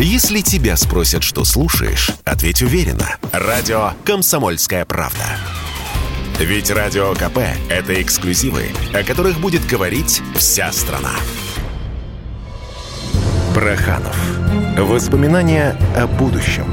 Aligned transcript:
Если 0.00 0.42
тебя 0.42 0.76
спросят, 0.76 1.24
что 1.24 1.44
слушаешь, 1.44 2.12
ответь 2.24 2.62
уверенно. 2.62 3.16
Радио 3.32 3.94
«Комсомольская 4.04 4.84
правда». 4.84 5.24
Ведь 6.38 6.70
Радио 6.70 7.14
КП– 7.14 7.38
это 7.68 8.00
эксклюзивы, 8.00 8.66
о 8.94 9.02
которых 9.02 9.40
будет 9.40 9.66
говорить 9.66 10.22
вся 10.36 10.70
страна. 10.70 11.10
Проханов. 13.56 14.16
Воспоминания 14.78 15.76
о 15.96 16.06
будущем. 16.06 16.72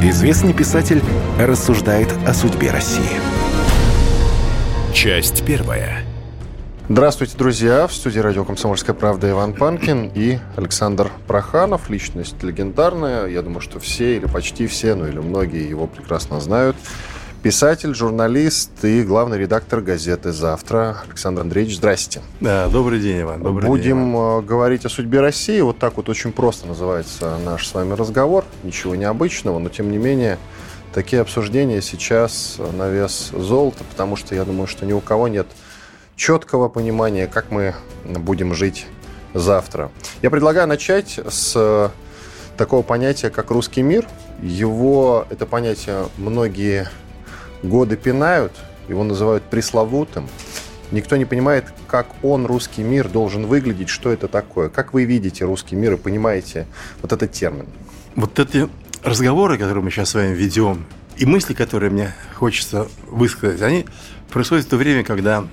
Известный 0.00 0.52
писатель 0.52 1.02
рассуждает 1.40 2.12
о 2.24 2.32
судьбе 2.34 2.70
России. 2.70 3.20
Часть 4.94 5.44
первая. 5.44 6.03
Здравствуйте, 6.86 7.38
друзья! 7.38 7.86
В 7.86 7.94
студии 7.94 8.18
радио 8.18 8.44
«Комсомольская 8.44 8.94
правда» 8.94 9.30
Иван 9.30 9.54
Панкин 9.54 10.12
и 10.14 10.38
Александр 10.54 11.10
Проханов. 11.26 11.88
Личность 11.88 12.42
легендарная. 12.42 13.26
Я 13.26 13.40
думаю, 13.40 13.62
что 13.62 13.80
все 13.80 14.18
или 14.18 14.26
почти 14.26 14.66
все, 14.66 14.94
ну 14.94 15.06
или 15.06 15.18
многие 15.18 15.66
его 15.66 15.86
прекрасно 15.86 16.40
знают. 16.40 16.76
Писатель, 17.42 17.94
журналист 17.94 18.84
и 18.84 19.02
главный 19.02 19.38
редактор 19.38 19.80
газеты 19.80 20.30
«Завтра». 20.32 20.98
Александр 21.08 21.40
Андреевич, 21.40 21.76
здрасте. 21.76 22.20
Да, 22.40 22.68
добрый 22.68 23.00
день, 23.00 23.22
Иван. 23.22 23.42
Добрый 23.42 23.66
Будем 23.66 23.82
день, 23.82 24.14
Иван. 24.14 24.40
Э, 24.40 24.42
говорить 24.42 24.84
о 24.84 24.90
судьбе 24.90 25.20
России. 25.20 25.62
Вот 25.62 25.78
так 25.78 25.96
вот 25.96 26.10
очень 26.10 26.32
просто 26.32 26.66
называется 26.66 27.38
наш 27.46 27.66
с 27.66 27.72
вами 27.72 27.94
разговор. 27.94 28.44
Ничего 28.62 28.94
необычного, 28.94 29.58
но 29.58 29.70
тем 29.70 29.90
не 29.90 29.96
менее 29.96 30.36
такие 30.92 31.22
обсуждения 31.22 31.80
сейчас 31.80 32.58
на 32.74 32.90
вес 32.90 33.30
золота, 33.32 33.84
потому 33.84 34.16
что 34.16 34.34
я 34.34 34.44
думаю, 34.44 34.66
что 34.66 34.84
ни 34.84 34.92
у 34.92 35.00
кого 35.00 35.28
нет 35.28 35.46
четкого 36.16 36.68
понимания, 36.68 37.26
как 37.26 37.50
мы 37.50 37.74
будем 38.04 38.54
жить 38.54 38.86
завтра. 39.32 39.90
Я 40.22 40.30
предлагаю 40.30 40.68
начать 40.68 41.18
с 41.28 41.52
э, 41.56 41.88
такого 42.56 42.82
понятия, 42.82 43.30
как 43.30 43.50
русский 43.50 43.82
мир. 43.82 44.06
Его, 44.40 45.26
это 45.30 45.46
понятие, 45.46 46.06
многие 46.16 46.88
годы 47.62 47.96
пинают, 47.96 48.52
его 48.88 49.04
называют 49.04 49.44
пресловутым. 49.44 50.28
Никто 50.90 51.16
не 51.16 51.24
понимает, 51.24 51.72
как 51.88 52.06
он, 52.22 52.46
русский 52.46 52.82
мир, 52.82 53.08
должен 53.08 53.46
выглядеть, 53.46 53.88
что 53.88 54.12
это 54.12 54.28
такое. 54.28 54.68
Как 54.68 54.92
вы 54.92 55.04
видите 55.04 55.44
русский 55.44 55.74
мир 55.74 55.94
и 55.94 55.96
понимаете 55.96 56.66
вот 57.02 57.12
этот 57.12 57.32
термин? 57.32 57.66
Вот 58.14 58.38
эти 58.38 58.68
разговоры, 59.02 59.58
которые 59.58 59.82
мы 59.82 59.90
сейчас 59.90 60.10
с 60.10 60.14
вами 60.14 60.34
ведем, 60.34 60.86
и 61.16 61.26
мысли, 61.26 61.54
которые 61.54 61.90
мне 61.90 62.14
хочется 62.34 62.86
высказать, 63.08 63.62
они 63.62 63.86
происходят 64.30 64.66
в 64.66 64.68
то 64.68 64.76
время, 64.76 65.04
когда 65.04 65.46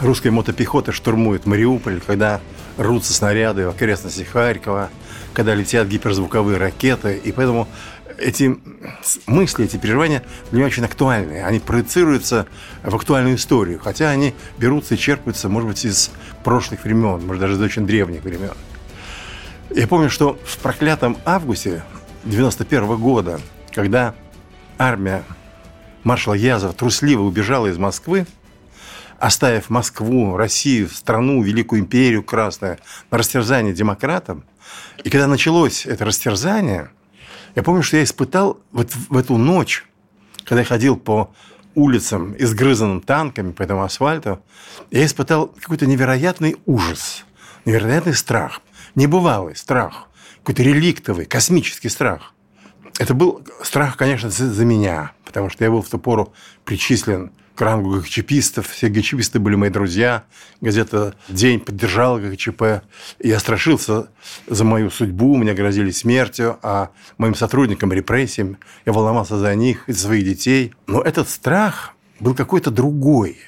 русская 0.00 0.30
мотопехота 0.30 0.92
штурмует 0.92 1.46
Мариуполь, 1.46 2.00
когда 2.00 2.40
рвутся 2.76 3.12
снаряды 3.12 3.66
в 3.66 3.70
окрестностях 3.70 4.28
Харькова, 4.28 4.90
когда 5.32 5.54
летят 5.54 5.86
гиперзвуковые 5.88 6.58
ракеты. 6.58 7.16
И 7.16 7.32
поэтому 7.32 7.68
эти 8.18 8.56
мысли, 9.26 9.64
эти 9.64 9.76
переживания 9.76 10.22
для 10.50 10.58
меня 10.58 10.66
очень 10.66 10.84
актуальны. 10.84 11.42
Они 11.42 11.58
проецируются 11.58 12.46
в 12.82 12.94
актуальную 12.94 13.36
историю, 13.36 13.80
хотя 13.82 14.10
они 14.10 14.34
берутся 14.58 14.94
и 14.94 14.98
черпаются, 14.98 15.48
может 15.48 15.68
быть, 15.68 15.84
из 15.84 16.10
прошлых 16.42 16.84
времен, 16.84 17.24
может, 17.26 17.40
даже 17.40 17.54
из 17.54 17.60
очень 17.60 17.86
древних 17.86 18.22
времен. 18.22 18.52
Я 19.74 19.88
помню, 19.88 20.10
что 20.10 20.38
в 20.44 20.58
проклятом 20.58 21.16
августе 21.24 21.82
91 22.24 22.84
-го 22.84 22.96
года, 22.96 23.40
когда 23.72 24.14
армия 24.78 25.24
маршала 26.04 26.34
Язова 26.34 26.72
трусливо 26.72 27.22
убежала 27.22 27.66
из 27.66 27.78
Москвы, 27.78 28.26
оставив 29.18 29.70
Москву, 29.70 30.36
Россию, 30.36 30.88
страну, 30.88 31.42
Великую 31.42 31.80
империю 31.80 32.22
Красную 32.22 32.78
на 33.10 33.18
растерзание 33.18 33.72
демократам. 33.72 34.44
И 35.02 35.10
когда 35.10 35.26
началось 35.26 35.86
это 35.86 36.04
растерзание, 36.04 36.90
я 37.54 37.62
помню, 37.62 37.82
что 37.82 37.96
я 37.96 38.04
испытал 38.04 38.60
вот 38.72 38.92
в 38.94 39.16
эту 39.16 39.36
ночь, 39.36 39.84
когда 40.44 40.60
я 40.60 40.66
ходил 40.66 40.96
по 40.96 41.32
улицам, 41.74 42.34
изгрызанным 42.38 43.00
танками 43.00 43.52
по 43.52 43.62
этому 43.62 43.82
асфальту, 43.82 44.40
я 44.90 45.04
испытал 45.04 45.48
какой-то 45.48 45.86
невероятный 45.86 46.56
ужас, 46.66 47.24
невероятный 47.64 48.14
страх, 48.14 48.60
небывалый 48.94 49.56
страх, 49.56 50.08
какой-то 50.38 50.62
реликтовый, 50.62 51.26
космический 51.26 51.88
страх. 51.88 52.32
Это 52.98 53.14
был 53.14 53.44
страх, 53.62 53.96
конечно, 53.96 54.30
за, 54.30 54.52
за 54.52 54.64
меня, 54.64 55.12
потому 55.24 55.50
что 55.50 55.64
я 55.64 55.70
был 55.70 55.82
в 55.82 55.88
ту 55.88 55.98
пору 55.98 56.32
причислен 56.64 57.32
к 57.54 57.60
рангу 57.60 57.98
ГКЧПистов. 57.98 58.68
Все 58.68 58.88
ГКЧПисты 58.88 59.38
были 59.38 59.54
мои 59.54 59.70
друзья. 59.70 60.24
Газета 60.60 61.14
«День» 61.28 61.60
поддержала 61.60 62.18
ГКЧП. 62.18 62.82
Я 63.20 63.38
страшился 63.38 64.08
за 64.46 64.64
мою 64.64 64.90
судьбу, 64.90 65.36
мне 65.36 65.54
грозили 65.54 65.90
смертью, 65.90 66.58
а 66.62 66.90
моим 67.16 67.34
сотрудникам 67.34 67.92
репрессиям. 67.92 68.58
Я 68.84 68.92
волновался 68.92 69.38
за 69.38 69.54
них, 69.54 69.84
за 69.86 69.98
своих 69.98 70.24
детей. 70.24 70.74
Но 70.86 71.00
этот 71.00 71.28
страх 71.28 71.94
был 72.20 72.34
какой-то 72.34 72.70
другой. 72.70 73.38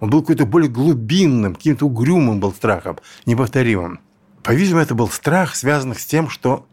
Он 0.00 0.10
был 0.10 0.20
какой-то 0.20 0.44
более 0.44 0.70
глубинным, 0.70 1.54
каким-то 1.54 1.86
угрюмым 1.86 2.40
был 2.40 2.52
страхом, 2.52 2.98
неповторимым. 3.24 4.00
По-видимому, 4.42 4.82
это 4.82 4.94
был 4.94 5.08
страх, 5.08 5.54
связанный 5.56 5.96
с 5.96 6.04
тем, 6.04 6.28
что 6.28 6.66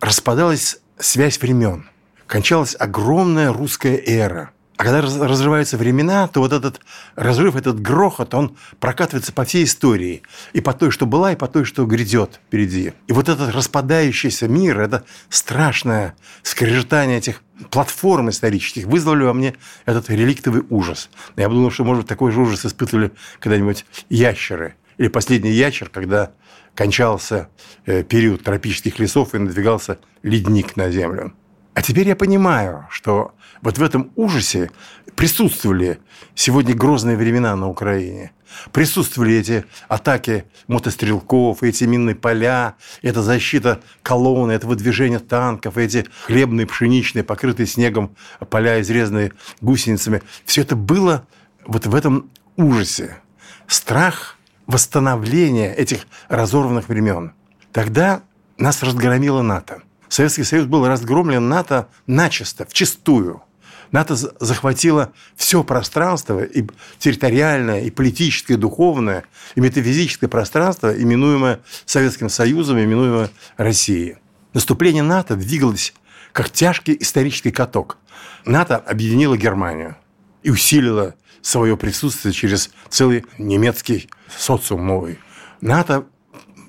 распадалась 0.00 0.80
связь 0.98 1.40
времен. 1.40 1.88
Кончалась 2.26 2.74
огромная 2.76 3.52
русская 3.52 3.96
эра– 4.04 4.50
а 4.76 4.84
когда 4.84 5.00
разрываются 5.00 5.78
времена, 5.78 6.28
то 6.28 6.40
вот 6.40 6.52
этот 6.52 6.80
разрыв, 7.14 7.56
этот 7.56 7.80
грохот, 7.80 8.34
он 8.34 8.56
прокатывается 8.78 9.32
по 9.32 9.44
всей 9.44 9.64
истории. 9.64 10.22
И 10.52 10.60
по 10.60 10.74
той, 10.74 10.90
что 10.90 11.06
была, 11.06 11.32
и 11.32 11.36
по 11.36 11.48
той, 11.48 11.64
что 11.64 11.86
грядет 11.86 12.40
впереди. 12.46 12.92
И 13.06 13.12
вот 13.12 13.28
этот 13.28 13.54
распадающийся 13.54 14.48
мир, 14.48 14.80
это 14.80 15.04
страшное 15.30 16.14
скрежетание 16.42 17.18
этих 17.18 17.42
платформ 17.70 18.28
исторических 18.28 18.84
вызвали 18.84 19.24
во 19.24 19.32
мне 19.32 19.54
этот 19.86 20.10
реликтовый 20.10 20.62
ужас. 20.68 21.08
Я 21.36 21.48
думал, 21.48 21.70
что, 21.70 21.84
может 21.84 22.06
такой 22.06 22.30
же 22.30 22.40
ужас 22.40 22.66
испытывали 22.66 23.12
когда-нибудь 23.40 23.86
ящеры. 24.10 24.74
Или 24.98 25.08
последний 25.08 25.52
ящер, 25.52 25.88
когда 25.88 26.32
кончался 26.74 27.48
э, 27.86 28.02
период 28.02 28.44
тропических 28.44 28.98
лесов 28.98 29.34
и 29.34 29.38
надвигался 29.38 29.98
ледник 30.22 30.76
на 30.76 30.90
землю. 30.90 31.32
А 31.76 31.82
теперь 31.82 32.08
я 32.08 32.16
понимаю, 32.16 32.86
что 32.88 33.34
вот 33.60 33.76
в 33.76 33.82
этом 33.82 34.10
ужасе 34.16 34.70
присутствовали 35.14 35.98
сегодня 36.34 36.74
грозные 36.74 37.18
времена 37.18 37.54
на 37.54 37.68
Украине. 37.68 38.32
Присутствовали 38.72 39.34
эти 39.34 39.66
атаки 39.86 40.46
мотострелков, 40.68 41.62
эти 41.62 41.84
минные 41.84 42.14
поля, 42.14 42.76
эта 43.02 43.22
защита 43.22 43.82
колонны, 44.02 44.52
это 44.52 44.66
выдвижение 44.66 45.18
танков, 45.18 45.76
эти 45.76 46.06
хлебные, 46.24 46.66
пшеничные, 46.66 47.24
покрытые 47.24 47.66
снегом 47.66 48.16
поля, 48.48 48.80
изрезанные 48.80 49.34
гусеницами. 49.60 50.22
Все 50.46 50.62
это 50.62 50.76
было 50.76 51.26
вот 51.66 51.84
в 51.84 51.94
этом 51.94 52.30
ужасе. 52.56 53.18
Страх 53.66 54.38
восстановления 54.66 55.74
этих 55.74 56.06
разорванных 56.30 56.88
времен. 56.88 57.34
Тогда 57.70 58.22
нас 58.56 58.82
разгромила 58.82 59.42
НАТО. 59.42 59.82
Советский 60.08 60.44
Союз 60.44 60.66
был 60.66 60.86
разгромлен 60.86 61.48
НАТО 61.48 61.88
начисто, 62.06 62.64
вчистую. 62.66 63.42
НАТО 63.92 64.16
захватило 64.16 65.12
все 65.36 65.62
пространство, 65.62 66.42
и 66.42 66.66
территориальное, 66.98 67.82
и 67.82 67.90
политическое, 67.90 68.54
и 68.54 68.56
духовное, 68.56 69.24
и 69.54 69.60
метафизическое 69.60 70.28
пространство, 70.28 70.92
именуемое 70.92 71.60
Советским 71.84 72.28
Союзом, 72.28 72.78
именуемое 72.78 73.30
Россией. 73.56 74.16
Наступление 74.54 75.02
НАТО 75.02 75.36
двигалось 75.36 75.94
как 76.32 76.50
тяжкий 76.50 76.96
исторический 76.98 77.50
каток. 77.50 77.98
НАТО 78.44 78.76
объединило 78.76 79.36
Германию 79.36 79.96
и 80.42 80.50
усилило 80.50 81.14
свое 81.40 81.76
присутствие 81.76 82.32
через 82.32 82.70
целый 82.88 83.24
немецкий 83.38 84.08
социум 84.36 84.86
новый. 84.86 85.18
НАТО, 85.60 86.06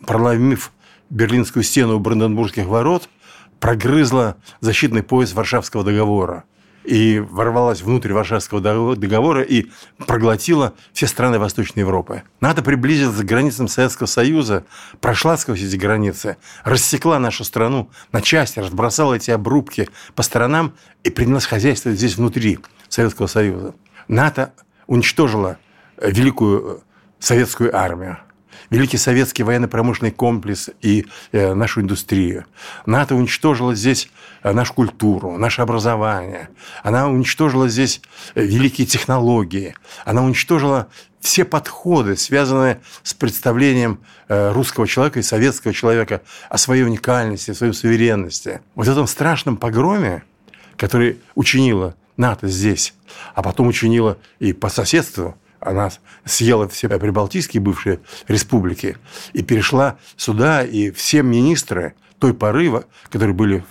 проломив 0.05 0.71
Берлинскую 1.09 1.63
стену 1.63 1.95
у 1.95 1.99
Бранденбургских 1.99 2.65
ворот, 2.65 3.09
прогрызла 3.59 4.37
защитный 4.59 5.03
пояс 5.03 5.33
Варшавского 5.33 5.83
договора 5.83 6.43
и 6.87 7.19
ворвалась 7.19 7.81
внутрь 7.81 8.13
Варшавского 8.13 8.95
договора 8.95 9.41
и 9.41 9.67
проглотила 10.05 10.73
все 10.93 11.05
страны 11.05 11.37
Восточной 11.37 11.81
Европы. 11.81 12.23
НАТО 12.39 12.63
приблизилась 12.63 13.17
к 13.17 13.25
границам 13.25 13.67
Советского 13.67 14.07
Союза, 14.07 14.63
прошла 15.01 15.35
сквозь 15.35 15.61
эти 15.61 15.75
границы, 15.75 16.37
рассекла 16.63 17.19
нашу 17.19 17.43
страну 17.43 17.89
на 18.13 18.21
части, 18.21 18.59
разбросала 18.59 19.15
эти 19.15 19.31
обрубки 19.31 19.89
по 20.15 20.23
сторонам 20.23 20.73
и 21.03 21.09
принялась 21.09 21.45
хозяйствовать 21.45 21.97
здесь 21.97 22.15
внутри 22.15 22.59
Советского 22.87 23.27
Союза. 23.27 23.75
НАТО 24.07 24.53
уничтожила 24.87 25.57
великую 26.01 26.83
советскую 27.19 27.75
армию. 27.75 28.17
Великий 28.69 28.97
советский 28.97 29.43
военно-промышленный 29.43 30.11
комплекс 30.11 30.69
и 30.81 31.05
э, 31.31 31.53
нашу 31.53 31.81
индустрию. 31.81 32.45
НАТО 32.85 33.15
уничтожила 33.15 33.75
здесь 33.75 34.09
э, 34.43 34.51
нашу 34.51 34.73
культуру, 34.73 35.37
наше 35.37 35.61
образование. 35.61 36.49
Она 36.83 37.07
уничтожила 37.09 37.67
здесь 37.69 38.01
э, 38.35 38.43
великие 38.43 38.87
технологии. 38.87 39.75
Она 40.05 40.23
уничтожила 40.23 40.87
все 41.19 41.45
подходы, 41.45 42.15
связанные 42.15 42.79
с 43.03 43.13
представлением 43.13 43.99
э, 44.27 44.51
русского 44.51 44.87
человека 44.87 45.19
и 45.19 45.23
советского 45.23 45.73
человека 45.73 46.21
о 46.49 46.57
своей 46.57 46.83
уникальности, 46.83 47.51
о 47.51 47.55
своей 47.55 47.73
суверенности. 47.73 48.61
Вот 48.75 48.87
в 48.87 48.91
этом 48.91 49.07
страшном 49.07 49.57
погроме, 49.57 50.23
который 50.77 51.19
учинила 51.35 51.95
НАТО 52.17 52.47
здесь, 52.47 52.93
а 53.35 53.41
потом 53.41 53.67
учинила 53.67 54.17
и 54.39 54.53
по 54.53 54.69
соседству, 54.69 55.37
она 55.59 55.89
съела 56.25 56.67
все 56.67 56.89
прибалтийские 56.89 57.61
бывшие 57.61 57.99
республики 58.27 58.97
и 59.33 59.43
перешла 59.43 59.97
сюда, 60.15 60.63
и 60.63 60.91
все 60.91 61.23
министры 61.23 61.93
той 62.19 62.33
поры, 62.33 62.83
которые 63.09 63.35
были 63.35 63.63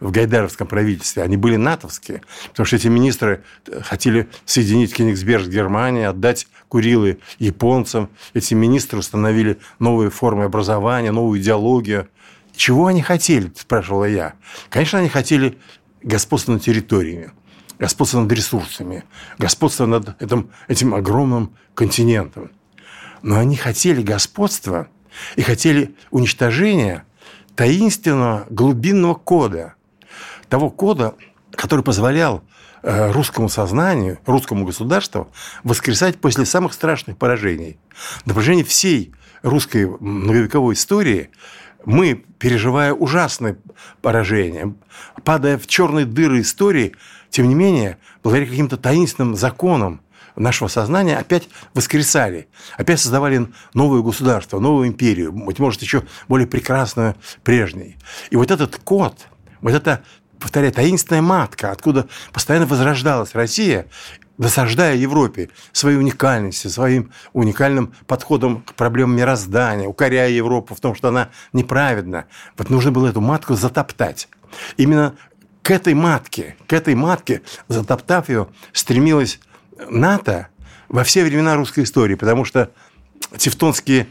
в 0.00 0.10
Гайдаровском 0.10 0.66
правительстве, 0.66 1.22
они 1.22 1.36
были 1.36 1.56
натовские, 1.56 2.22
потому 2.48 2.64
что 2.64 2.76
эти 2.76 2.88
министры 2.88 3.44
хотели 3.82 4.28
соединить 4.46 4.94
Кенигсберг 4.94 5.44
с 5.44 5.48
Германией, 5.48 6.04
отдать 6.04 6.46
Курилы 6.68 7.18
японцам. 7.38 8.08
Эти 8.32 8.54
министры 8.54 9.00
установили 9.00 9.58
новые 9.80 10.10
формы 10.10 10.44
образования, 10.44 11.10
новую 11.10 11.40
идеологию. 11.40 12.08
Чего 12.54 12.86
они 12.86 13.02
хотели, 13.02 13.52
спрашивала 13.56 14.04
я. 14.04 14.34
Конечно, 14.70 15.00
они 15.00 15.08
хотели 15.08 15.58
господства 16.02 16.52
над 16.52 16.62
территориями 16.62 17.32
господство 17.80 18.20
над 18.20 18.30
ресурсами, 18.30 19.04
господство 19.38 19.86
над 19.86 20.22
этим, 20.22 20.50
этим 20.68 20.94
огромным 20.94 21.56
континентом. 21.74 22.50
Но 23.22 23.38
они 23.38 23.56
хотели 23.56 24.02
господства 24.02 24.88
и 25.34 25.42
хотели 25.42 25.96
уничтожения 26.10 27.04
таинственного 27.56 28.46
глубинного 28.50 29.14
кода, 29.14 29.74
того 30.48 30.70
кода, 30.70 31.14
который 31.52 31.82
позволял 31.82 32.44
э, 32.82 33.10
русскому 33.12 33.48
сознанию, 33.48 34.18
русскому 34.26 34.64
государству 34.64 35.32
воскресать 35.64 36.20
после 36.20 36.44
самых 36.44 36.74
страшных 36.74 37.16
поражений. 37.16 37.78
На 38.26 38.34
протяжении 38.34 38.62
всей 38.62 39.14
русской 39.42 39.86
многовековой 39.86 40.74
истории 40.74 41.30
мы, 41.86 42.24
переживая 42.38 42.92
ужасные 42.92 43.56
поражения, 44.02 44.74
падая 45.24 45.56
в 45.56 45.66
черные 45.66 46.04
дыры 46.04 46.42
истории, 46.42 46.94
тем 47.30 47.48
не 47.48 47.54
менее, 47.54 47.98
благодаря 48.22 48.48
каким-то 48.48 48.76
таинственным 48.76 49.36
законам 49.36 50.00
нашего 50.36 50.68
сознания 50.68 51.16
опять 51.16 51.48
воскресали, 51.74 52.48
опять 52.76 53.00
создавали 53.00 53.48
новое 53.74 54.02
государство, 54.02 54.58
новую 54.58 54.88
империю, 54.88 55.32
быть 55.32 55.58
может, 55.58 55.82
еще 55.82 56.04
более 56.28 56.46
прекрасную 56.46 57.16
прежней. 57.42 57.96
И 58.30 58.36
вот 58.36 58.50
этот 58.50 58.76
код, 58.76 59.26
вот 59.60 59.72
эта, 59.72 60.02
повторяю, 60.38 60.72
таинственная 60.72 61.22
матка, 61.22 61.70
откуда 61.70 62.08
постоянно 62.32 62.66
возрождалась 62.66 63.34
Россия, 63.34 63.86
досаждая 64.38 64.96
Европе 64.96 65.50
своей 65.72 65.98
уникальностью, 65.98 66.70
своим 66.70 67.12
уникальным 67.34 67.92
подходом 68.06 68.62
к 68.62 68.74
проблемам 68.74 69.16
мироздания, 69.16 69.86
укоряя 69.86 70.30
Европу 70.30 70.74
в 70.74 70.80
том, 70.80 70.94
что 70.94 71.08
она 71.08 71.28
неправедна. 71.52 72.24
Вот 72.56 72.70
нужно 72.70 72.90
было 72.90 73.08
эту 73.08 73.20
матку 73.20 73.54
затоптать. 73.54 74.28
Именно 74.78 75.14
к 75.62 75.70
этой 75.70 75.94
матке, 75.94 76.56
к 76.66 76.72
этой 76.72 76.94
матке, 76.94 77.42
затоптав 77.68 78.28
ее, 78.28 78.48
стремилась 78.72 79.40
НАТО 79.88 80.48
во 80.88 81.04
все 81.04 81.24
времена 81.24 81.54
русской 81.56 81.84
истории, 81.84 82.14
потому 82.14 82.44
что 82.44 82.70
тевтонские 83.36 84.08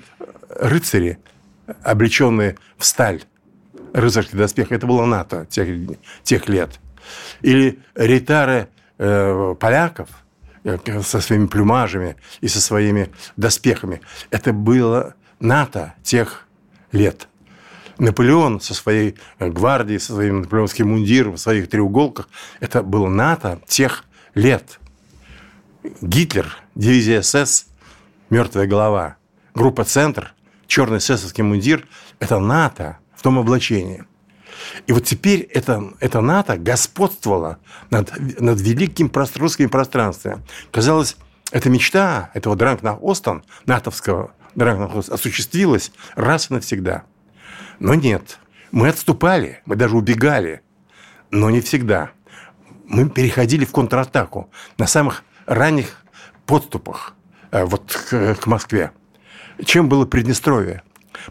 рыцари, 0.50 1.20
облеченные 1.84 2.58
в 2.78 2.86
сталь, 2.86 3.24
рыцарский 3.94 4.38
доспех, 4.38 4.72
это 4.72 4.88
было 4.88 5.06
НАТО 5.06 5.46
тех, 5.50 5.68
тех 6.24 6.48
лет. 6.48 6.80
Или 7.42 7.80
рейтары 7.96 8.70
э, 8.98 9.56
поляков 9.60 10.10
э, 10.64 10.78
со 11.02 11.22
своими 11.22 11.48
плюмажами 11.48 12.16
и 12.42 12.48
со 12.48 12.62
своими 12.62 13.12
доспехами. 13.36 14.02
Это 14.30 14.54
было 14.54 15.16
НАТО 15.40 15.96
тех 16.04 16.48
лет. 16.92 17.28
Наполеон 18.00 18.62
со 18.62 18.74
своей 18.74 19.16
э, 19.40 19.50
гвардией, 19.50 20.00
со 20.00 20.14
своим 20.14 20.42
наполеонским 20.42 20.88
мундиром, 20.88 21.34
в 21.34 21.40
своих 21.40 21.70
треуголках, 21.70 22.30
это 22.62 22.82
было 22.82 23.10
НАТО 23.10 23.62
тех 23.68 24.06
лет. 24.34 24.80
Гитлер, 26.02 26.58
дивизия 26.76 27.22
СС, 27.22 27.68
мертвая 28.30 28.68
голова. 28.68 29.18
Группа 29.54 29.84
«Центр», 29.84 30.34
черный 30.66 31.00
эсэсовский 31.00 31.44
мундир– 31.44 31.88
это 32.20 32.40
НАТО 32.40 33.00
в 33.16 33.22
том 33.22 33.38
облачении. 33.38 34.06
И 34.88 34.94
вот 34.94 35.04
теперь 35.04 35.42
это, 35.42 35.94
это 36.00 36.22
НАТО 36.22 36.58
господствовало 36.58 37.60
над, 37.90 38.18
над 38.40 38.62
великим 38.62 39.12
русским 39.36 39.70
пространством. 39.70 40.44
Казалось, 40.72 41.18
эта 41.52 41.70
мечта 41.70 42.32
этого 42.34 42.56
Дранкна 42.56 42.96
Остон, 42.96 43.44
натовского 43.66 44.32
Дранкна 44.56 44.86
Остон, 44.86 45.16
осуществилась 45.16 45.92
раз 46.16 46.50
и 46.50 46.54
навсегда– 46.54 47.04
но 47.80 47.96
нет, 47.96 48.40
мы 48.72 48.90
отступали, 48.90 49.62
мы 49.66 49.76
даже 49.76 49.96
убегали, 49.98 50.62
но 51.32 51.50
не 51.50 51.62
всегда. 51.62 52.12
Мы 52.86 53.10
переходили 53.10 53.66
в 53.66 53.72
контратаку 53.72 54.50
на 54.78 54.88
самых 54.88 55.24
ранних 55.46 56.04
подступах 56.46 57.16
э, 57.52 57.64
вот 57.64 57.92
к, 58.10 58.36
к 58.36 58.48
Москве. 58.48 58.92
Чем 59.64 59.90
было 59.90 60.06
Приднестровье? 60.06 60.84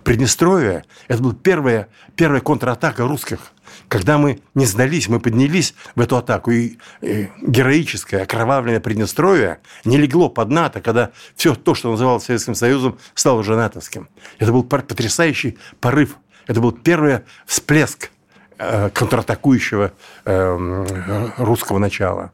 Приднестровье– 0.04 0.84
это 1.08 1.22
была 1.22 1.34
первая, 1.34 1.88
первая 2.14 2.40
контратака 2.40 3.04
русских. 3.04 3.52
Когда 3.88 4.18
мы 4.18 4.40
не 4.54 4.66
сдались, 4.66 5.08
мы 5.08 5.18
поднялись 5.18 5.74
в 5.94 6.00
эту 6.00 6.16
атаку, 6.16 6.50
и, 6.50 6.78
и 7.00 7.30
героическое, 7.42 8.22
окровавленное 8.22 8.80
Приднестровье 8.80 9.60
не 9.84 9.96
легло 9.96 10.28
под 10.28 10.50
НАТО, 10.50 10.80
когда 10.80 11.10
все 11.36 11.54
то, 11.54 11.74
что 11.74 11.90
называлось 11.90 12.24
Советским 12.24 12.54
Союзом, 12.54 12.98
стало 13.14 13.40
уже 13.40 13.56
натовским. 13.56 14.08
Это 14.38 14.52
был 14.52 14.62
потрясающий 14.62 15.58
порыв 15.80 16.16
это 16.48 16.60
был 16.60 16.72
первый 16.72 17.20
всплеск 17.46 18.10
э, 18.58 18.90
контратакующего 18.90 19.92
э, 20.24 21.32
русского 21.36 21.78
начала. 21.78 22.32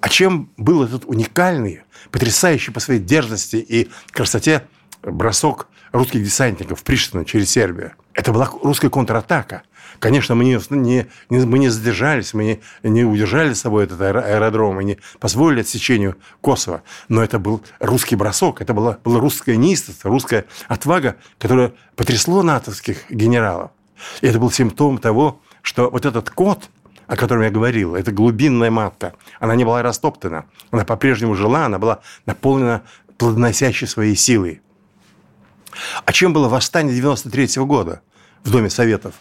А 0.00 0.08
чем 0.08 0.50
был 0.56 0.82
этот 0.82 1.04
уникальный, 1.04 1.82
потрясающий 2.10 2.72
по 2.72 2.80
своей 2.80 2.98
дерзости 2.98 3.56
и 3.56 3.88
красоте 4.10 4.64
бросок 5.02 5.68
русских 5.92 6.24
десантников 6.24 6.80
в 6.80 6.82
Приштину 6.82 7.24
через 7.24 7.50
Сербию? 7.50 7.92
Это 8.14 8.32
была 8.32 8.50
русская 8.62 8.90
контратака. 8.90 9.62
Конечно, 9.98 10.34
мы 10.34 10.44
не, 10.44 10.58
не, 10.70 11.06
мы 11.30 11.58
не 11.58 11.68
задержались, 11.68 12.34
мы 12.34 12.60
не, 12.82 12.90
не 12.90 13.04
удержали 13.04 13.52
с 13.52 13.60
собой 13.60 13.84
этот 13.84 14.00
аэродром, 14.00 14.76
мы 14.76 14.84
не 14.84 14.98
позволили 15.20 15.60
отсечению 15.60 16.16
Косово. 16.40 16.82
Но 17.08 17.22
это 17.22 17.38
был 17.38 17.62
русский 17.78 18.16
бросок, 18.16 18.60
это 18.60 18.74
было, 18.74 18.98
было 19.04 19.20
русское 19.20 19.56
неистовство, 19.56 20.10
русская 20.10 20.46
отвага, 20.66 21.16
которая 21.38 21.72
потрясло 21.94 22.42
натовских 22.42 23.10
генералов. 23.10 23.70
И 24.20 24.26
это 24.26 24.38
был 24.38 24.50
симптом 24.50 24.98
того, 24.98 25.40
что 25.62 25.88
вот 25.90 26.04
этот 26.04 26.30
код, 26.30 26.68
о 27.06 27.16
котором 27.16 27.42
я 27.42 27.50
говорил, 27.50 27.94
это 27.94 28.10
глубинная 28.10 28.70
матка, 28.70 29.14
она 29.38 29.54
не 29.54 29.64
была 29.64 29.82
растоптана, 29.82 30.46
она 30.70 30.84
по-прежнему 30.84 31.34
жила, 31.34 31.66
она 31.66 31.78
была 31.78 32.00
наполнена 32.26 32.82
плодоносящей 33.18 33.86
своей 33.86 34.16
силой. 34.16 34.62
А 36.04 36.12
чем 36.12 36.32
было 36.32 36.48
восстание 36.48 36.94
93 36.94 37.58
-го 37.58 37.66
года 37.66 38.02
в 38.44 38.50
Доме 38.50 38.70
Советов? 38.70 39.14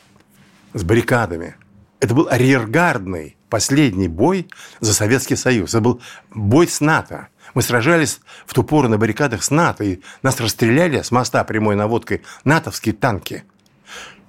с 0.74 0.84
баррикадами. 0.84 1.55
Это 2.00 2.15
был 2.15 2.27
арьергардный 2.29 3.38
последний 3.50 4.08
бой 4.08 4.48
за 4.79 4.93
Советский 4.93 5.36
Союз. 5.36 5.70
Это 5.70 5.81
был 5.81 6.01
бой 6.34 6.67
с 6.67 6.81
НАТО. 6.81 7.27
Мы 7.53 7.62
сражались 7.62 8.22
в 8.46 8.53
ту 8.53 8.63
пору 8.63 8.88
на 8.88 8.98
баррикадах 8.98 9.43
с 9.43 9.51
НАТО, 9.51 9.84
и 9.84 10.01
нас 10.24 10.39
расстреляли 10.39 11.01
с 11.01 11.12
моста 11.12 11.43
прямой 11.43 11.75
наводкой 11.75 12.24
натовские 12.43 12.96
танки. 12.96 13.43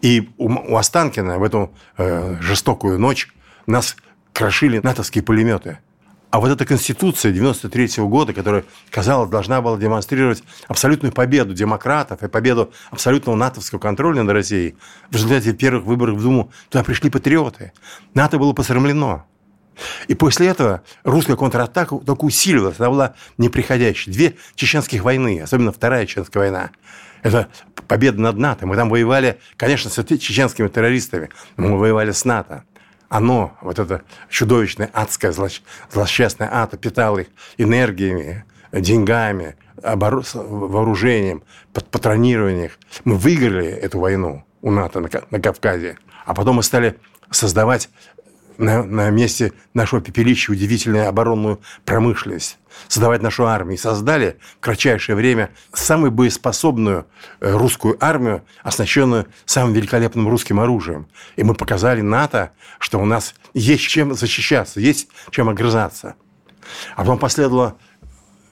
И 0.03 0.31
у 0.37 0.77
Останкина 0.77 1.39
в 1.39 1.45
эту 1.45 1.73
э, 1.97 2.37
жестокую 2.41 2.99
ночь 2.99 3.33
нас 3.67 3.97
крошили 4.33 4.81
натовские 4.83 5.23
пулеметы. 5.23 5.79
А 6.33 6.41
вот 6.41 6.51
эта 6.51 6.65
конституция 6.65 7.31
93 7.31 8.01
-го 8.01 8.09
года, 8.09 8.33
которая, 8.33 8.65
казалось, 8.89 9.29
должна 9.29 9.61
была 9.61 9.77
демонстрировать 9.77 10.43
абсолютную 10.67 11.13
победу 11.13 11.53
демократов 11.53 12.23
и 12.23 12.29
победу 12.29 12.73
абсолютного 12.91 13.37
натовского 13.37 13.79
контроля 13.79 14.23
над 14.23 14.33
Россией, 14.33 14.75
в 15.11 15.15
результате 15.15 15.53
первых 15.53 15.85
выборов 15.85 16.17
в 16.17 16.23
Думу 16.23 16.51
туда 16.71 16.85
пришли 16.85 17.11
патриоты. 17.11 17.73
НАТО 18.15 18.39
было 18.39 18.55
посрамлено. 18.55 19.27
И 20.09 20.15
после 20.15 20.47
этого 20.47 20.83
русская 21.05 21.37
контратака 21.37 21.99
только 21.99 22.25
усиливалась, 22.25 22.81
она 22.81 22.89
была 22.89 23.15
неприходящей. 23.37 24.11
Две 24.11 24.37
чеченских 24.55 25.05
войны, 25.05 25.39
особенно 25.43 25.71
Вторая 25.71 26.07
чеченская 26.07 26.45
война, 26.45 26.71
это 27.23 27.49
победа 27.89 28.23
над 28.23 28.39
НАТО. 28.39 28.67
Мы 28.67 28.77
там 28.77 28.89
воевали, 28.89 29.39
конечно, 29.59 29.91
с 29.91 30.03
чеченскими 30.03 30.69
террористами, 30.69 31.29
но 31.59 31.69
мы 31.69 31.79
воевали 31.79 32.13
с 32.13 32.25
НАТО 32.25 32.65
оно, 33.13 33.59
вот 33.61 33.79
это 33.79 34.05
чудовищное, 34.31 34.89
адское, 34.91 35.35
злосчастное 35.91 36.49
ад, 36.51 36.81
питало 36.81 37.19
их 37.19 37.27
энергиями, 37.59 38.47
деньгами, 38.73 39.55
вооружением, 39.83 41.43
под 41.75 41.91
патронированием. 41.91 42.71
Мы 43.05 43.17
выиграли 43.17 43.67
эту 43.67 44.01
войну 44.01 44.47
у 44.63 44.71
НАТО 44.71 45.01
на, 45.01 45.11
на 45.31 45.41
Кавказе. 45.41 45.99
А 46.25 46.33
потом 46.33 46.57
мы 46.57 46.63
стали 46.63 46.99
создавать 47.31 47.91
на, 48.63 48.85
на 48.85 49.11
месте 49.11 49.53
нашего 49.75 50.01
пепелища 50.01 50.53
удивительную 50.53 51.09
оборонную 51.09 51.61
промышленность, 51.85 52.59
создавать 52.89 53.21
нашу 53.21 53.47
армию. 53.47 53.75
И 53.75 53.81
создали 53.81 54.39
в 54.57 54.61
кратчайшее 54.61 55.17
время 55.17 55.51
самую 55.73 56.13
боеспособную 56.13 57.07
э, 57.41 57.53
русскую 57.53 57.97
армию, 58.03 58.45
оснащенную 58.63 59.27
самым 59.45 59.75
великолепным 59.75 60.29
русским 60.29 60.61
оружием. 60.61 61.09
И 61.37 61.43
мы 61.43 61.55
показали 61.55 62.01
НАТО, 62.01 62.53
что 62.79 63.01
у 63.01 63.05
нас 63.05 63.35
есть 63.53 63.83
чем 63.83 64.15
защищаться, 64.15 64.81
есть 64.81 65.09
чем 65.31 65.49
огрызаться. 65.49 66.15
А 66.95 67.01
потом 67.01 67.19
последовала 67.19 67.77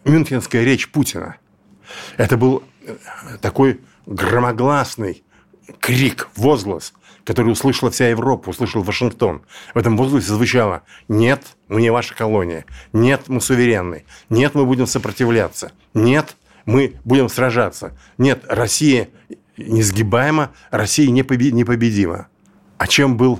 Мюнхенская 0.04 0.64
речь 0.64 0.90
Путина. 0.90 1.36
Это 2.16 2.36
был 2.36 2.64
э, 2.84 2.96
такой 3.40 3.80
громогласный 4.06 5.22
крик, 5.78 6.28
возглас– 6.34 6.94
который 7.30 7.52
услышала 7.52 7.92
вся 7.92 8.08
Европа, 8.08 8.48
услышал 8.48 8.82
Вашингтон. 8.82 9.42
В 9.72 9.78
этом 9.78 9.96
возгласе 9.96 10.32
звучало 10.32 10.82
«Нет, 11.06 11.44
мы 11.68 11.80
не 11.80 11.92
ваша 11.92 12.12
колония. 12.12 12.64
Нет, 12.92 13.28
мы 13.28 13.40
суверенны. 13.40 14.04
Нет, 14.30 14.56
мы 14.56 14.66
будем 14.66 14.88
сопротивляться. 14.88 15.70
Нет, 15.94 16.36
мы 16.64 16.94
будем 17.04 17.28
сражаться. 17.28 17.96
Нет, 18.18 18.42
Россия 18.48 19.10
несгибаема, 19.56 20.50
Россия 20.72 21.08
непобедима». 21.08 22.26
А 22.78 22.88
чем 22.88 23.16
был 23.16 23.38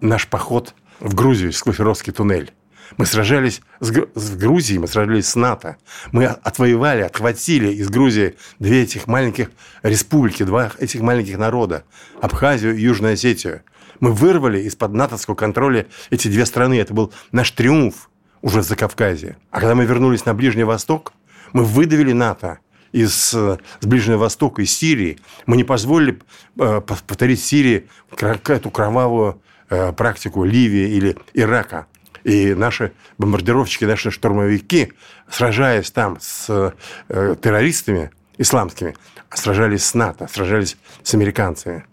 наш 0.00 0.26
поход 0.26 0.74
в 0.98 1.14
Грузию 1.14 1.52
сквозь 1.52 1.78
Росский 1.78 2.12
туннель? 2.12 2.52
Мы 2.96 3.06
сражались 3.06 3.60
с, 3.80 3.90
Грузией, 4.36 4.78
мы 4.78 4.88
сражались 4.88 5.28
с 5.28 5.36
НАТО. 5.36 5.76
Мы 6.12 6.26
отвоевали, 6.26 7.02
отхватили 7.02 7.72
из 7.72 7.88
Грузии 7.88 8.36
две 8.58 8.82
этих 8.82 9.06
маленьких 9.06 9.50
республики, 9.82 10.42
два 10.42 10.72
этих 10.78 11.00
маленьких 11.00 11.38
народа, 11.38 11.84
Абхазию 12.20 12.76
и 12.76 12.82
Южную 12.82 13.14
Осетию. 13.14 13.62
Мы 14.00 14.12
вырвали 14.12 14.60
из-под 14.62 14.92
натовского 14.92 15.34
контроля 15.34 15.86
эти 16.10 16.28
две 16.28 16.46
страны. 16.46 16.78
Это 16.78 16.94
был 16.94 17.12
наш 17.32 17.50
триумф 17.50 18.10
уже 18.42 18.62
за 18.62 18.76
Кавказе. 18.76 19.36
А 19.50 19.60
когда 19.60 19.74
мы 19.74 19.84
вернулись 19.84 20.24
на 20.24 20.34
Ближний 20.34 20.64
Восток, 20.64 21.12
мы 21.52 21.64
выдавили 21.64 22.12
НАТО 22.12 22.58
из 22.92 23.12
с 23.14 23.58
Ближнего 23.82 24.18
Востока, 24.18 24.62
из 24.62 24.76
Сирии. 24.76 25.18
Мы 25.46 25.56
не 25.56 25.64
позволили 25.64 26.18
э, 26.58 26.80
повторить 26.80 27.42
Сирии 27.42 27.88
эту 28.10 28.70
кровавую 28.70 29.40
э, 29.68 29.92
практику 29.92 30.44
Ливии 30.44 30.96
или 30.96 31.16
Ирака. 31.34 31.86
И 32.24 32.54
наши 32.54 32.92
бомбардировщики, 33.18 33.84
наши 33.84 34.10
штурмовики, 34.10 34.92
сражаясь 35.30 35.90
там 35.90 36.18
с 36.20 36.74
э, 37.08 37.36
террористами 37.40 38.10
исламскими, 38.38 38.94
сражались 39.32 39.84
с 39.84 39.94
НАТО, 39.94 40.28
сражались 40.32 40.76
с 41.02 41.14
американцами. 41.14 41.84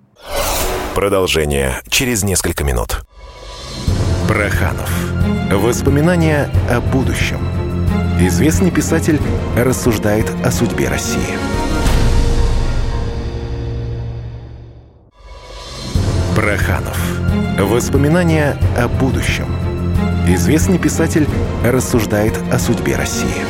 Продолжение 0.95 1.81
через 1.89 2.23
несколько 2.23 2.63
минут. 2.63 3.05
Браханов. 4.27 4.89
Воспоминания 5.51 6.49
о 6.69 6.81
будущем. 6.81 7.39
Известный 8.19 8.71
писатель 8.71 9.19
рассуждает 9.55 10.29
о 10.43 10.51
судьбе 10.51 10.89
России. 10.89 11.37
Браханов. 16.35 16.97
Воспоминания 17.59 18.57
о 18.77 18.87
будущем. 18.87 19.66
Известный 20.27 20.77
писатель 20.77 21.27
рассуждает 21.63 22.33
о 22.51 22.59
судьбе 22.59 22.95
России. 22.95 23.43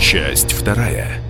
Часть 0.00 0.52
вторая. 0.52 1.22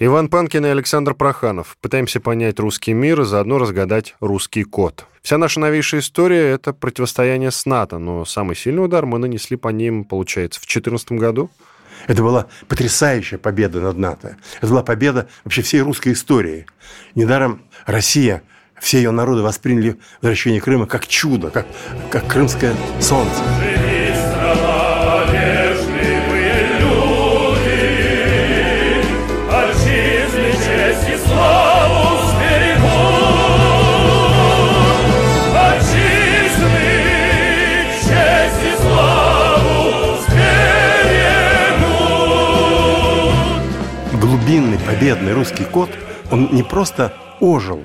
Иван 0.00 0.28
Панкин 0.28 0.66
и 0.66 0.68
Александр 0.68 1.14
Проханов. 1.14 1.76
Пытаемся 1.80 2.20
понять 2.20 2.58
русский 2.58 2.92
мир 2.92 3.20
и 3.20 3.24
заодно 3.24 3.58
разгадать 3.58 4.16
русский 4.20 4.64
код. 4.64 5.06
Вся 5.22 5.38
наша 5.38 5.60
новейшая 5.60 6.00
история— 6.00 6.50
это 6.52 6.72
противостояние 6.72 7.50
с 7.50 7.64
НАТО, 7.64 7.98
но 7.98 8.24
самый 8.24 8.56
сильный 8.56 8.84
удар 8.84 9.06
мы 9.06 9.18
нанесли 9.18 9.56
по 9.56 9.68
ним, 9.68 10.04
получается, 10.04 10.60
в 10.60 10.64
2014 10.64 11.12
году. 11.12 11.50
Это 12.08 12.22
была 12.22 12.48
потрясающая 12.68 13.38
победа 13.38 13.80
над 13.80 13.96
НАТО. 13.96 14.36
Это 14.58 14.66
была 14.66 14.82
победа 14.82 15.28
вообще 15.44 15.62
всей 15.62 15.80
русской 15.80 16.12
истории. 16.12 16.66
Недаром 17.14 17.62
Россия 17.86 18.42
все 18.80 18.98
ее 18.98 19.10
народы 19.10 19.42
восприняли 19.42 19.98
возвращение 20.20 20.60
Крыма 20.60 20.86
как 20.86 21.06
чудо, 21.06 21.50
как, 21.50 21.66
как 22.10 22.26
крымское 22.26 22.74
солнце. 23.00 23.42
глубинный 44.44 44.78
победный 44.78 45.32
русский 45.32 45.64
код, 45.64 45.90
он 46.30 46.50
не 46.52 46.62
просто 46.62 47.14
ожил, 47.40 47.84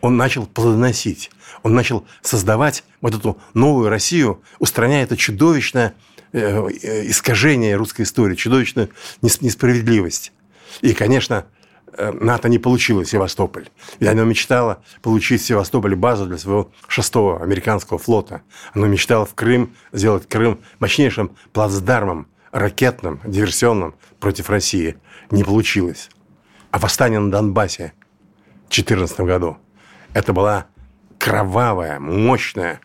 он 0.00 0.16
начал 0.16 0.46
плодоносить, 0.46 1.30
он 1.62 1.74
начал 1.74 2.06
создавать 2.22 2.84
вот 3.00 3.14
эту 3.14 3.38
новую 3.54 3.88
Россию, 3.88 4.42
устраняя 4.58 5.02
это 5.02 5.16
чудовищное 5.16 5.94
э, 6.32 6.68
э, 6.82 7.10
искажение 7.10 7.76
русской 7.76 8.02
истории, 8.02 8.34
чудовищную 8.34 8.90
несправедливость. 9.22 10.32
И, 10.80 10.94
конечно, 10.94 11.46
э, 11.92 12.12
НАТО 12.12 12.48
не 12.48 12.58
получило 12.58 13.04
Севастополь. 13.04 13.68
И 13.98 14.06
оно 14.06 14.24
мечтало 14.24 14.82
получить 15.02 15.42
в 15.42 15.46
Севастополе 15.46 15.96
базу 15.96 16.26
для 16.26 16.38
своего 16.38 16.70
шестого 16.86 17.42
американского 17.42 17.98
флота. 17.98 18.42
Оно 18.74 18.86
мечтало 18.86 19.26
в 19.26 19.34
Крым 19.34 19.74
сделать 19.92 20.28
Крым 20.28 20.60
мощнейшим 20.78 21.32
плацдармом, 21.52 22.28
ракетным, 22.52 23.20
диверсионным 23.24 23.94
против 24.20 24.48
России. 24.48 24.96
Не 25.30 25.44
получилось. 25.44 26.08
А 26.70 26.78
восстание 26.78 27.18
на 27.18 27.30
Донбассе 27.30 27.92
в 28.66 28.74
2014 28.74 29.20
году– 29.20 29.56
это 30.18 30.32
была 30.32 30.66
кровавая, 31.18 32.00
мощная, 32.00 32.80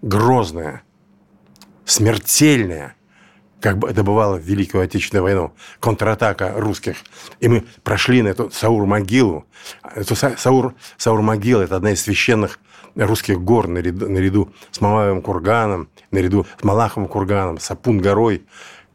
грозная, 0.00 0.82
смертельная, 1.84 2.96
как 3.60 3.78
бы 3.78 3.90
это 3.90 4.02
бывало 4.02 4.36
в 4.36 4.42
Великую 4.42 4.84
Отечественную 4.84 5.24
войну, 5.24 5.52
контратака 5.80 6.54
русских. 6.56 6.96
И 7.40 7.48
мы 7.48 7.66
прошли 7.82 8.22
на 8.22 8.28
эту 8.28 8.50
Саур-могилу. 8.50 9.44
Эту 9.94 10.14
Саур, 10.16 10.74
Саур-могила– 10.96 11.62
это 11.64 11.76
одна 11.76 11.90
из 11.90 12.02
священных 12.02 12.58
русских 12.94 13.40
гор 13.40 13.68
наряду, 13.68 14.08
наряду 14.08 14.52
с 14.70 14.80
Мамаевым 14.80 15.20
курганом, 15.20 15.88
наряду 16.10 16.46
с 16.58 16.64
Малаховым 16.64 17.08
курганом, 17.08 17.58
с 17.58 17.70
Апун-горой. 17.70 18.46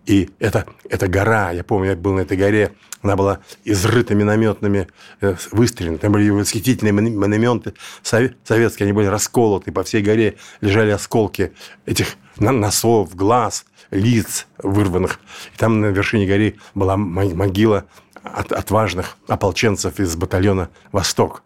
И 0.05 0.29
это, 0.39 0.65
это 0.89 1.07
гора, 1.07 1.51
я 1.51 1.63
помню, 1.63 1.91
я 1.91 1.95
был 1.95 2.13
на 2.13 2.21
этой 2.21 2.35
горе, 2.35 2.73
она 3.01 3.15
была 3.15 3.39
изрыта 3.63 4.15
минометными 4.15 4.87
э, 5.21 5.35
выстрелами. 5.51 5.97
Там 5.97 6.11
были 6.11 6.29
восхитительные 6.29 6.93
монументы 6.93 7.73
советские, 8.01 8.85
они 8.85 8.93
были 8.93 9.07
расколоты. 9.07 9.71
По 9.71 9.83
всей 9.83 10.01
горе 10.01 10.37
лежали 10.61 10.91
осколки 10.91 11.53
этих 11.85 12.15
носов, 12.37 13.15
глаз, 13.15 13.65
лиц 13.91 14.47
вырванных. 14.57 15.19
И 15.53 15.57
там 15.57 15.81
на 15.81 15.87
вершине 15.87 16.25
горы 16.25 16.55
была 16.73 16.97
могила 16.97 17.85
от 18.23 18.51
отважных 18.51 19.17
ополченцев 19.27 19.99
из 19.99 20.15
батальона 20.15 20.69
«Восток». 20.91 21.43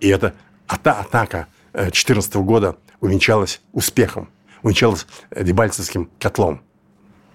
И 0.00 0.08
эта 0.08 0.34
атака 0.66 1.46
2014 1.72 2.34
э, 2.34 2.38
года 2.40 2.76
увенчалась 3.00 3.60
успехом, 3.72 4.28
увенчалась 4.62 5.06
Дебальцевским 5.30 6.10
котлом. 6.18 6.65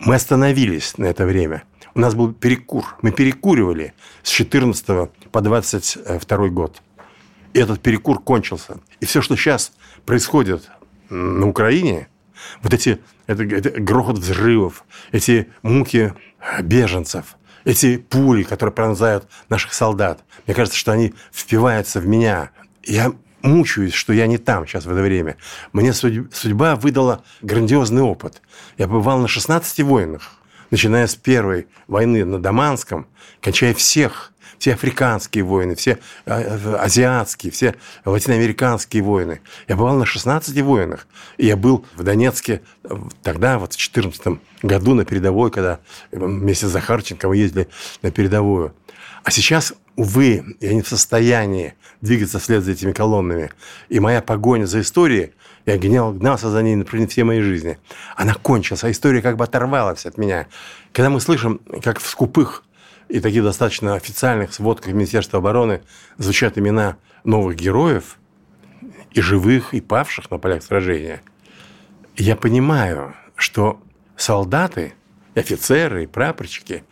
Мы 0.03 0.15
остановились 0.15 0.97
на 0.97 1.05
это 1.05 1.25
время. 1.25 1.63
У 1.93 1.99
нас 1.99 2.15
был 2.15 2.33
перекур. 2.33 2.97
Мы 3.03 3.11
перекуривали 3.11 3.93
с 4.23 4.29
14 4.29 5.11
по 5.31 5.41
22 5.41 6.47
год. 6.49 6.81
И 7.53 7.59
этот 7.59 7.81
перекур 7.81 8.19
кончился. 8.19 8.79
И 8.99 9.05
все, 9.05 9.21
что 9.21 9.35
сейчас 9.35 9.73
происходит 10.05 10.69
на 11.09 11.47
Украине, 11.47 12.07
вот 12.63 12.73
эти 12.73 12.99
это, 13.27 13.43
это 13.43 13.79
грохот 13.79 14.17
взрывов, 14.17 14.85
эти 15.11 15.49
муки 15.61 16.13
беженцев, 16.63 17.37
эти 17.63 17.97
пули, 17.97 18.41
которые 18.41 18.73
пронзают 18.73 19.27
наших 19.49 19.73
солдат, 19.73 20.23
мне 20.47 20.55
кажется, 20.55 20.79
что 20.79 20.93
они 20.93 21.13
впиваются 21.31 21.99
в 21.99 22.07
меня. 22.07 22.49
Я 22.83 23.13
мучаюсь, 23.41 23.93
что 23.93 24.13
я 24.13 24.27
не 24.27 24.37
там 24.37 24.67
сейчас 24.67 24.85
в 24.85 24.91
это 24.91 25.01
время. 25.01 25.37
Мне 25.73 25.93
судьба 25.93 26.75
выдала 26.75 27.23
грандиозный 27.41 28.01
опыт. 28.01 28.41
Я 28.77 28.87
побывал 28.87 29.19
на 29.19 29.27
16 29.27 29.81
войнах, 29.81 30.31
начиная 30.69 31.07
с 31.07 31.15
первой 31.15 31.67
войны 31.87 32.25
на 32.25 32.39
Даманском, 32.39 33.07
кончая 33.41 33.73
всех 33.73 34.31
все 34.61 34.75
африканские 34.75 35.43
войны, 35.43 35.73
все 35.73 35.97
а, 36.27 36.77
азиатские, 36.83 37.51
все 37.51 37.73
латиноамериканские 38.05 39.01
войны. 39.01 39.41
Я 39.67 39.75
бывал 39.75 39.95
на 39.95 40.05
16 40.05 40.61
войнах. 40.61 41.07
И 41.37 41.47
я 41.47 41.57
был 41.57 41.83
в 41.95 42.03
Донецке 42.03 42.61
тогда, 43.23 43.57
вот 43.57 43.73
в 43.73 43.77
2014 43.77 44.39
году 44.61 44.93
на 44.93 45.03
передовой, 45.03 45.49
когда 45.49 45.79
вместе 46.11 46.67
с 46.67 46.69
Захарченко 46.69 47.27
мы 47.27 47.37
ездили 47.37 47.69
на 48.03 48.11
передовую. 48.11 48.75
А 49.23 49.31
сейчас, 49.31 49.73
увы, 49.95 50.43
я 50.59 50.73
не 50.73 50.81
в 50.81 50.87
состоянии 50.87 51.75
двигаться 52.01 52.39
вслед 52.39 52.63
за 52.63 52.71
этими 52.71 52.91
колоннами. 52.91 53.51
И 53.89 53.99
моя 53.99 54.21
погоня 54.21 54.65
за 54.65 54.81
историей, 54.81 55.33
я 55.65 55.77
гнал, 55.77 56.13
гнался 56.13 56.49
за 56.49 56.63
ней, 56.63 56.75
например, 56.75 57.07
всей 57.07 57.23
моей 57.23 57.41
жизни. 57.41 57.77
Она 58.15 58.33
кончилась, 58.33 58.83
а 58.83 58.89
история 58.89 59.21
как 59.21 59.37
бы 59.37 59.43
оторвалась 59.43 60.05
от 60.05 60.17
меня. 60.17 60.47
Когда 60.91 61.09
мы 61.09 61.21
слышим, 61.21 61.61
как 61.83 61.99
в 61.99 62.07
скупых 62.07 62.63
и 63.09 63.19
таких 63.19 63.43
достаточно 63.43 63.93
официальных 63.93 64.53
сводках 64.53 64.93
Министерства 64.93 65.39
обороны 65.39 65.81
звучат 66.17 66.57
имена 66.57 66.97
новых 67.23 67.55
героев, 67.55 68.17
и 69.11 69.21
живых, 69.21 69.73
и 69.73 69.81
павших 69.81 70.31
на 70.31 70.37
полях 70.37 70.63
сражения, 70.63 71.21
я 72.15 72.35
понимаю, 72.35 73.13
что 73.35 73.81
солдаты, 74.15 74.93
офицеры, 75.35 76.03
и 76.03 76.07
прапорщики, 76.07 76.83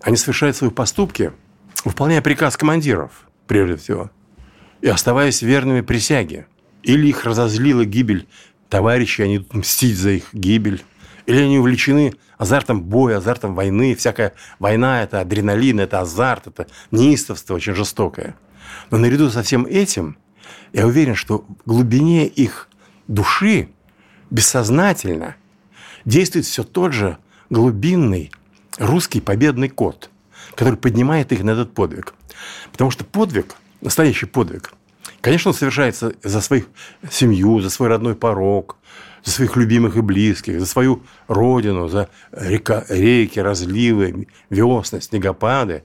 они 0.00 0.16
совершают 0.16 0.56
свои 0.56 0.70
поступки, 0.70 1.32
выполняя 1.84 2.22
приказ 2.22 2.56
командиров, 2.56 3.28
прежде 3.46 3.76
всего, 3.76 4.10
и 4.80 4.88
оставаясь 4.88 5.42
верными 5.42 5.80
присяге. 5.80 6.46
Или 6.82 7.08
их 7.08 7.24
разозлила 7.24 7.84
гибель 7.84 8.26
товарищей, 8.68 9.22
они 9.22 9.36
идут 9.36 9.54
мстить 9.54 9.98
за 9.98 10.10
их 10.10 10.32
гибель, 10.32 10.82
или 11.26 11.40
они 11.40 11.58
увлечены 11.58 12.14
азартом 12.38 12.82
боя, 12.82 13.18
азартом 13.18 13.54
войны. 13.54 13.94
Всякая 13.94 14.32
война– 14.58 15.02
это 15.04 15.20
адреналин, 15.20 15.80
это 15.80 16.00
азарт, 16.00 16.46
это 16.46 16.66
неистовство 16.90 17.54
очень 17.54 17.74
жестокое. 17.74 18.34
Но 18.90 18.98
наряду 18.98 19.30
со 19.30 19.42
всем 19.42 19.66
этим, 19.66 20.16
я 20.72 20.86
уверен, 20.86 21.14
что 21.14 21.44
в 21.64 21.68
глубине 21.68 22.26
их 22.26 22.68
души 23.08 23.68
бессознательно 24.30 25.36
действует 26.04 26.46
все 26.46 26.62
тот 26.62 26.92
же 26.92 27.18
глубинный 27.50 28.30
русский 28.78 29.20
победный 29.20 29.68
код, 29.68 30.10
который 30.54 30.76
поднимает 30.76 31.32
их 31.32 31.42
на 31.42 31.50
этот 31.50 31.74
подвиг. 31.74 32.14
Потому 32.72 32.90
что 32.90 33.04
подвиг, 33.04 33.56
настоящий 33.80 34.26
подвиг, 34.26 34.72
конечно, 35.20 35.50
он 35.50 35.54
совершается 35.54 36.14
за 36.22 36.40
свою 36.40 36.64
семью, 37.10 37.60
за 37.60 37.70
свой 37.70 37.88
родной 37.88 38.14
порог, 38.14 38.76
за 39.24 39.32
своих 39.32 39.56
любимых 39.56 39.96
и 39.96 40.00
близких, 40.00 40.60
за 40.60 40.66
свою 40.66 41.02
родину, 41.28 41.88
за 41.88 42.08
река, 42.32 42.84
реки, 42.88 43.38
разливы, 43.38 44.28
весны, 44.48 45.00
снегопады. 45.00 45.84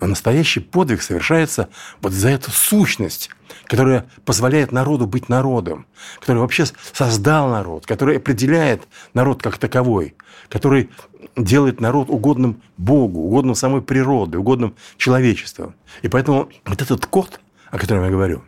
Но 0.00 0.08
настоящий 0.08 0.60
подвиг 0.60 1.02
совершается 1.02 1.68
вот 2.02 2.12
за 2.12 2.28
эту 2.28 2.50
сущность, 2.50 3.30
которая 3.64 4.06
позволяет 4.24 4.70
народу 4.70 5.06
быть 5.06 5.28
народом, 5.28 5.86
который 6.20 6.38
вообще 6.38 6.66
создал 6.92 7.48
народ, 7.50 7.86
который 7.86 8.18
определяет 8.18 8.86
народ 9.14 9.42
как 9.42 9.56
таковой, 9.58 10.14
который 10.48 10.90
делает 11.36 11.80
народ 11.80 12.08
угодным 12.10 12.62
Богу, 12.76 13.20
угодным 13.20 13.54
самой 13.54 13.82
природе, 13.82 14.38
угодным 14.38 14.74
человечеству. 14.96 15.74
И 16.02 16.08
поэтому 16.08 16.48
вот 16.64 16.82
этот 16.82 17.06
код, 17.06 17.40
о 17.70 17.78
котором 17.78 18.04
я 18.04 18.10
говорю, 18.10 18.42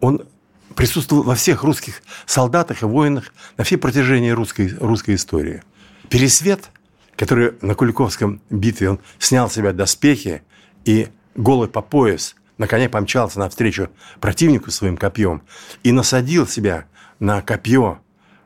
он 0.00 0.22
присутствовал 0.74 1.22
во 1.22 1.34
всех 1.34 1.64
русских 1.64 2.02
солдатах 2.26 2.82
и 2.82 2.86
воинах 2.86 3.32
на 3.56 3.64
всей 3.64 3.76
протяжении 3.76 4.30
русской, 4.30 4.68
русской 4.78 5.14
истории. 5.14 5.62
Пересвет, 6.08 6.70
который 7.16 7.54
на 7.62 7.74
Куликовском 7.74 8.40
битве, 8.50 8.90
он 8.90 9.00
снял 9.18 9.50
с 9.50 9.54
себя 9.54 9.72
доспехи 9.72 10.42
и 10.84 11.08
голый 11.34 11.68
по 11.68 11.82
пояс 11.82 12.36
на 12.58 12.66
коне 12.66 12.88
помчался 12.88 13.38
навстречу 13.38 13.88
противнику 14.20 14.70
своим 14.70 14.96
копьем 14.96 15.42
и 15.82 15.92
насадил 15.92 16.46
себя 16.46 16.84
на 17.20 17.40
копье 17.40 18.00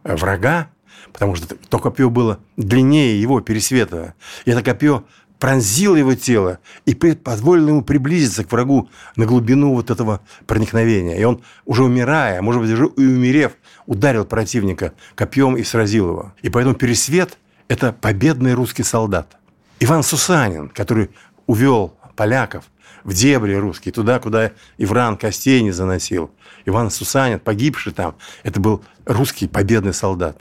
врага, 0.04 0.68
потому 1.12 1.34
что 1.34 1.54
то 1.68 1.78
копье 1.78 2.10
было 2.10 2.38
длиннее 2.56 3.20
его 3.20 3.40
пересвета. 3.40 4.14
И 4.44 4.50
это 4.50 4.62
копье 4.62 5.04
пронзило 5.42 5.96
его 5.96 6.14
тело 6.14 6.60
и 6.86 6.94
позволило 6.94 7.70
ему 7.70 7.82
приблизиться 7.82 8.44
к 8.44 8.52
врагу 8.52 8.88
на 9.16 9.26
глубину 9.26 9.74
вот 9.74 9.90
этого 9.90 10.20
проникновения. 10.46 11.18
И 11.18 11.24
он, 11.24 11.42
уже 11.64 11.82
умирая, 11.82 12.40
может 12.42 12.62
быть, 12.62 12.70
уже 12.70 12.86
и 12.96 13.04
умерев, 13.04 13.52
ударил 13.86 14.24
противника 14.24 14.92
копьем 15.16 15.56
и 15.56 15.64
сразил 15.64 16.10
его. 16.10 16.32
И 16.42 16.48
поэтому 16.48 16.76
Пересвет– 16.76 17.38
это 17.68 17.92
победный 17.92 18.54
русский 18.54 18.84
солдат. 18.84 19.36
Иван 19.80 20.04
Сусанин, 20.04 20.68
который 20.68 21.10
увел 21.48 21.96
поляков 22.14 22.62
в 23.02 23.12
дебри 23.12 23.54
русские, 23.54 23.92
туда, 23.92 24.20
куда 24.20 24.52
Ивран 24.78 25.16
костей 25.16 25.60
не 25.62 25.72
заносил. 25.72 26.30
Иван 26.66 26.88
Сусанин, 26.88 27.40
погибший 27.40 27.92
там, 27.92 28.14
это 28.44 28.60
был 28.60 28.84
русский 29.06 29.48
победный 29.48 29.92
солдат. 29.92 30.40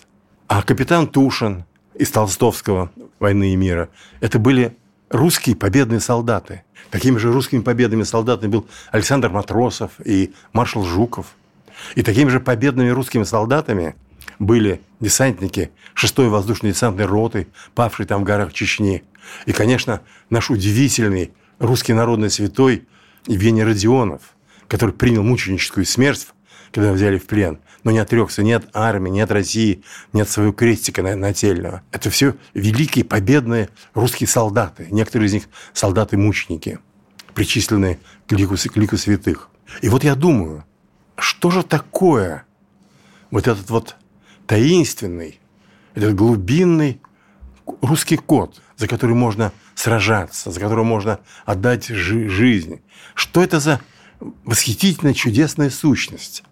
А 0.53 0.63
капитан 0.63 1.07
Тушин 1.07 1.63
из 1.95 2.11
Толстовского 2.11 2.91
«Войны 3.19 3.53
и 3.53 3.55
мира» 3.55 3.87
это 4.19 4.37
были 4.37 4.75
русские 5.09 5.55
победные 5.55 6.01
солдаты. 6.01 6.63
Такими 6.89 7.17
же 7.19 7.31
русскими 7.31 7.61
победными 7.61 8.03
солдатами 8.03 8.51
был 8.51 8.67
Александр 8.91 9.29
Матросов 9.29 9.91
и 10.03 10.33
маршал 10.51 10.83
Жуков. 10.83 11.27
И 11.95 12.01
такими 12.01 12.27
же 12.27 12.41
победными 12.41 12.89
русскими 12.89 13.23
солдатами 13.23 13.95
были 14.39 14.81
десантники 14.99 15.71
6-й 15.95 16.27
воздушной 16.27 16.73
десантной 16.73 17.05
роты, 17.05 17.47
павшей 17.73 18.05
там 18.05 18.23
в 18.23 18.25
горах 18.25 18.51
Чечни. 18.51 19.05
И, 19.45 19.53
конечно, 19.53 20.01
наш 20.29 20.49
удивительный 20.49 21.31
русский 21.59 21.93
народный 21.93 22.29
святой 22.29 22.89
Евгений 23.25 23.63
Родионов, 23.63 24.35
который 24.67 24.91
принял 24.91 25.23
мученическую 25.23 25.85
смерть, 25.85 26.27
когда 26.71 26.91
взяли 26.93 27.17
в 27.17 27.25
плен, 27.25 27.59
но 27.83 27.91
не 27.91 27.99
отрекся 27.99 28.43
ни 28.43 28.51
от 28.51 28.69
армии, 28.73 29.09
ни 29.09 29.19
от 29.19 29.31
России, 29.31 29.83
ни 30.13 30.21
от 30.21 30.29
своего 30.29 30.53
крестика 30.53 31.01
нательного. 31.03 31.81
Это 31.91 32.09
все 32.09 32.35
великие, 32.53 33.05
победные 33.05 33.69
русские 33.93 34.27
солдаты. 34.27 34.87
Некоторые 34.91 35.27
из 35.27 35.33
них 35.33 35.43
солдаты-мученики, 35.73 36.79
причисленные 37.33 37.99
к 38.27 38.31
лику, 38.33 38.55
к 38.55 38.77
лику 38.77 38.97
святых. 38.97 39.49
И 39.81 39.89
вот 39.89 40.03
я 40.03 40.15
думаю, 40.15 40.65
что 41.17 41.51
же 41.51 41.63
такое 41.63 42.45
вот 43.29 43.47
этот 43.47 43.69
вот 43.69 43.95
таинственный, 44.47 45.39
этот 45.95 46.15
глубинный 46.15 47.01
русский 47.81 48.17
код, 48.17 48.61
за 48.77 48.87
который 48.87 49.15
можно 49.15 49.51
сражаться, 49.75 50.51
за 50.51 50.59
который 50.59 50.83
можно 50.83 51.19
отдать 51.45 51.87
жи- 51.87 52.27
жизнь. 52.27 52.81
Что 53.15 53.43
это 53.43 53.59
за 53.59 53.79
восхитительная, 54.43 55.13
чудесная 55.13 55.69
сущность? 55.69 56.43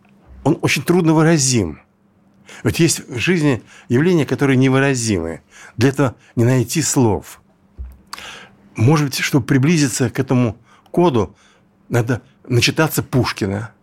Он 0.50 0.58
очень 0.64 0.82
трудно 0.82 1.14
выразим. 1.14 1.80
Вот 2.64 2.78
есть 2.78 3.08
в 3.08 3.20
жизни 3.20 3.62
явления, 3.88 4.26
которые 4.26 4.58
невыразимы. 4.58 5.42
Для 5.78 5.90
этого 5.90 6.16
не 6.36 6.44
найти 6.44 6.82
слов. 6.82 7.40
Может 8.76 9.06
быть, 9.06 9.20
чтобы 9.20 9.46
приблизиться 9.46 10.10
к 10.10 10.20
этому 10.20 10.58
коду, 10.90 11.36
надо 11.88 12.24
начитаться 12.48 13.04
Пушкина. 13.04 13.74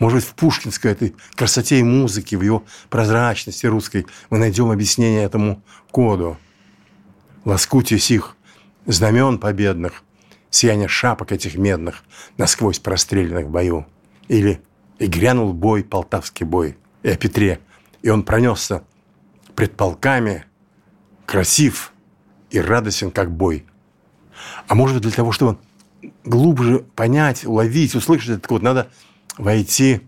Может 0.00 0.18
быть, 0.18 0.28
в 0.28 0.34
пушкинской 0.34 0.90
этой 0.90 1.14
красоте 1.36 1.78
и 1.78 1.84
музыке, 1.84 2.36
в 2.36 2.42
его 2.42 2.64
прозрачности 2.90 3.66
русской 3.66 4.06
мы 4.28 4.38
найдем 4.38 4.72
объяснение 4.72 5.22
этому 5.22 5.62
коду. 5.92 6.36
Лоскутие 7.44 8.00
сих 8.00 8.36
знамен 8.86 9.38
победных, 9.38 10.02
сияние 10.50 10.88
шапок 10.88 11.30
этих 11.30 11.54
медных, 11.54 12.02
насквозь 12.38 12.80
простреленных 12.80 13.46
в 13.46 13.50
бою. 13.50 13.86
Или 14.26 14.60
«И 14.98 15.06
грянул 15.06 15.52
бой, 15.52 15.84
полтавский 15.84 16.46
бой, 16.46 16.76
и 17.02 17.08
о 17.08 17.16
Петре, 17.16 17.60
и 18.02 18.08
он 18.08 18.22
пронесся 18.22 18.82
пред 19.54 19.76
полками, 19.76 20.44
красив 21.26 21.92
и 22.50 22.60
радостен, 22.60 23.10
как 23.10 23.30
бой». 23.30 23.66
А 24.66 24.74
может 24.74 24.96
быть, 24.96 25.04
для 25.04 25.12
того, 25.12 25.32
чтобы 25.32 25.58
глубже 26.24 26.80
понять, 26.94 27.44
уловить, 27.44 27.94
услышать 27.94 28.30
этот 28.30 28.46
код, 28.46 28.62
надо 28.62 28.90
войти 29.38 30.02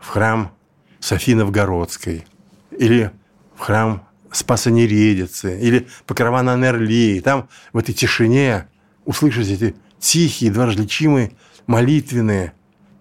в 0.00 0.08
храм 0.08 0.52
Софии 1.00 1.32
Новгородской 1.32 2.24
или 2.70 3.10
в 3.56 3.60
храм 3.60 4.06
Спаса 4.30 4.70
Нередицы 4.70 5.60
или 5.60 5.86
Покрова 6.06 6.42
на 6.42 6.56
Нерли. 6.56 7.16
И 7.16 7.20
там 7.20 7.48
в 7.72 7.78
этой 7.78 7.94
тишине 7.94 8.68
услышать 9.04 9.48
эти 9.48 9.76
тихие, 9.98 10.50
едва 10.50 10.66
различимые 10.66 11.32
молитвенные 11.66 12.52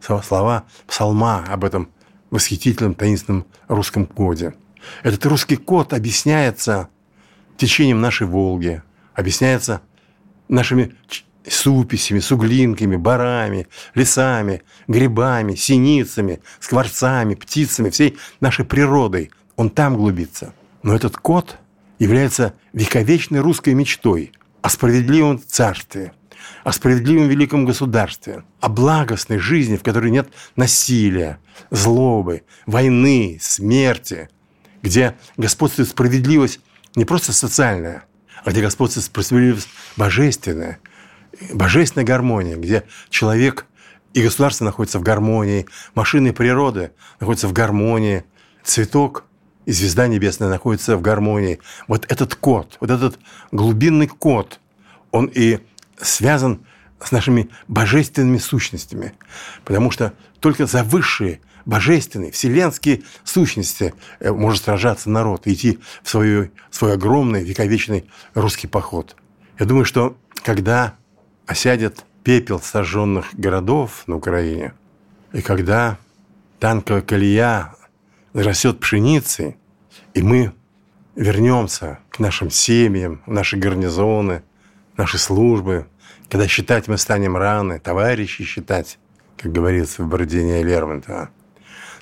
слова 0.03 0.65
псалма 0.87 1.45
об 1.47 1.63
этом 1.63 1.89
восхитительном 2.29 2.95
таинственном 2.95 3.45
русском 3.67 4.05
коде. 4.05 4.55
Этот 5.03 5.25
русский 5.25 5.55
код 5.55 5.93
объясняется 5.93 6.89
течением 7.57 8.01
нашей 8.01 8.27
Волги, 8.27 8.81
объясняется 9.13 9.81
нашими 10.49 10.95
суписями, 11.47 12.19
суглинками, 12.19 12.95
барами, 12.95 13.67
лесами, 13.95 14.63
грибами, 14.87 15.55
синицами, 15.55 16.41
скворцами, 16.59 17.35
птицами, 17.35 17.89
всей 17.89 18.17
нашей 18.39 18.65
природой. 18.65 19.31
Он 19.55 19.69
там 19.69 19.95
глубится. 19.95 20.53
Но 20.83 20.95
этот 20.95 21.17
код 21.17 21.57
является 21.99 22.53
вековечной 22.73 23.39
русской 23.39 23.73
мечтой 23.73 24.31
о 24.61 24.69
справедливом 24.69 25.41
царстве, 25.45 26.13
о 26.63 26.71
справедливом 26.71 27.27
великом 27.27 27.65
государстве, 27.65 28.43
о 28.59 28.69
благостной 28.69 29.37
жизни, 29.37 29.77
в 29.77 29.83
которой 29.83 30.11
нет 30.11 30.29
насилия, 30.55 31.39
злобы, 31.69 32.43
войны, 32.65 33.37
смерти, 33.41 34.29
где 34.81 35.15
господствует 35.37 35.89
справедливость 35.89 36.59
не 36.95 37.05
просто 37.05 37.33
социальная, 37.33 38.05
а 38.43 38.51
где 38.51 38.61
господствует 38.61 39.05
справедливость 39.05 39.69
божественная, 39.97 40.79
божественная 41.53 42.05
гармония, 42.05 42.55
где 42.55 42.83
человек 43.09 43.65
и 44.13 44.21
государство 44.21 44.65
находятся 44.65 44.99
в 44.99 45.03
гармонии, 45.03 45.65
машины 45.95 46.33
природы 46.33 46.91
находятся 47.19 47.47
в 47.47 47.53
гармонии, 47.53 48.23
цветок 48.63 49.25
и 49.65 49.71
звезда 49.71 50.07
небесная 50.07 50.49
находятся 50.49 50.97
в 50.97 51.01
гармонии. 51.01 51.59
Вот 51.87 52.05
этот 52.11 52.35
код, 52.35 52.77
вот 52.79 52.89
этот 52.89 53.19
глубинный 53.51 54.07
код, 54.07 54.59
он 55.11 55.31
и 55.33 55.59
связан 55.97 56.65
с 57.03 57.11
нашими 57.11 57.49
божественными 57.67 58.37
сущностями. 58.37 59.13
Потому 59.65 59.91
что 59.91 60.13
только 60.39 60.65
за 60.65 60.83
высшие 60.83 61.41
божественные, 61.65 62.31
вселенские 62.31 63.03
сущности 63.23 63.93
э, 64.19 64.31
может 64.31 64.63
сражаться 64.63 65.09
народ 65.09 65.47
и 65.47 65.53
идти 65.53 65.79
в 66.01 66.09
свой, 66.09 66.51
свой 66.71 66.93
огромный 66.93 67.43
вековечный 67.43 68.09
русский 68.33 68.67
поход. 68.67 69.15
Я 69.59 69.65
думаю, 69.65 69.85
что 69.85 70.17
когда 70.43 70.95
осядет 71.45 72.03
пепел 72.23 72.59
сожженных 72.59 73.33
городов 73.33 74.03
на 74.07 74.15
Украине, 74.15 74.73
и 75.31 75.41
когда 75.41 75.97
танковая 76.59 77.01
колея 77.01 77.75
растет 78.33 78.79
пшеницей, 78.79 79.57
и 80.13 80.21
мы 80.21 80.53
вернемся 81.15 81.99
к 82.09 82.19
нашим 82.19 82.49
семьям, 82.49 83.21
наши 83.25 83.57
гарнизоны, 83.57 84.43
наши 84.97 85.17
службы, 85.17 85.87
когда 86.29 86.47
считать 86.47 86.87
мы 86.87 86.97
станем 86.97 87.37
раны, 87.37 87.79
товарищи 87.79 88.43
считать, 88.43 88.99
как 89.37 89.51
говорится 89.51 90.03
в 90.03 90.07
Бородине 90.07 90.63
Лермонтова, 90.63 91.29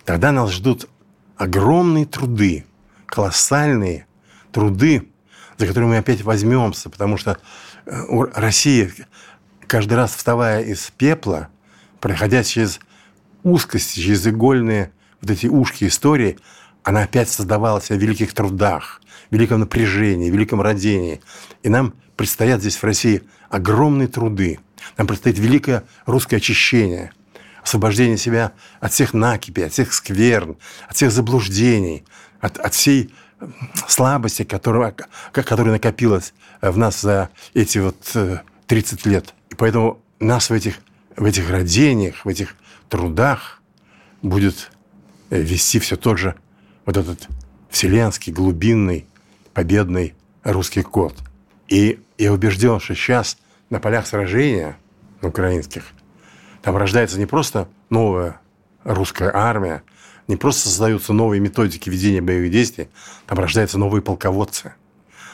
тогда 0.05 0.31
нас 0.31 0.51
ждут 0.51 0.89
огромные 1.37 2.05
труды, 2.05 2.65
колоссальные 3.05 4.05
труды, 4.51 5.09
за 5.57 5.67
которые 5.67 5.89
мы 5.89 5.97
опять 5.97 6.23
возьмемся, 6.23 6.89
потому 6.89 7.17
что 7.17 7.37
э, 7.85 7.91
Россия, 8.35 8.91
каждый 9.67 9.93
раз 9.93 10.15
вставая 10.15 10.63
из 10.63 10.91
пепла, 10.91 11.49
проходя 11.99 12.43
через 12.43 12.79
узкости, 13.43 13.99
через 13.99 14.25
игольные 14.27 14.91
вот 15.21 15.31
эти 15.31 15.47
ушки 15.47 15.85
истории, 15.85 16.37
она 16.83 17.03
опять 17.03 17.29
создавалась 17.29 17.91
о 17.91 17.95
великих 17.95 18.33
трудах, 18.33 19.00
великом 19.31 19.61
напряжении, 19.61 20.29
великом 20.29 20.61
родении. 20.61 21.21
И 21.63 21.69
нам 21.69 21.93
предстоят 22.15 22.61
здесь 22.61 22.75
в 22.75 22.83
России 22.83 23.23
огромные 23.49 24.07
труды. 24.07 24.59
Нам 24.97 25.07
предстоит 25.07 25.39
великое 25.39 25.83
русское 26.05 26.37
очищение, 26.37 27.11
освобождение 27.63 28.17
себя 28.17 28.51
от 28.79 28.91
всех 28.91 29.13
накипи, 29.13 29.61
от 29.61 29.73
всех 29.73 29.93
скверн, 29.93 30.57
от 30.87 30.95
всех 30.95 31.11
заблуждений, 31.11 32.03
от, 32.39 32.57
от 32.57 32.73
всей 32.73 33.13
слабости, 33.87 34.43
которая, 34.43 34.93
которая 35.31 35.73
накопилась 35.73 36.33
в 36.61 36.77
нас 36.77 37.01
за 37.01 37.29
эти 37.53 37.79
вот 37.79 38.15
30 38.67 39.05
э, 39.05 39.09
лет. 39.09 39.33
И 39.49 39.55
поэтому 39.55 40.01
нас 40.19 40.49
в 40.49 40.53
этих, 40.53 40.75
в 41.15 41.25
этих 41.25 41.49
родениях, 41.49 42.25
в 42.25 42.29
этих 42.29 42.55
трудах 42.89 43.61
будет 44.21 44.71
э, 45.29 45.41
вести 45.41 45.79
все 45.79 45.95
тот 45.95 46.17
же 46.17 46.35
вот 46.85 46.97
этот 46.97 47.27
вселенский, 47.69 48.33
глубинный, 48.33 49.07
победный 49.53 50.15
русский 50.43 50.81
код. 50.81 51.15
И 51.67 51.99
я 52.17 52.33
убежден, 52.33 52.79
что 52.79 52.95
сейчас 52.95 53.37
на 53.69 53.79
полях 53.79 54.07
сражения 54.07 54.77
украинских 55.21 55.85
там 56.61 56.77
рождается 56.77 57.17
не 57.17 57.25
просто 57.25 57.67
новая 57.89 58.39
русская 58.83 59.31
армия, 59.33 59.83
не 60.27 60.35
просто 60.35 60.69
создаются 60.69 61.13
новые 61.13 61.39
методики 61.39 61.89
ведения 61.89 62.21
боевых 62.21 62.51
действий, 62.51 62.89
там 63.25 63.39
рождаются 63.39 63.77
новые 63.77 64.01
полководцы, 64.01 64.73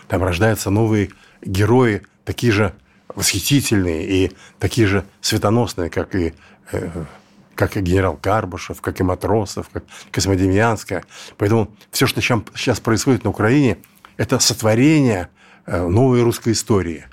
там 0.07 0.23
рождаются 0.23 0.69
новые 0.69 1.11
герои, 1.41 2.03
такие 2.25 2.51
же 2.51 2.73
восхитительные 3.13 4.05
и 4.07 4.31
такие 4.59 4.87
же 4.87 5.05
светоносные, 5.21 5.89
как 5.89 6.15
и 6.15 6.33
э, 6.71 7.05
как 7.55 7.75
и 7.75 7.81
генерал 7.81 8.15
Карбышев, 8.15 8.81
как 8.81 8.99
и 8.99 9.03
Матросов, 9.03 9.67
как 9.69 9.83
Космодемьянская. 10.11 11.03
Поэтому 11.37 11.71
все, 11.89 12.05
что 12.05 12.21
сейчас 12.21 12.79
происходит 12.79 13.23
на 13.23 13.31
Украине, 13.31 13.79
это 14.17 14.39
сотворение 14.39 15.29
э, 15.65 15.85
новой 15.85 16.21
русской 16.23 16.53
истории. 16.53 17.05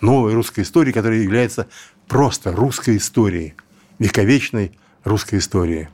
Новой 0.00 0.34
русской 0.34 0.60
истории, 0.60 0.92
которая 0.92 1.20
является 1.20 1.68
просто 2.08 2.52
русской 2.52 2.96
историей, 2.96 3.54
вековечной 3.98 4.78
русской 5.04 5.38
историей. 5.38 5.88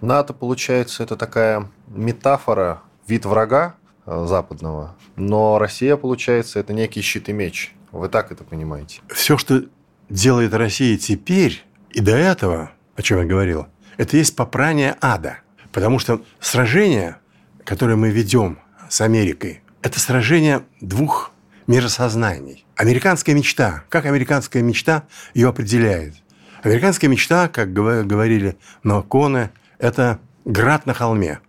НАТО, 0.00 0.32
получается, 0.32 1.02
это 1.02 1.16
такая 1.16 1.68
метафора, 1.88 2.82
вид 3.06 3.24
врага 3.24 3.74
э, 4.06 4.26
западного, 4.28 4.96
но 5.16 5.58
Россия, 5.58 5.96
получается, 5.96 6.58
это 6.58 6.72
некий 6.72 7.00
щит 7.00 7.28
и 7.28 7.32
меч. 7.32 7.74
Вы 7.92 8.08
так 8.08 8.32
это 8.32 8.44
понимаете? 8.44 9.00
Все, 9.08 9.38
что 9.38 9.64
делает 10.08 10.52
Россия 10.54 10.96
теперь 10.98 11.64
и 11.90 12.00
до 12.00 12.16
этого– 12.16 12.70
о 12.96 13.02
чем 13.02 13.18
я 13.18 13.24
говорил, 13.24 13.66
это 13.96 14.16
есть 14.16 14.36
попрание 14.36 14.96
ада. 15.00 15.38
Потому 15.72 15.98
что 15.98 16.22
сражение, 16.40 17.16
которое 17.64 17.96
мы 17.96 18.10
ведем 18.10 18.58
с 18.88 19.00
Америкой, 19.00 19.62
это 19.84 20.00
сражение 20.00 20.62
двух 20.80 21.30
миросознаний. 21.66 22.64
Американская 22.74 23.34
мечта. 23.34 23.84
Как 23.90 24.06
американская 24.06 24.62
мечта 24.62 25.04
ее 25.34 25.48
определяет? 25.48 26.14
Американская 26.62 27.10
мечта, 27.10 27.48
как 27.48 27.74
говорили 27.74 28.56
Наоконы, 28.82 29.50
это 29.78 30.20
град 30.46 30.86
на 30.86 30.94
холме. 30.94 31.40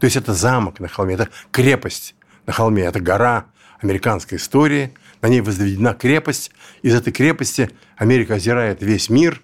То 0.00 0.06
есть 0.06 0.16
это 0.16 0.34
замок 0.34 0.80
на 0.80 0.88
холме, 0.88 1.14
это 1.14 1.28
крепость 1.52 2.16
на 2.46 2.52
холме, 2.52 2.82
это 2.82 2.98
гора 2.98 3.46
американской 3.80 4.38
истории. 4.38 4.92
На 5.22 5.28
ней 5.28 5.40
возведена 5.40 5.94
крепость. 5.94 6.50
Из 6.82 6.96
этой 6.96 7.12
крепости 7.12 7.70
Америка 7.96 8.34
озирает 8.34 8.82
весь 8.82 9.08
мир 9.08 9.40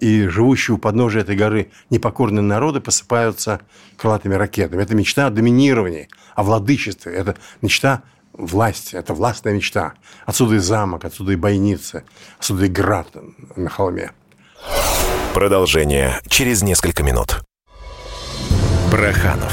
и 0.00 0.26
живущие 0.26 0.74
у 0.74 0.78
подножия 0.78 1.22
этой 1.22 1.36
горы 1.36 1.70
непокорные 1.90 2.42
народы 2.42 2.80
посыпаются 2.80 3.60
крылатыми 3.96 4.34
ракетами. 4.34 4.82
Это 4.82 4.94
мечта 4.94 5.26
о 5.26 5.30
доминировании, 5.30 6.08
о 6.34 6.42
владычестве. 6.42 7.12
Это 7.12 7.36
мечта 7.60 8.02
власти, 8.32 8.96
это 8.96 9.14
властная 9.14 9.52
мечта. 9.52 9.92
Отсюда 10.24 10.56
и 10.56 10.58
замок, 10.58 11.04
отсюда 11.04 11.32
и 11.32 11.36
бойницы, 11.36 12.04
отсюда 12.38 12.64
и 12.64 12.68
град 12.68 13.08
на 13.56 13.68
холме. 13.68 14.12
Продолжение 15.34 16.18
через 16.28 16.62
несколько 16.62 17.02
минут. 17.02 17.42
Проханов. 18.90 19.52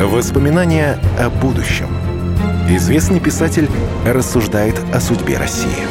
Воспоминания 0.00 1.00
о 1.18 1.30
будущем. 1.30 1.88
Известный 2.68 3.20
писатель 3.20 3.68
рассуждает 4.04 4.78
о 4.92 5.00
судьбе 5.00 5.38
России. 5.38 5.86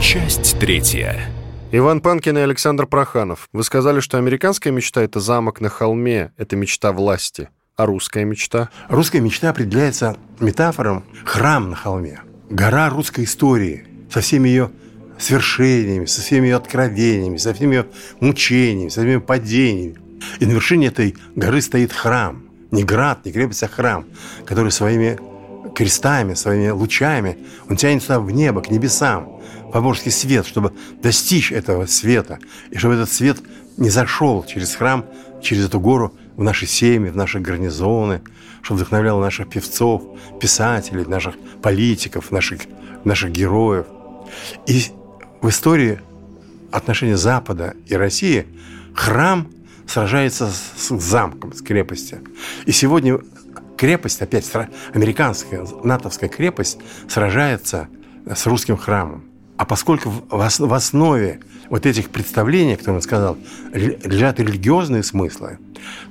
Часть 0.00 0.58
третья. 0.58 1.30
Иван 1.72 2.00
Панкин 2.00 2.36
и 2.36 2.40
Александр 2.40 2.84
Проханов. 2.88 3.48
Вы 3.52 3.62
сказали, 3.62 4.00
что 4.00 4.18
американская 4.18 4.72
мечта– 4.72 5.02
это 5.04 5.20
замок 5.20 5.60
на 5.60 5.68
холме, 5.68 6.32
это 6.36 6.56
мечта 6.56 6.90
власти. 6.90 7.48
А 7.76 7.86
русская 7.86 8.24
мечта? 8.24 8.70
Русская 8.88 9.20
мечта 9.20 9.50
определяется 9.50 10.16
метафором 10.40 11.04
«храм 11.24 11.70
на 11.70 11.76
холме». 11.76 12.22
Гора 12.50 12.90
русской 12.90 13.22
истории 13.22 13.86
со 14.12 14.20
всеми 14.20 14.48
ее 14.48 14.72
свершениями, 15.16 16.06
со 16.06 16.22
всеми 16.22 16.48
ее 16.48 16.56
откровениями, 16.56 17.36
со 17.36 17.54
всеми 17.54 17.76
ее 17.76 17.86
мучениями, 18.18 18.88
со 18.88 19.02
всеми 19.02 19.18
падениями. 19.18 19.96
И 20.40 20.46
на 20.46 20.50
вершине 20.50 20.88
этой 20.88 21.16
горы 21.36 21.62
стоит 21.62 21.92
храм. 21.92 22.42
Не 22.72 22.82
град, 22.82 23.24
не 23.24 23.30
крепость, 23.30 23.62
а 23.62 23.68
храм, 23.68 24.06
который 24.44 24.72
своими 24.72 25.20
крестами, 25.76 26.34
своими 26.34 26.70
лучами, 26.70 27.38
он 27.68 27.76
тянется 27.76 28.18
в 28.18 28.28
небо, 28.32 28.60
к 28.60 28.70
небесам 28.70 29.39
поморский 29.70 30.10
свет, 30.10 30.46
чтобы 30.46 30.72
достичь 31.02 31.52
этого 31.52 31.86
света, 31.86 32.38
и 32.70 32.78
чтобы 32.78 32.94
этот 32.94 33.10
свет 33.10 33.38
не 33.76 33.90
зашел 33.90 34.44
через 34.44 34.74
храм, 34.74 35.06
через 35.42 35.66
эту 35.66 35.80
гору 35.80 36.14
в 36.36 36.42
наши 36.42 36.66
семьи, 36.66 37.10
в 37.10 37.16
наши 37.16 37.40
гарнизоны, 37.40 38.22
чтобы 38.62 38.80
вдохновлял 38.80 39.20
наших 39.20 39.48
певцов, 39.48 40.02
писателей, 40.40 41.04
наших 41.04 41.36
политиков, 41.62 42.30
наших, 42.30 42.62
наших 43.04 43.30
героев. 43.30 43.86
И 44.66 44.84
в 45.40 45.48
истории 45.48 46.00
отношения 46.70 47.16
Запада 47.16 47.74
и 47.86 47.94
России 47.94 48.46
храм 48.94 49.48
сражается 49.86 50.50
с 50.50 50.88
замком, 50.88 51.52
с 51.52 51.62
крепостью. 51.62 52.20
И 52.64 52.72
сегодня 52.72 53.18
крепость, 53.76 54.20
опять 54.22 54.50
американская, 54.92 55.66
натовская 55.82 56.28
крепость, 56.28 56.78
сражается 57.08 57.88
с 58.26 58.46
русским 58.46 58.76
храмом. 58.76 59.29
А 59.60 59.66
поскольку 59.66 60.10
в 60.30 60.72
основе 60.72 61.40
вот 61.68 61.84
этих 61.84 62.08
представлений, 62.08 62.76
которые 62.76 62.96
он 62.96 63.02
сказал, 63.02 63.36
лежат 63.74 64.40
религиозные 64.40 65.02
смыслы, 65.02 65.58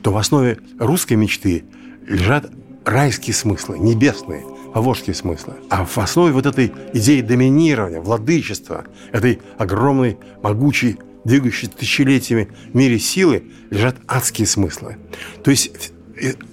то 0.04 0.12
в 0.12 0.18
основе 0.18 0.60
русской 0.78 1.14
мечты 1.14 1.64
лежат 2.06 2.52
райские 2.86 3.34
смыслы, 3.34 3.80
небесные, 3.80 4.46
повожские 4.72 5.16
смыслы. 5.16 5.56
А 5.72 5.84
в 5.84 5.98
основе 5.98 6.32
вот 6.32 6.46
этой 6.46 6.72
идеи 6.94 7.22
доминирования, 7.22 8.00
владычества, 8.00 8.86
этой 9.12 9.42
огромной, 9.58 10.20
могучей, 10.44 11.00
двигающей 11.24 11.70
тысячелетиями 11.70 12.50
в 12.72 12.76
мире 12.76 13.00
силы 13.00 13.46
лежат 13.72 13.96
адские 14.08 14.46
смыслы. 14.46 14.98
То 15.44 15.50
есть 15.50 15.92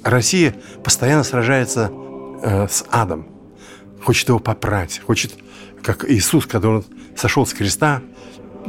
Россия 0.02 0.54
постоянно 0.82 1.24
сражается 1.24 1.92
э, 2.42 2.66
с 2.70 2.87
адом, 2.90 3.26
хочет 4.02 4.30
его 4.30 4.38
попрать, 4.38 5.02
хочет, 5.04 5.35
как 5.87 6.05
Иисус, 6.11 6.46
когда 6.46 6.68
он 6.68 6.85
сошел 7.14 7.46
с 7.46 7.55
креста 7.55 8.03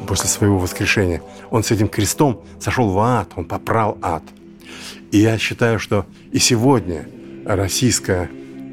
после 0.08 0.30
своего 0.30 0.60
воскрешения, 0.60 1.23
он 1.49 1.63
с 1.63 1.71
этим 1.71 1.88
крестом 1.88 2.43
сошел 2.60 2.91
в 2.91 2.99
ад, 2.99 3.32
он 3.36 3.45
попрал 3.45 3.97
ад. 4.03 4.21
И 5.12 5.17
я 5.17 5.39
считаю, 5.39 5.80
что 5.80 6.06
и 6.32 6.38
сегодня 6.38 7.10
российское 7.43 8.30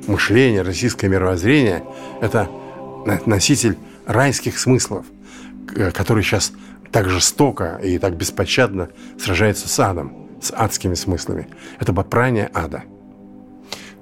мышление, 0.07 0.61
российское 0.61 1.09
мировоззрение– 1.09 1.85
это 2.21 2.51
носитель 3.25 3.79
райских 4.05 4.59
смыслов, 4.59 5.07
который 5.95 6.23
сейчас 6.23 6.53
так 6.93 7.09
жестоко 7.09 7.81
и 7.83 7.97
так 7.97 8.15
беспощадно 8.15 8.91
сражается 9.19 9.71
с 9.71 9.81
адом, 9.81 10.29
с 10.43 10.53
адскими 10.53 10.95
смыслами. 10.95 11.49
Это 11.81 11.95
попрание 11.95 12.51
ада. 12.53 12.83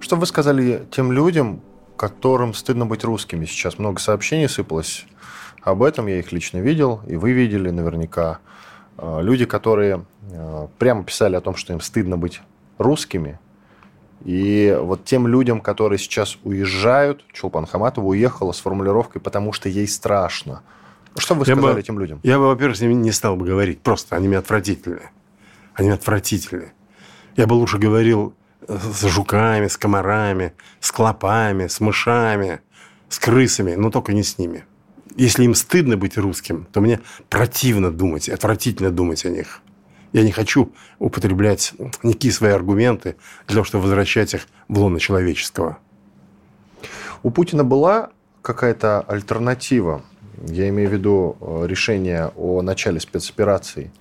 Что 0.00 0.16
вы 0.16 0.26
сказали 0.26 0.84
тем 0.90 1.12
людям, 1.12 1.60
которым 1.96 2.54
стыдно 2.54 2.86
быть 2.86 3.04
русскими? 3.04 3.44
Сейчас 3.44 3.78
много 3.78 4.00
сообщений 4.00 4.48
сыпалось 4.48 5.06
об 5.62 5.82
этом, 5.82 6.06
я 6.06 6.18
их 6.18 6.32
лично 6.32 6.58
видел, 6.58 7.00
и 7.06 7.16
вы 7.16 7.32
видели 7.32 7.70
наверняка. 7.70 8.38
А, 8.98 9.20
люди, 9.20 9.44
которые 9.44 10.04
а, 10.32 10.68
прямо 10.78 11.04
писали 11.04 11.36
о 11.36 11.40
том, 11.40 11.56
что 11.56 11.72
им 11.72 11.80
стыдно 11.80 12.16
быть 12.16 12.40
русскими, 12.78 13.38
и 14.24 14.76
вот 14.80 15.04
тем 15.04 15.26
людям, 15.26 15.60
которые 15.60 15.98
сейчас 15.98 16.38
уезжают, 16.44 17.24
Чулпан 17.32 17.66
Хаматова 17.66 18.06
уехала 18.06 18.52
с 18.52 18.60
формулировкой 18.60 19.20
«потому 19.20 19.52
что 19.52 19.68
ей 19.68 19.88
страшно». 19.88 20.62
Что 21.16 21.34
бы 21.34 21.40
вы 21.40 21.46
сказали 21.46 21.74
бы, 21.74 21.80
этим 21.80 21.98
людям? 21.98 22.20
Я 22.22 22.38
бы, 22.38 22.46
во-первых, 22.46 22.76
с 22.76 22.80
ними 22.80 22.94
не 22.94 23.12
стал 23.12 23.36
бы 23.36 23.44
говорить. 23.44 23.80
Просто 23.80 24.16
они 24.16 24.28
мне 24.28 24.38
отвратительны. 24.38 25.10
Они 25.74 25.90
отвратительны. 25.90 26.72
Я 27.36 27.46
бы 27.46 27.54
лучше 27.54 27.78
говорил 27.78 28.34
с 28.68 29.06
жуками, 29.08 29.66
с 29.66 29.76
комарами, 29.76 30.52
с 30.80 30.92
клопами, 30.92 31.66
с 31.66 31.80
мышами, 31.80 32.60
с 33.08 33.18
крысами, 33.18 33.74
но 33.74 33.90
только 33.90 34.12
не 34.12 34.22
с 34.22 34.38
ними. 34.38 34.64
Если 35.16 35.44
им 35.44 35.54
стыдно 35.54 35.96
быть 35.96 36.16
русским, 36.16 36.66
то 36.72 36.80
мне 36.80 37.00
противно 37.28 37.90
думать, 37.90 38.28
отвратительно 38.28 38.90
думать 38.90 39.24
о 39.26 39.28
них. 39.28 39.60
Я 40.12 40.22
не 40.22 40.32
хочу 40.32 40.72
употреблять 40.98 41.74
никакие 42.02 42.32
свои 42.32 42.52
аргументы 42.52 43.16
для 43.46 43.54
того, 43.54 43.64
чтобы 43.64 43.84
возвращать 43.84 44.34
их 44.34 44.46
в 44.68 44.78
лоно 44.78 45.00
человеческого. 45.00 45.78
У 47.22 47.30
Путина 47.30 47.64
была 47.64 48.10
какая-то 48.42 49.00
альтернатива? 49.00 50.02
Я 50.46 50.68
имею 50.68 50.90
в 50.90 50.92
виду 50.92 51.36
э, 51.40 51.66
решение 51.66 52.32
о 52.36 52.62
начале 52.62 53.00
спецоперации. 53.00 53.92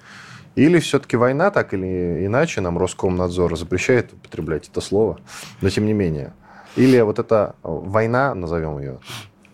Или 0.56 0.80
все-таки 0.80 1.16
война, 1.18 1.50
так 1.52 1.74
или 1.74 2.26
иначе, 2.26 2.62
нам 2.62 2.78
Роскомнадзор 2.78 3.58
запрещает 3.58 4.14
употреблять 4.14 4.68
это 4.68 4.82
слово, 4.82 5.20
но 5.62 5.70
тем 5.70 5.86
не 5.86 5.94
менее. 5.94 6.34
Или 6.76 7.00
вот 7.02 7.20
эта 7.20 7.56
война, 7.64 8.36
назовем 8.36 8.80
ее 8.80 9.00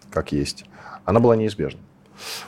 как 0.09 0.31
есть, 0.31 0.65
она 1.05 1.19
была 1.19 1.35
неизбежна. 1.35 1.79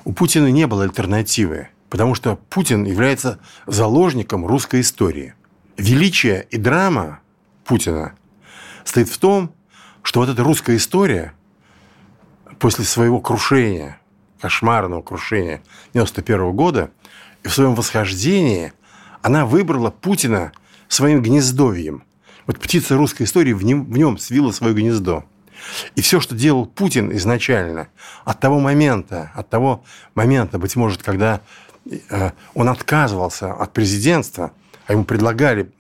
У 0.04 0.14
Путина 0.14 0.50
не 0.50 0.66
было 0.66 0.84
альтернативы. 0.84 1.70
Потому 1.90 2.14
что 2.14 2.38
Путин 2.50 2.86
является 2.86 3.40
заложником 3.66 4.46
русской 4.46 4.82
истории. 4.82 5.34
Величие 5.78 6.46
и 6.52 6.58
драма 6.58 7.20
Путина 7.66 8.14
стоит 8.84 9.10
в 9.10 9.18
том, 9.18 9.54
что 10.04 10.20
вот 10.20 10.30
эта 10.30 10.44
русская 10.44 10.76
история 10.76 11.34
после 12.60 12.86
своего 12.86 13.20
крушения, 13.20 14.00
кошмарного 14.40 15.02
крушения 15.02 15.62
91 15.94 16.52
года, 16.52 16.92
и 17.44 17.48
в 17.48 17.54
своем 17.54 17.76
восхождении 17.76 18.74
она 19.22 19.46
выбрала 19.46 19.92
Путина 19.92 20.52
своим 20.88 21.22
гнездовьем. 21.22 22.04
Вот 22.48 22.60
птица 22.60 22.98
русской 22.98 23.24
истории 23.24 23.54
в 23.54 23.64
нем, 23.64 23.86
в 23.86 23.98
нем 23.98 24.18
свила 24.18 24.52
свое 24.52 24.74
гнездо. 24.74 25.26
И 25.96 26.02
все, 26.02 26.20
что 26.20 26.36
делал 26.36 26.66
Путин 26.66 27.16
изначально, 27.16 27.90
от 28.24 28.40
того 28.40 28.60
момента, 28.60 29.32
от 29.36 29.50
того 29.50 29.84
момента, 30.16 30.58
быть 30.58 30.76
может, 30.76 31.04
когда 31.04 31.42
Э, 32.10 32.32
он 32.54 32.70
отказывался 32.70 33.54
от 33.54 33.74
президентства, 33.74 34.52
а 34.88 34.94
ему 34.94 35.06
предлагали 35.06 35.72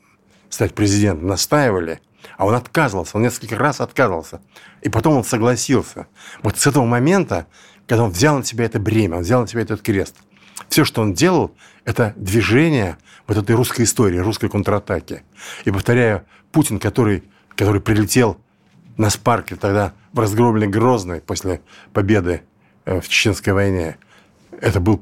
стать 0.49 0.73
президентом, 0.73 1.27
настаивали, 1.27 2.01
а 2.37 2.45
он 2.45 2.55
отказывался, 2.55 3.17
он 3.17 3.23
несколько 3.23 3.55
раз 3.55 3.81
отказывался. 3.81 4.41
И 4.81 4.89
потом 4.89 5.17
он 5.17 5.23
согласился. 5.23 6.07
Вот 6.41 6.57
с 6.57 6.67
этого 6.67 6.85
момента, 6.85 7.47
когда 7.87 8.03
он 8.03 8.11
взял 8.11 8.37
на 8.37 8.43
себя 8.43 8.65
это 8.65 8.79
бремя, 8.79 9.17
он 9.17 9.23
взял 9.23 9.41
на 9.41 9.47
себя 9.47 9.61
этот 9.61 9.81
крест, 9.81 10.15
все, 10.67 10.83
что 10.83 11.01
он 11.01 11.13
делал, 11.13 11.55
это 11.85 12.13
движение 12.17 12.97
вот 13.27 13.37
этой 13.37 13.55
русской 13.55 13.83
истории, 13.83 14.17
русской 14.17 14.49
контратаки. 14.49 15.23
И 15.65 15.71
повторяю, 15.71 16.25
Путин, 16.51 16.79
который, 16.79 17.23
который 17.55 17.81
прилетел 17.81 18.37
на 18.97 19.09
Спарке 19.09 19.55
тогда 19.55 19.93
в 20.11 20.19
разгромленный 20.19 20.67
Грозный 20.67 21.21
после 21.21 21.61
победы 21.93 22.41
э, 22.85 22.99
в 22.99 23.07
Чеченской 23.07 23.53
войне, 23.53 23.97
это 24.59 24.79
был 24.79 24.99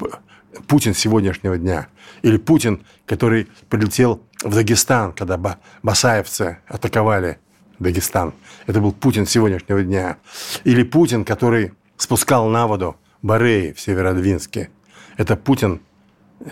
Путин 0.67 0.93
сегодняшнего 0.93 1.58
дня. 1.58 1.88
Или 2.22 2.38
Путин, 2.38 2.84
который 3.06 3.48
прилетел 3.70 4.22
в 4.43 4.54
Дагестан, 4.54 5.13
когда 5.13 5.58
басаевцы 5.84 6.60
атаковали 6.67 7.39
Дагестан. 7.80 8.34
Это 8.65 8.82
был 8.82 8.91
Путин 8.91 9.26
сегодняшнего 9.26 9.84
дня. 9.84 10.17
Или 10.63 10.84
Путин, 10.84 11.26
который 11.26 11.74
спускал 11.98 12.50
на 12.50 12.67
воду 12.67 12.98
Бореи 13.22 13.74
в 13.74 13.80
Северодвинске. 13.80 14.70
Это 15.17 15.36
Путин 15.36 15.82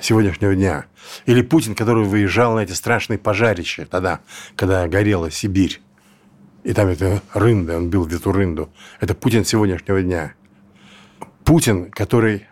сегодняшнего 0.02 0.56
дня. 0.56 0.86
Или 1.26 1.42
Путин, 1.42 1.76
который 1.76 2.04
выезжал 2.04 2.56
на 2.56 2.60
эти 2.60 2.74
страшные 2.74 3.20
пожарища 3.20 3.86
тогда, 3.86 4.20
когда 4.56 4.88
горела 4.88 5.32
Сибирь. 5.32 5.82
И 6.64 6.74
там 6.74 6.88
это 6.88 7.22
рында, 7.34 7.78
он 7.78 7.90
бил 7.90 8.08
эту 8.08 8.32
рынду. 8.32 8.70
Это 9.00 9.14
Путин 9.14 9.46
сегодняшнего 9.46 10.02
дня. 10.02 10.34
Путин, 11.44 11.92
который 11.92 12.48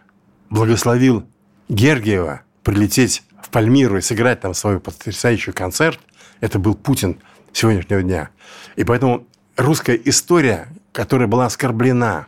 благословил 0.51 1.27
Гергиева 1.67 2.41
прилететь 2.63 3.23
в 3.41 3.49
Пальмиру 3.49 3.97
и 3.97 4.01
сыграть 4.01 4.41
там 4.41 4.53
свой 4.53 4.79
потрясающий 4.79 5.51
концерт, 5.51 5.99
это 6.41 6.59
был 6.59 6.75
Путин 6.75 7.17
сегодняшнего 7.53 8.03
дня. 8.03 8.29
И 8.75 8.83
поэтому 8.83 9.25
русская 9.57 9.95
история, 9.95 10.67
которая 10.91 11.27
была 11.27 11.47
оскорблена, 11.47 12.27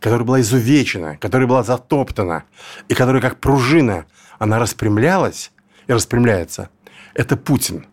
которая 0.00 0.24
была 0.24 0.40
изувечена, 0.40 1.16
которая 1.16 1.48
была 1.48 1.62
затоптана, 1.62 2.44
и 2.88 2.94
которая 2.94 3.22
как 3.22 3.40
пружина, 3.40 4.06
она 4.38 4.58
распрямлялась 4.58 5.52
и 5.86 5.92
распрямляется, 5.92 6.70
это 7.14 7.36
Путин. 7.36 7.86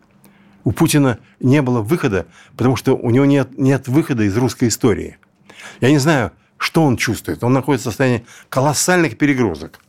У 0.63 0.71
Путина 0.71 1.19
не 1.39 1.61
было 1.61 1.81
выхода, 1.81 2.27
потому 2.57 2.75
что 2.75 2.95
у 2.95 3.09
него 3.09 3.25
нет, 3.25 3.57
нет 3.57 3.87
выхода 3.87 4.23
из 4.23 4.35
русской 4.37 4.67
истории. 4.67 5.17
Я 5.81 5.89
не 5.89 5.97
знаю, 5.97 6.31
что 6.57 6.83
он 6.83 6.97
чувствует. 6.97 7.43
Он 7.43 7.53
находится 7.53 7.89
в 7.89 7.91
состоянии 7.91 8.25
колоссальных 8.49 9.17
перегрузок. 9.17 9.79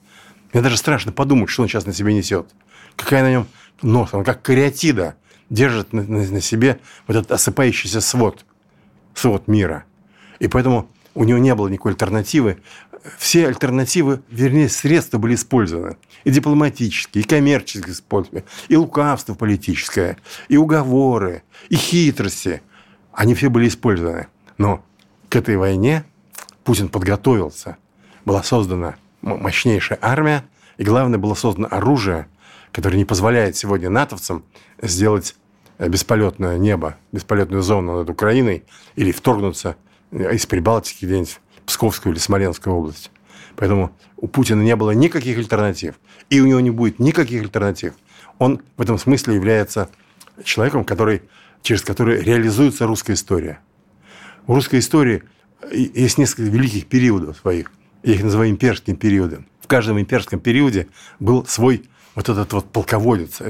Мне 0.52 0.62
даже 0.62 0.76
страшно 0.76 1.12
подумать, 1.12 1.50
что 1.50 1.62
он 1.62 1.68
сейчас 1.68 1.86
на 1.86 1.92
себе 1.92 2.14
несет. 2.14 2.48
Какая 2.96 3.22
на 3.22 3.30
нем 3.30 3.46
нос. 3.82 4.10
Он 4.12 4.24
как 4.24 4.42
кариатида 4.42 5.16
держит 5.48 5.92
на, 5.92 6.02
на, 6.02 6.26
на 6.26 6.40
себе 6.40 6.80
вот 7.06 7.16
этот 7.16 7.32
осыпающийся 7.32 8.00
свод, 8.00 8.44
свод 9.14 9.48
мира. 9.48 9.84
И 10.38 10.48
поэтому 10.48 10.90
у 11.14 11.24
него 11.24 11.38
не 11.38 11.54
было 11.54 11.68
никакой 11.68 11.92
альтернативы. 11.92 12.58
Все 13.18 13.46
альтернативы, 13.46 14.22
вернее, 14.30 14.68
средства 14.68 15.18
были 15.18 15.34
использованы. 15.34 15.96
И 16.24 16.30
дипломатические, 16.30 17.24
и 17.24 17.26
коммерческие 17.26 17.92
использованы, 17.92 18.44
и 18.68 18.76
лукавство 18.76 19.34
политическое, 19.34 20.18
и 20.48 20.56
уговоры, 20.56 21.42
и 21.70 21.76
хитрости. 21.76 22.62
Они 23.12 23.34
все 23.34 23.48
были 23.48 23.68
использованы. 23.68 24.28
Но 24.58 24.84
к 25.28 25.36
этой 25.36 25.56
войне 25.56 26.04
Путин 26.64 26.88
подготовился. 26.88 27.78
Была 28.24 28.42
создана 28.42 28.96
мощнейшая 29.22 29.98
армия, 30.02 30.44
и 30.76 30.84
главное, 30.84 31.18
было 31.18 31.34
создано 31.34 31.68
оружие, 31.70 32.26
которое 32.72 32.96
не 32.96 33.04
позволяет 33.04 33.56
сегодня 33.56 33.90
натовцам 33.90 34.44
сделать 34.80 35.34
э, 35.78 35.88
бесполетное 35.88 36.58
небо, 36.58 36.96
бесполетную 37.12 37.62
зону 37.62 37.98
над 37.98 38.10
Украиной 38.10 38.64
или 38.96 39.12
вторгнуться 39.12 39.76
из 40.12 40.46
Прибалтики 40.46 41.04
где-нибудь 41.04 41.40
в 41.56 41.62
Псковскую 41.62 42.12
или 42.12 42.20
Смоленскую 42.20 42.74
область. 42.74 43.10
Поэтому 43.56 43.96
у 44.16 44.26
Путина 44.26 44.62
не 44.62 44.74
было 44.76 44.92
никаких 44.92 45.38
альтернатив, 45.38 45.94
и 46.30 46.40
у 46.40 46.46
него 46.46 46.60
не 46.60 46.70
будет 46.70 46.98
никаких 46.98 47.42
альтернатив. 47.42 47.94
Он 48.38 48.62
в 48.76 48.82
этом 48.82 48.98
смысле 48.98 49.34
является 49.34 49.90
человеком, 50.44 50.84
который, 50.84 51.22
через 51.62 51.82
который 51.82 52.22
реализуется 52.22 52.86
русская 52.86 53.14
история. 53.14 53.60
У 54.46 54.54
русской 54.54 54.78
истории 54.78 55.22
э, 55.62 55.76
есть 55.76 56.18
несколько 56.18 56.50
великих 56.50 56.86
периодов 56.86 57.38
своих 57.38 57.70
я 58.02 58.14
их 58.14 58.22
называю 58.22 58.50
имперским 58.50 58.96
периодом. 58.96 59.46
В 59.60 59.66
каждом 59.66 60.00
имперском 60.00 60.40
периоде 60.40 60.88
был 61.18 61.44
свой 61.46 61.88
вот 62.14 62.28
этот 62.28 62.52
вот 62.52 62.72
полководец. 62.72 63.40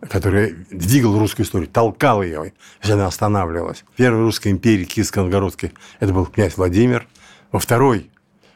Который 0.00 0.56
двигал 0.70 1.18
русскую 1.18 1.46
историю, 1.46 1.68
толкал 1.68 2.22
ее, 2.22 2.52
если 2.82 2.92
она 2.92 3.06
останавливалась. 3.06 3.84
В 3.92 3.96
первой 3.96 4.20
русской 4.20 4.48
империи, 4.48 4.84
Киевско-Новгородской, 4.84 5.72
это 6.00 6.12
был 6.12 6.26
князь 6.26 6.56
Владимир. 6.56 7.06
Во 7.52 7.58
второй, 7.58 8.10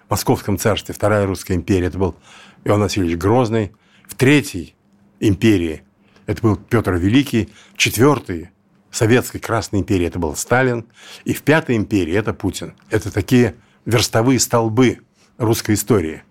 Московском 0.09 0.59
царстве, 0.59 0.95
вторая 0.95 1.27
русская 1.27 1.55
империя, 1.55 1.87
это 1.87 1.99
был 1.99 2.17
Иоанн 2.65 2.81
Васильевич 2.81 3.17
Грозный. 3.17 3.73
В 4.07 4.15
третьей 4.15 4.75
империи 5.21 5.83
это 6.27 6.43
был 6.43 6.57
Петр 6.57 6.95
Великий. 6.95 7.49
В 7.75 7.79
четвертой, 7.79 8.51
Советской 8.91 9.39
Красной 9.39 9.81
империи, 9.81 10.07
это 10.07 10.19
был 10.19 10.35
Сталин. 10.37 10.87
И 11.25 11.33
в 11.33 11.43
пятой 11.43 11.77
империи 11.77 12.15
это 12.15 12.35
Путин. 12.35 12.75
Это 12.91 13.13
такие 13.13 13.55
верстовые 13.85 14.41
столбы 14.41 14.99
русской 15.39 15.75
истории. 15.75 16.23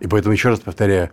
И 0.00 0.06
поэтому, 0.06 0.32
еще 0.32 0.48
раз 0.50 0.60
повторяю, 0.60 1.10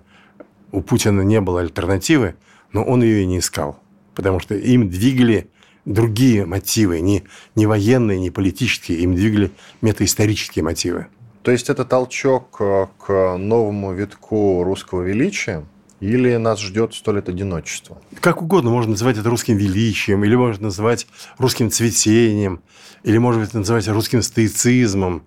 у 0.72 0.82
Путина 0.82 1.22
не 1.22 1.42
было 1.42 1.62
альтернативы, 1.62 2.36
но 2.74 2.84
он 2.84 3.04
ее 3.04 3.24
и 3.24 3.26
не 3.26 3.40
искал. 3.40 3.80
Потому 4.16 4.40
что 4.40 4.56
им 4.56 4.90
двигали 4.90 5.50
другие 5.86 6.46
мотивы, 6.46 7.02
не, 7.02 7.24
не 7.56 7.66
военные, 7.66 8.20
не 8.20 8.30
политические, 8.30 9.00
им 9.00 9.16
двигали 9.16 9.52
метаисторические 9.82 10.64
мотивы. 10.64 11.08
То 11.44 11.52
есть 11.52 11.70
это 11.70 11.86
толчок 11.86 12.58
э, 12.60 12.88
к 13.00 13.38
новому 13.38 13.94
витку 13.94 14.64
русского 14.64 15.02
величия, 15.02 15.66
или 16.02 16.36
нас 16.38 16.60
ждет 16.60 16.94
сто 16.96 17.14
лет 17.14 17.30
одиночества? 17.30 18.02
Как 18.20 18.42
угодно 18.42 18.72
можно 18.72 18.92
называть 18.92 19.18
это 19.18 19.30
русским 19.30 19.56
величием, 19.58 20.24
или 20.24 20.36
можно 20.36 20.66
называть 20.66 21.08
русским 21.38 21.70
цветением, 21.70 22.62
или, 23.04 23.18
может 23.20 23.42
быть, 23.42 23.54
называть 23.54 23.88
русским 23.88 24.24
стоицизмом. 24.24 25.24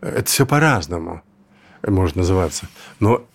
Это 0.00 0.24
все 0.24 0.46
по-разному 0.46 1.22
может 1.82 2.16
называться. 2.16 2.68
Но 3.00 3.26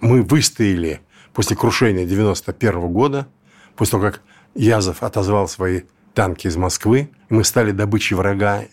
мы 0.00 0.22
выстояли 0.22 1.00
после 1.38 1.56
крушения 1.56 2.04
91 2.04 2.88
года, 2.88 3.28
после 3.76 3.92
того, 3.92 4.02
как 4.02 4.22
Язов 4.56 5.04
отозвал 5.04 5.46
свои 5.46 5.82
танки 6.12 6.48
из 6.48 6.56
Москвы, 6.56 7.10
мы 7.28 7.44
стали 7.44 7.70
добычей 7.70 8.16
врага 8.16 8.64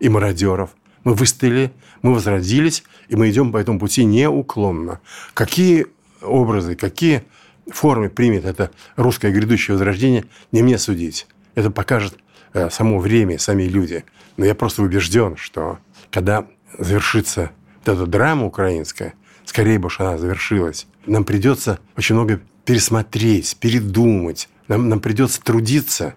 и 0.00 0.08
мародеров. 0.08 0.70
Мы 1.04 1.14
выстояли, 1.14 1.70
мы 2.02 2.14
возродились, 2.14 2.82
и 3.06 3.14
мы 3.14 3.30
идем 3.30 3.52
по 3.52 3.58
этому 3.58 3.78
пути 3.78 4.04
неуклонно. 4.04 4.98
Какие 5.34 5.86
образы, 6.20 6.74
какие 6.74 7.22
формы 7.70 8.08
примет 8.08 8.44
это 8.44 8.72
русское 8.96 9.30
грядущее 9.30 9.76
возрождение, 9.76 10.24
не 10.50 10.64
мне 10.64 10.78
судить. 10.78 11.28
Это 11.54 11.70
покажет 11.70 12.18
э, 12.54 12.70
само 12.70 12.98
время, 12.98 13.38
сами 13.38 13.62
люди. 13.62 14.04
Но 14.36 14.44
я 14.44 14.56
просто 14.56 14.82
убежден, 14.82 15.36
что 15.36 15.78
когда 16.10 16.48
завершится 16.76 17.52
вот 17.84 17.94
эта 17.94 18.06
драма 18.06 18.46
украинская, 18.46 19.14
скорее 19.50 19.80
бы 19.80 19.86
уж 19.86 19.98
она 19.98 20.16
завершилась, 20.16 20.86
нам 21.06 21.24
придется 21.24 21.80
очень 21.96 22.14
много 22.14 22.40
пересмотреть, 22.64 23.56
передумать. 23.58 24.48
Нам, 24.68 24.88
нам 24.88 25.00
придется 25.00 25.42
трудиться 25.42 26.14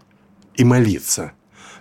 и 0.53 0.63
молиться. 0.63 1.31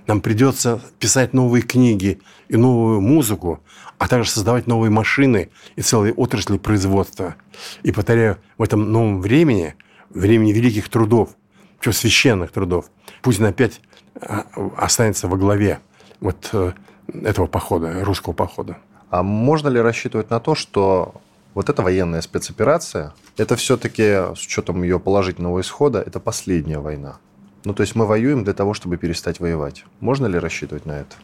Нам 0.07 0.23
придется 0.23 0.81
писать 0.99 1.35
новые 1.35 1.61
книги 1.61 2.23
и 2.49 2.57
новую 2.57 3.03
музыку, 3.03 3.63
а 3.99 4.09
также 4.09 4.31
создавать 4.31 4.67
новые 4.67 4.91
машины 4.91 5.51
и 5.77 5.83
целые 5.83 6.15
отрасли 6.15 6.57
производства. 6.57 7.37
И, 7.83 7.93
повторяю, 7.93 8.39
в 8.57 8.63
этом 8.63 8.91
новом 8.91 9.21
времени, 9.21 9.75
времени 10.09 10.53
великих 10.53 10.89
трудов, 10.89 11.37
что 11.81 11.93
священных 11.93 12.51
трудов, 12.51 12.87
Путин 13.21 13.45
опять 13.45 13.83
а, 14.15 14.47
останется 14.79 15.29
во 15.29 15.37
главе 15.37 15.81
вот 16.19 16.49
э, 16.55 16.73
этого 17.13 17.47
похода, 17.47 18.03
русского 18.03 18.33
похода. 18.33 18.79
А 19.11 19.23
можно 19.23 19.69
ли 19.69 19.79
рассчитывать 19.79 20.31
на 20.31 20.41
то, 20.41 20.55
что 20.55 21.21
вот 21.55 21.69
эта 21.69 21.83
военная 21.83 22.23
спецоперация, 22.23 23.15
это 23.37 23.57
все-таки, 23.57 24.03
с 24.03 24.45
учетом 24.45 24.83
ее 24.83 24.99
положительного 24.99 25.61
исхода, 25.61 26.01
это 26.01 26.21
последняя 26.21 26.79
война? 26.79 27.17
Ну, 27.65 27.75
то 27.75 27.83
есть 27.83 27.95
мы 27.95 28.07
воюем 28.07 28.45
для 28.45 28.55
того, 28.55 28.75
чтобы 28.75 28.97
перестать 28.97 29.41
воевать. 29.41 29.85
Можно 30.01 30.27
ли 30.27 30.39
рассчитывать 30.39 30.87
на 30.87 31.01
это? 31.01 31.17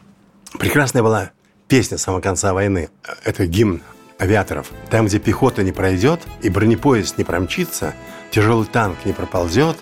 Прекрасная 0.57 1.03
была 1.03 1.31
песня 1.67 1.97
с 1.97 2.03
самого 2.03 2.21
конца 2.21 2.53
войны. 2.53 2.89
Это 3.23 3.45
гимн 3.45 3.81
авиаторов. 4.19 4.71
Там, 4.89 5.05
где 5.07 5.19
пехота 5.19 5.63
не 5.63 5.71
пройдет 5.71 6.21
и 6.41 6.49
бронепоезд 6.49 7.17
не 7.17 7.23
промчится, 7.23 7.93
тяжелый 8.31 8.65
танк 8.65 8.97
не 9.05 9.13
проползет, 9.13 9.77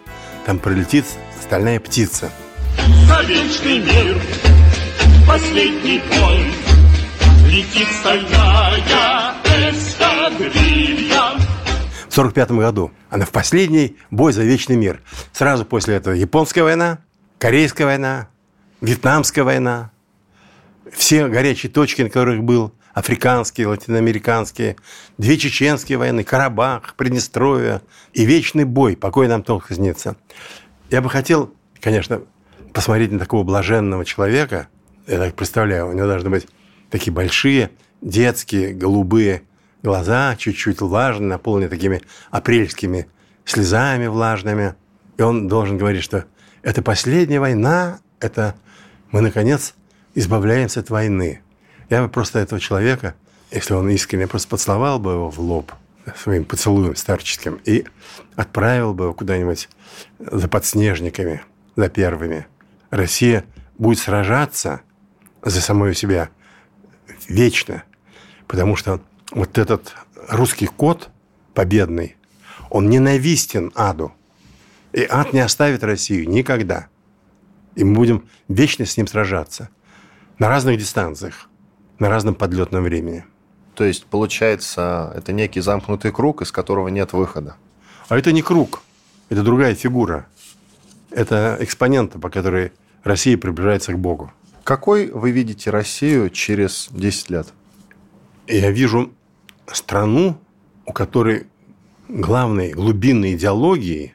там 0.45 0.59
пролетит 0.59 1.05
стальная 1.41 1.79
птица. 1.79 2.31
За 3.07 3.21
вечный 3.23 3.79
мир, 3.79 4.21
последний 5.27 6.01
бой, 6.09 6.66
летит 7.47 7.87
стальная 7.99 9.35
эскадрилья. 9.71 11.37
В 12.09 12.19
1945 12.19 12.51
году 12.51 12.91
она 13.09 13.25
в 13.25 13.31
последний 13.31 13.97
бой 14.11 14.33
за 14.33 14.43
вечный 14.43 14.75
мир. 14.75 15.01
Сразу 15.31 15.65
после 15.65 15.95
этого 15.95 16.13
Японская 16.13 16.63
война, 16.63 16.99
Корейская 17.37 17.85
война, 17.85 18.29
Вьетнамская 18.81 19.43
война, 19.43 19.91
все 20.91 21.27
горячие 21.27 21.71
точки, 21.71 22.01
на 22.01 22.09
которых 22.09 22.43
был 22.43 22.73
африканские, 22.93 23.67
латиноамериканские, 23.67 24.75
две 25.19 25.37
чеченские 25.37 25.99
войны, 25.99 26.23
Карабах, 26.23 26.95
Приднестровье 26.95 27.81
и 28.13 28.25
вечный 28.25 28.63
бой, 28.63 28.97
покой 28.97 29.27
нам 29.27 29.43
только 29.43 29.75
снится. 29.75 30.15
Я 30.89 31.01
бы 31.01 31.09
хотел, 31.09 31.53
конечно, 31.79 32.21
посмотреть 32.73 33.11
на 33.11 33.19
такого 33.19 33.43
блаженного 33.43 34.03
человека, 34.03 34.67
я 35.05 35.19
так 35.19 35.35
представляю, 35.35 35.89
у 35.89 35.93
него 35.93 36.07
должны 36.07 36.29
быть 36.29 36.47
такие 36.89 37.13
большие, 37.13 37.71
детские, 38.01 38.73
голубые 38.73 39.43
глаза, 39.83 40.35
чуть-чуть 40.37 40.81
влажные, 40.81 41.29
наполненные 41.29 41.69
такими 41.69 42.01
апрельскими 42.29 43.07
слезами 43.45 44.07
влажными. 44.07 44.75
И 45.17 45.21
он 45.21 45.47
должен 45.47 45.77
говорить, 45.77 46.03
что 46.03 46.25
это 46.61 46.81
последняя 46.81 47.39
война, 47.39 47.99
это 48.19 48.55
мы, 49.11 49.21
наконец, 49.21 49.73
избавляемся 50.15 50.81
от 50.81 50.89
войны. 50.89 51.41
Я 51.89 52.03
бы 52.03 52.09
просто 52.09 52.39
этого 52.39 52.59
человека, 52.59 53.15
если 53.51 53.73
он 53.73 53.89
искренне, 53.89 54.27
просто 54.27 54.49
поцеловал 54.49 54.99
бы 54.99 55.11
его 55.11 55.31
в 55.31 55.39
лоб 55.39 55.71
своим 56.15 56.45
поцелуем 56.45 56.95
старческим 56.95 57.59
и 57.65 57.85
отправил 58.35 58.93
бы 58.93 59.05
его 59.05 59.13
куда-нибудь 59.13 59.69
за 60.19 60.47
подснежниками, 60.47 61.41
за 61.75 61.89
первыми. 61.89 62.47
Россия 62.89 63.43
будет 63.77 63.99
сражаться 63.99 64.81
за 65.43 65.61
самую 65.61 65.93
себя 65.93 66.29
вечно, 67.27 67.83
потому 68.47 68.75
что 68.75 69.01
вот 69.31 69.57
этот 69.57 69.93
русский 70.29 70.67
код 70.67 71.09
победный, 71.53 72.15
он 72.69 72.89
ненавистен 72.89 73.71
аду. 73.75 74.13
И 74.93 75.05
ад 75.09 75.33
не 75.33 75.39
оставит 75.39 75.83
Россию 75.83 76.29
никогда. 76.29 76.87
И 77.75 77.83
мы 77.83 77.93
будем 77.93 78.27
вечно 78.47 78.85
с 78.85 78.97
ним 78.97 79.07
сражаться 79.07 79.69
на 80.39 80.49
разных 80.49 80.77
дистанциях, 80.77 81.49
на 81.99 82.09
разном 82.09 82.35
подлетном 82.35 82.83
времени. 82.83 83.25
То 83.75 83.83
есть, 83.83 84.05
получается, 84.05 85.13
это 85.15 85.33
некий 85.33 85.61
замкнутый 85.61 86.11
круг, 86.11 86.41
из 86.41 86.51
которого 86.51 86.87
нет 86.87 87.13
выхода. 87.13 87.57
А 88.09 88.17
это 88.17 88.31
не 88.31 88.41
круг, 88.41 88.81
это 89.29 89.43
другая 89.43 89.75
фигура. 89.75 90.27
Это 91.11 91.57
экспонента, 91.59 92.19
по 92.19 92.29
которой 92.29 92.71
Россия 93.03 93.37
приближается 93.37 93.93
к 93.93 93.99
Богу. 93.99 94.31
Какой 94.67 95.09
вы 95.09 95.31
видите 95.31 95.69
Россию 95.69 96.29
через 96.29 96.89
10 96.91 97.29
лет? 97.29 97.53
Я 98.47 98.69
вижу 98.69 99.13
страну, 99.71 100.41
у 100.85 100.91
которой 100.91 101.47
главной 102.09 102.73
глубинной 102.73 103.35
идеологией 103.35 104.13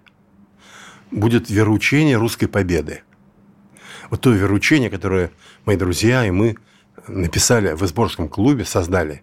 будет 1.10 1.48
вероучение 1.48 2.18
русской 2.18 2.48
победы. 2.48 3.00
Вот 4.10 4.20
то 4.20 4.30
вероучение, 4.30 4.90
которое 4.90 5.30
мои 5.64 5.76
друзья 5.76 6.26
и 6.26 6.30
мы 6.30 6.58
написали 7.08 7.72
в 7.72 7.82
Изборском 7.86 8.28
клубе, 8.28 8.66
создали. 8.66 9.22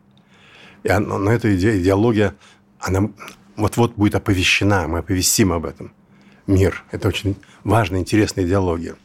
И 0.82 0.90
оно, 0.90 1.20
но 1.20 1.32
эта 1.32 1.56
идеология, 1.56 2.34
она 2.80 3.12
вот-вот 3.56 3.94
будет 3.94 4.16
оповещена, 4.16 4.88
мы 4.88 4.98
оповестим 4.98 5.54
об 5.54 5.68
этом 5.68 5.94
мир. 6.48 6.84
Это 6.90 7.08
очень 7.08 7.36
важная, 7.64 8.00
интересная 8.00 8.46
идеология. 8.46 8.96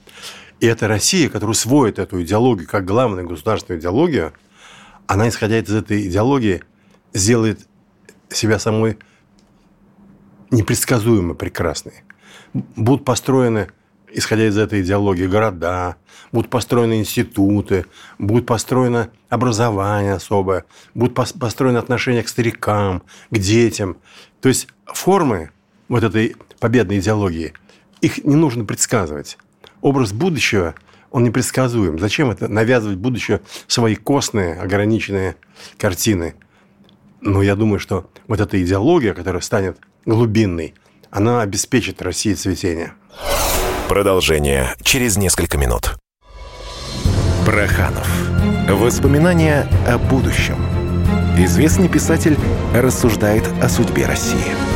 И 0.61 0.67
эта 0.67 0.89
Россия, 0.89 1.29
которая 1.29 1.53
усвоит 1.53 1.99
эту 1.99 2.23
идеологию 2.23 2.69
как 2.69 2.85
главную 2.85 3.27
государственную 3.27 3.81
идеологию, 3.81 4.33
она, 5.07 5.29
исходя 5.29 5.59
из 5.59 5.71
этой 5.71 6.07
идеологии, 6.09 6.63
сделает 7.13 7.67
себя 8.31 8.59
самой 8.59 8.99
непредсказуемо 10.51 11.35
прекрасной. 11.35 12.05
Будут 12.53 13.05
построены 13.05 13.69
исходя 14.15 14.47
из 14.47 14.57
этой 14.57 14.81
идеологии, 14.81 15.27
города, 15.27 15.97
будут 16.33 16.51
построены 16.51 17.01
институты, 17.01 17.87
будет 18.19 18.47
построено 18.47 19.11
образование 19.29 20.15
особое, 20.15 20.65
будут 20.95 21.15
построены 21.15 21.79
отношения 21.79 22.23
к 22.23 22.29
старикам, 22.29 23.03
к 23.31 23.39
детям. 23.39 23.97
То 24.41 24.49
есть 24.49 24.69
формы 24.87 25.51
вот 25.89 26.05
этой 26.05 26.37
победной 26.61 26.99
идеологии, 26.99 27.53
их 28.01 28.25
не 28.25 28.37
нужно 28.37 28.65
предсказывать. 28.65 29.37
Образ 29.85 30.15
будущего, 30.15 30.75
он 31.11 31.25
непредсказуем. 31.25 31.99
Зачем 31.99 32.31
это 32.31 32.49
навязывать 32.49 32.97
будущее 32.97 33.43
свои 33.67 33.97
костные, 33.97 34.55
ограниченные 34.55 35.37
картины? 35.77 36.37
Но 37.21 37.43
я 37.43 37.55
думаю, 37.55 37.79
что 37.79 38.09
вот 38.27 38.41
эта 38.41 38.63
идеология, 38.63 39.13
которая 39.13 39.43
станет 39.43 39.77
глубинной, 40.07 40.73
она 41.11 41.43
обеспечит 41.43 42.01
России 42.01 42.33
цветение. 42.33 42.95
Продолжение 43.87 44.75
через 44.81 45.19
несколько 45.19 45.59
минут. 45.59 45.97
Проханов. 47.45 48.09
Воспоминания 48.71 49.69
о 49.87 49.99
будущем. 49.99 50.57
Известный 51.37 51.91
писатель 51.91 52.39
рассуждает 52.73 53.45
о 53.63 53.69
судьбе 53.69 54.07
России. 54.07 54.74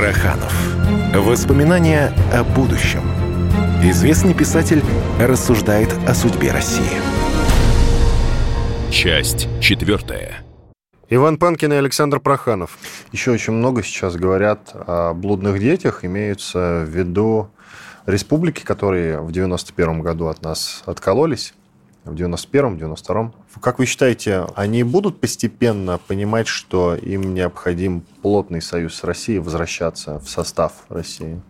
Проханов. 0.00 0.50
Воспоминания 1.14 2.10
о 2.32 2.42
будущем. 2.42 3.02
Известный 3.82 4.32
писатель 4.32 4.82
рассуждает 5.20 5.92
о 6.08 6.14
судьбе 6.14 6.52
России. 6.52 7.02
Часть 8.90 9.46
четвертая. 9.60 10.38
Иван 11.10 11.36
Панкин 11.36 11.74
и 11.74 11.76
Александр 11.76 12.18
Проханов. 12.18 12.78
Еще 13.12 13.30
очень 13.30 13.52
много 13.52 13.82
сейчас 13.82 14.16
говорят 14.16 14.70
о 14.72 15.12
блудных 15.12 15.60
детях. 15.60 16.02
Имеются 16.02 16.82
в 16.86 16.88
виду 16.88 17.50
республики, 18.06 18.62
которые 18.62 19.20
в 19.20 19.30
91 19.32 20.00
году 20.00 20.28
от 20.28 20.40
нас 20.40 20.82
откололись. 20.86 21.52
В 22.04 22.14
91-м, 22.14 22.76
92-м. 22.76 23.34
Как 23.60 23.78
вы 23.78 23.86
считаете, 23.86 24.46
они 24.54 24.82
будут 24.84 25.20
постепенно 25.20 25.98
понимать, 25.98 26.48
что 26.48 26.94
им 26.94 27.34
необходим 27.34 28.02
плотный 28.22 28.62
союз 28.62 28.94
с 28.94 29.04
Россией, 29.04 29.38
возвращаться 29.38 30.18
в 30.18 30.28
состав 30.28 30.72
России? 30.88 31.40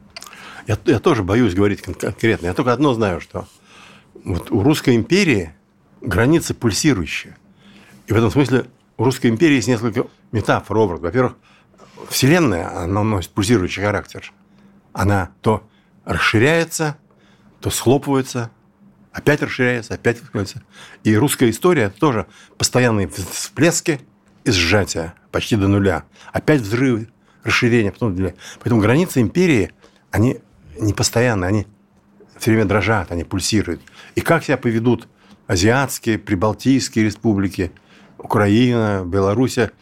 Я, 0.67 0.77
я 0.87 0.99
тоже 0.99 1.23
боюсь 1.23 1.55
говорить 1.55 1.83
конкретно. 1.83 2.47
Я 2.47 2.55
только 2.55 2.73
одно 2.73 2.95
знаю, 2.95 3.21
что 3.21 3.47
вот 4.25 4.51
у 4.51 4.63
Русской 4.63 4.97
империи 4.97 5.55
границы 6.01 6.53
пульсирующие. 6.53 7.37
И 8.07 8.13
в 8.13 8.17
этом 8.17 8.31
смысле 8.31 8.67
у 8.97 9.05
Русской 9.05 9.29
империи 9.29 9.55
есть 9.55 9.69
несколько 9.69 10.07
метафор, 10.33 10.77
образов. 10.79 11.05
Во-первых, 11.05 11.37
Вселенная, 12.09 12.77
она 12.77 13.05
носит 13.05 13.31
пульсирующий 13.31 13.83
характер. 13.83 14.33
Она 14.93 15.31
то 15.43 15.63
расширяется, 16.05 16.97
то 17.61 17.71
схлопывается, 17.71 18.51
опять 19.13 19.43
расширяется, 19.43 19.95
опять 19.95 20.19
схлопывается. 20.19 20.63
И 21.05 21.15
русская 21.17 21.51
история– 21.51 21.91
тоже 22.01 22.27
постоянные 22.59 23.09
всплески 23.09 24.01
и 24.45 24.51
сжатия 24.51 25.15
почти 25.31 25.57
до 25.57 25.69
нуля. 25.69 26.05
Опять 26.33 26.61
взрывы, 26.61 27.09
расширение, 27.45 27.93
потом. 27.93 28.17
Поэтому 28.61 28.81
границы 28.81 29.21
империи, 29.21 29.73
они 30.11 30.39
не 30.79 30.93
постоянно, 30.93 31.47
они 31.47 31.67
все 32.39 32.53
время 32.53 32.67
дрожат, 32.67 33.13
они 33.13 33.25
пульсируют. 33.25 33.83
И 34.15 34.21
как 34.21 34.45
себя 34.45 34.57
поведут 34.57 35.09
азиатские, 35.47 36.19
прибалтийские 36.19 37.05
республики, 37.05 37.73
Украина, 38.19 39.03
Белоруссия, 39.05 39.73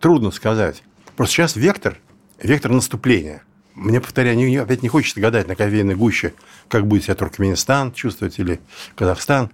трудно 0.00 0.30
сказать. 0.30 0.82
Просто 1.16 1.34
сейчас 1.34 1.56
вектор, 1.56 1.98
вектор 2.40 2.70
наступления. 2.70 3.42
Мне, 3.78 4.00
повторяю, 4.00 4.36
не, 4.36 4.56
опять 4.56 4.82
не 4.82 4.88
хочется 4.88 5.20
гадать 5.20 5.46
на 5.46 5.54
кофейной 5.54 5.94
гуще, 5.94 6.34
как 6.66 6.88
будет 6.88 7.04
себя 7.04 7.14
Туркменистан 7.14 7.92
чувствовать 7.92 8.36
или 8.40 8.60
Казахстан. 8.96 9.50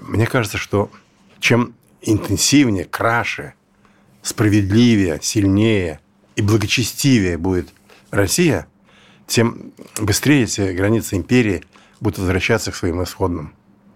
Мне 0.00 0.26
кажется, 0.26 0.56
что 0.56 0.88
чем 1.40 1.74
интенсивнее, 2.00 2.84
краше, 2.84 3.54
справедливее, 4.22 5.18
сильнее 5.20 5.98
и 6.36 6.42
благочестивее 6.42 7.38
будет 7.38 7.68
Россия, 8.12 8.68
тем 9.26 9.72
быстрее 10.00 10.44
эти 10.44 10.72
границы 10.72 11.16
империи 11.16 11.64
будут 12.00 12.20
возвращаться 12.20 12.70
к 12.70 12.76
своим 12.76 13.02
исходным 13.02 13.52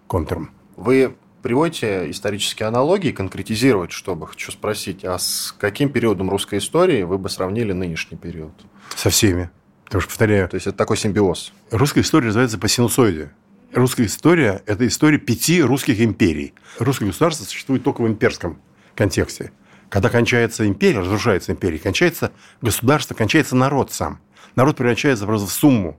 контурам. 0.08 0.50
Вы 0.76 1.14
приводите 1.42 2.10
исторические 2.10 2.66
аналогии, 2.66 3.12
конкретизировать, 3.12 3.92
чтобы 3.92 4.26
хочу 4.26 4.50
спросить, 4.50 5.04
а 5.04 5.16
с 5.16 5.54
каким 5.56 5.90
периодом 5.90 6.28
русской 6.28 6.58
истории 6.58 7.04
вы 7.04 7.18
бы 7.18 7.28
сравнили 7.28 7.72
нынешний 7.72 8.18
период? 8.18 8.50
Со 8.96 9.10
всеми. 9.10 9.48
Потому 9.90 10.02
что, 10.02 10.10
повторяю... 10.10 10.48
То 10.48 10.54
есть, 10.54 10.68
это 10.68 10.76
такой 10.76 10.96
симбиоз. 10.96 11.52
Русская 11.72 12.02
история 12.02 12.26
называется 12.28 12.58
по 12.58 12.68
синусоиде. 12.68 13.32
Русская 13.74 14.06
история– 14.06 14.62
это 14.66 14.86
история 14.86 15.18
пяти 15.18 15.60
русских 15.60 16.00
империй. 16.00 16.54
Русское 16.78 17.06
государство 17.06 17.44
существует 17.44 17.82
только 17.82 18.00
в 18.02 18.06
имперском 18.06 18.60
контексте. 18.94 19.50
Когда 19.88 20.08
кончается 20.08 20.64
империя, 20.68 21.00
разрушается 21.00 21.50
империя, 21.50 21.80
кончается 21.80 22.30
государство, 22.62 23.14
кончается 23.14 23.56
народ 23.56 23.92
сам. 23.92 24.20
Народ 24.54 24.76
превращается 24.76 25.26
просто 25.26 25.48
в 25.48 25.52
сумму 25.52 25.98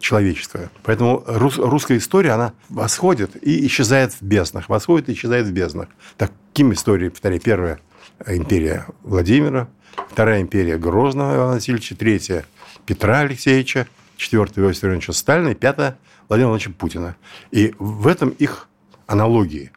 человеческого. 0.00 0.70
Поэтому 0.82 1.24
рус, 1.26 1.56
русская 1.56 1.96
история, 1.96 2.32
она 2.32 2.52
восходит 2.68 3.42
и 3.42 3.66
исчезает 3.66 4.12
в 4.12 4.20
безднах. 4.20 4.68
Восходит 4.68 5.08
и 5.08 5.14
исчезает 5.14 5.46
в 5.46 5.52
безднах. 5.52 5.88
Таким 6.18 6.74
истории, 6.74 7.08
повторяю, 7.08 7.40
первая 7.40 7.80
империя 8.26 8.84
Владимира, 9.02 9.70
вторая 10.10 10.42
империя 10.42 10.76
Грозного 10.76 11.36
Ивана 11.36 11.52
Васильевича, 11.54 11.96
третья 11.96 12.44
Петра 12.90 13.20
Алексеевича, 13.20 13.86
четвертая 14.16 14.64
Иосифа 14.64 14.88
Ивановича 14.88 15.12
Сталина 15.12 15.50
и 15.50 15.54
пятая 15.54 15.96
Владимира 16.28 16.48
Владимировича 16.48 16.76
Путина. 16.76 17.16
И 17.52 17.72
в 17.78 18.08
этом 18.08 18.30
их 18.30 18.68
аналогии. 19.06 19.70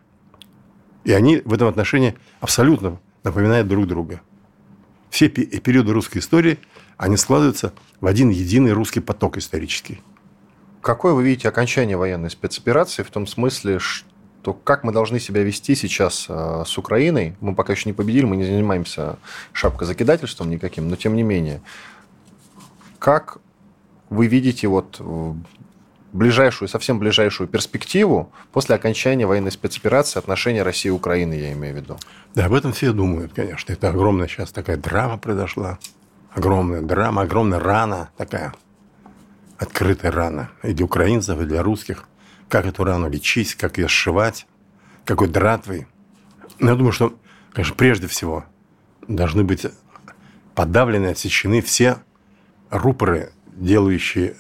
И 1.04 1.12
они 1.12 1.38
в 1.46 1.54
этом 1.54 1.68
отношении 1.68 2.16
абсолютно 2.42 3.00
напоминают 3.24 3.68
друг 3.68 3.86
друга. 3.86 4.22
Все 5.12 5.30
периоды 5.30 5.94
русской 5.94 6.18
истории, 6.18 6.58
они 6.98 7.16
складываются 7.16 7.72
в 8.02 8.08
один 8.08 8.30
единый 8.32 8.72
русский 8.72 9.00
поток 9.00 9.38
исторический. 9.38 10.02
Какое 10.82 11.14
вы 11.14 11.24
видите 11.24 11.48
окончание 11.48 11.98
военной 11.98 12.32
спецоперации 12.32 13.04
в 13.04 13.12
том 13.12 13.28
смысле, 13.28 13.78
что 13.78 14.54
как 14.54 14.84
мы 14.84 14.92
должны 14.92 15.20
себя 15.20 15.44
вести 15.44 15.76
сейчас 15.76 16.26
э, 16.30 16.64
с 16.66 16.80
Украиной? 16.80 17.36
Мы 17.42 17.54
пока 17.54 17.74
еще 17.74 17.88
не 17.88 17.94
победили, 17.94 18.26
мы 18.26 18.38
не 18.38 18.44
занимаемся 18.44 19.20
шапкозакидательством 19.52 20.50
никаким, 20.50 20.90
но 20.90 20.96
тем 20.96 21.16
не 21.16 21.22
менее. 21.22 21.62
Как 23.04 23.40
вы 24.10 24.28
видите 24.28 24.70
вот 24.70 25.02
ближайшую, 26.14 26.70
совсем 26.70 27.00
ближайшую 27.00 27.50
перспективу 27.50 28.32
после 28.54 28.76
окончания 28.76 29.28
военной 29.28 29.52
спецоперации 29.52 30.20
отношения 30.20 30.64
России 30.64 30.88
и 30.88 30.92
Украины, 30.92 31.34
я 31.34 31.52
имею 31.52 31.74
в 31.74 31.78
виду? 31.80 31.98
Да, 32.34 32.46
об 32.46 32.54
этом 32.54 32.72
все 32.72 32.94
думают, 32.94 33.34
конечно. 33.34 33.74
Это 33.74 33.90
огромная 33.90 34.30
сейчас 34.30 34.54
такая 34.54 34.78
драма 34.78 35.18
произошла. 35.18 35.80
Огромная 36.34 36.82
драма, 36.82 37.24
огромная 37.24 37.60
рана 37.60 38.12
такая 38.16 38.54
открытая 39.58 40.10
рана 40.10 40.52
и 40.64 40.72
для 40.72 40.86
украинцев, 40.86 41.42
и 41.42 41.44
для 41.44 41.62
русских. 41.62 42.08
Как 42.48 42.66
эту 42.66 42.86
рану 42.86 43.10
лечить, 43.10 43.56
как 43.56 43.80
ее 43.80 43.90
сшивать, 43.90 44.48
какой 45.04 45.28
дратвой. 45.28 45.88
Но 46.58 46.70
я 46.70 46.78
думаю, 46.78 46.94
что, 46.94 47.14
конечно, 47.52 47.76
прежде 47.76 48.08
всего 48.08 48.46
должны 49.10 49.44
быть 49.44 49.66
подавлены, 50.56 51.08
отсечены 51.08 51.62
все 51.62 51.98
рупоры, 52.74 53.32
делающие 53.46 54.36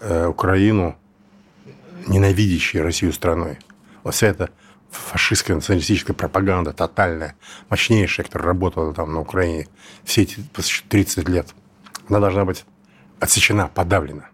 э, 0.00 0.26
Украину 0.26 0.96
ненавидящей 2.06 2.80
Россию 2.80 3.12
страной. 3.12 3.58
Вот 4.02 4.14
вся 4.14 4.26
эта 4.26 4.50
фашистская 4.90 5.54
националистическая 5.54 6.14
пропаганда 6.14 6.72
тотальная, 6.72 7.36
мощнейшая, 7.70 8.26
которая 8.26 8.48
работала 8.48 8.92
там 8.92 9.12
на 9.12 9.20
Украине 9.20 9.68
все 10.04 10.22
эти 10.22 10.40
30 10.88 11.28
лет, 11.28 11.54
она 12.08 12.20
должна 12.20 12.44
быть 12.44 12.64
отсечена, 13.20 13.68
подавлена. 13.68 14.28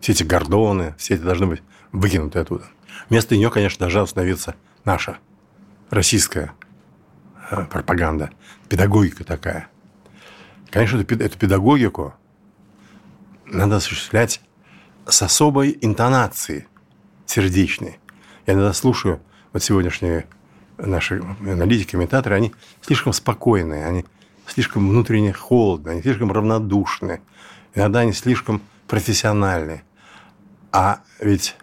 Все 0.00 0.12
эти 0.12 0.24
гордоны, 0.24 0.94
все 0.98 1.14
эти 1.14 1.22
должны 1.22 1.46
быть 1.46 1.62
выкинуты 1.92 2.40
оттуда. 2.40 2.64
Вместо 3.08 3.36
нее, 3.36 3.50
конечно, 3.50 3.78
должна 3.78 4.02
установиться 4.02 4.56
наша 4.84 5.18
российская 5.90 6.52
э, 7.50 7.64
пропаганда, 7.66 8.30
педагогика 8.68 9.24
такая. 9.24 9.68
Конечно, 10.70 11.00
эту, 11.00 11.38
педагогику 11.38 12.14
надо 13.50 13.76
осуществлять 13.76 14.40
с 15.06 15.22
особой 15.22 15.78
интонацией 15.80 16.66
сердечной. 17.26 17.98
Я 18.46 18.54
иногда 18.54 18.72
слушаю 18.72 19.20
вот 19.52 19.62
сегодняшние 19.62 20.26
наши 20.78 21.22
аналитики, 21.40 21.92
комментаторы, 21.92 22.36
они 22.36 22.54
слишком 22.80 23.12
спокойные, 23.12 23.86
они 23.86 24.04
слишком 24.46 24.88
внутренне 24.88 25.32
холодные, 25.32 25.94
они 25.94 26.02
слишком 26.02 26.32
равнодушны. 26.32 27.20
Иногда 27.74 28.00
они 28.00 28.12
слишком 28.12 28.62
профессиональные. 28.86 29.82
А 30.72 31.00
ведь 31.20 31.56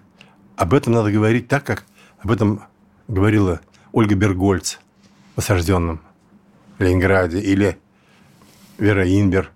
об 0.56 0.74
этом 0.74 0.94
надо 0.94 1.12
говорить 1.12 1.48
так, 1.48 1.64
как 1.64 1.86
об 2.20 2.32
этом 2.32 2.64
говорила 3.08 3.62
Ольга 3.92 4.16
Бергольц 4.16 4.78
в 5.36 5.40
осажденном 5.40 6.02
Ленинграде 6.80 7.40
или 7.40 7.78
Вера 8.78 9.08
Инбер, 9.08 9.52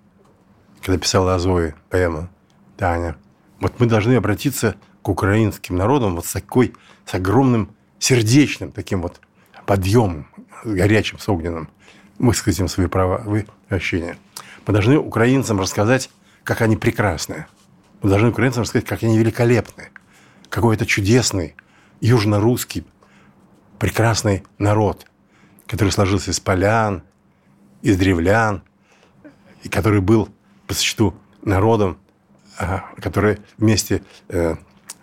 когда 0.82 0.98
писала 0.98 1.36
о 1.36 1.40
Зое 1.40 1.76
поэму 1.90 2.30
Таня. 2.78 3.16
Вот 3.60 3.80
мы 3.80 3.86
должны 3.86 4.16
обратиться 4.16 4.76
к 5.02 5.10
украинским 5.10 5.76
народам 5.76 6.16
вот 6.16 6.26
с 6.26 6.34
такой, 6.34 6.74
с 7.06 7.14
огромным 7.14 7.76
сердечным 8.00 8.72
таким 8.72 9.02
вот 9.02 9.20
подъемом, 9.66 10.28
горячим, 10.64 11.20
с 11.20 11.28
огненным, 11.28 11.70
высказать 12.18 12.60
им 12.60 12.68
свои 12.68 12.88
права, 12.88 13.22
вы 13.26 13.48
ощущения. 13.68 14.18
Мы 14.66 14.74
должны 14.74 14.98
украинцам 14.98 15.60
рассказать, 15.60 16.10
как 16.44 16.62
они 16.62 16.78
прекрасны. 16.78 17.46
Мы 18.02 18.10
должны 18.10 18.30
украинцам 18.30 18.64
рассказать, 18.64 18.88
как 18.88 19.04
они 19.04 19.18
великолепны. 19.18 19.90
Какой 20.50 20.76
это 20.76 20.86
чудесный, 20.86 21.56
южно-русский, 22.02 22.86
прекрасный 23.78 24.44
народ, 24.58 25.06
который 25.68 25.92
сложился 25.92 26.32
из 26.32 26.40
полян, 26.40 27.04
из 27.82 27.98
древлян, 27.98 28.64
и 29.64 29.70
который 29.70 30.02
был 30.02 30.30
по 30.70 30.76
существу 30.76 31.16
народом, 31.42 31.98
который 33.02 33.40
вместе 33.58 34.04
э, 34.28 34.56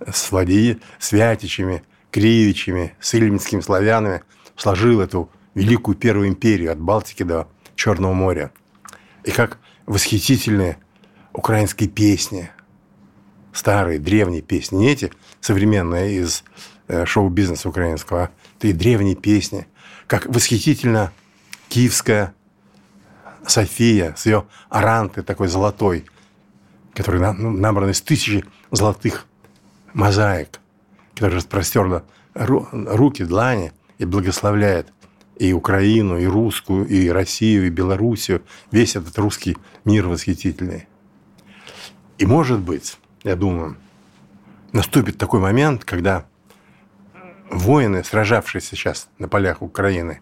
с 0.08 0.30
Влади, 0.30 0.78
с 1.00 1.10
Вятичами, 1.10 1.82
Кривичами, 2.12 2.94
с 3.00 3.14
ильминскими 3.16 3.60
славянами 3.60 4.22
сложил 4.54 5.00
эту 5.00 5.28
великую 5.54 5.96
первую 5.96 6.28
империю 6.28 6.70
от 6.70 6.78
Балтики 6.78 7.24
до 7.24 7.48
Черного 7.74 8.12
моря. 8.12 8.52
И 9.24 9.32
как 9.32 9.58
восхитительные 9.86 10.78
украинские 11.32 11.88
песни, 11.88 12.50
старые, 13.52 13.98
древние 13.98 14.42
песни, 14.42 14.76
не 14.76 14.92
эти 14.92 15.10
современные 15.40 16.20
из 16.20 16.44
э, 16.86 17.04
шоу-бизнеса 17.06 17.68
украинского, 17.68 18.30
а 18.62 18.66
и 18.66 18.72
древние 18.72 19.16
песни, 19.16 19.66
как 20.06 20.26
восхитительно 20.26 21.12
киевская 21.68 22.34
София 23.46 24.14
с 24.16 24.26
ее 24.26 24.46
аранты 24.68 25.22
такой 25.22 25.48
золотой, 25.48 26.06
который 26.94 27.20
ну, 27.20 27.50
набран 27.50 27.90
из 27.90 28.00
тысячи 28.00 28.44
золотых 28.70 29.26
мозаик, 29.92 30.60
которая 31.14 31.36
распростерла 31.36 32.04
руки, 32.34 33.24
длани 33.24 33.72
и 33.98 34.04
благословляет 34.04 34.92
и 35.36 35.52
Украину, 35.52 36.18
и 36.18 36.26
русскую, 36.26 36.86
и 36.86 37.08
Россию, 37.08 37.66
и 37.66 37.70
Белоруссию, 37.70 38.42
весь 38.70 38.96
этот 38.96 39.18
русский 39.18 39.56
мир 39.84 40.06
восхитительный. 40.06 40.88
И, 42.18 42.24
может 42.24 42.60
быть, 42.60 42.96
я 43.22 43.36
думаю, 43.36 43.76
наступит 44.72 45.18
такой 45.18 45.40
момент, 45.40 45.84
когда 45.84 46.26
воины, 47.50 48.02
сражавшиеся 48.02 48.76
сейчас 48.76 49.08
на 49.18 49.28
полях 49.28 49.60
Украины, 49.60 50.20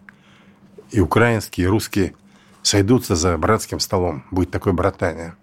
и 0.90 1.00
украинские, 1.00 1.64
и 1.64 1.68
русские, 1.68 2.14
сойдутся 2.64 3.14
за 3.14 3.38
братским 3.38 3.78
столом. 3.78 4.24
Будет 4.32 4.50
такое 4.50 4.72
братание. 4.72 5.36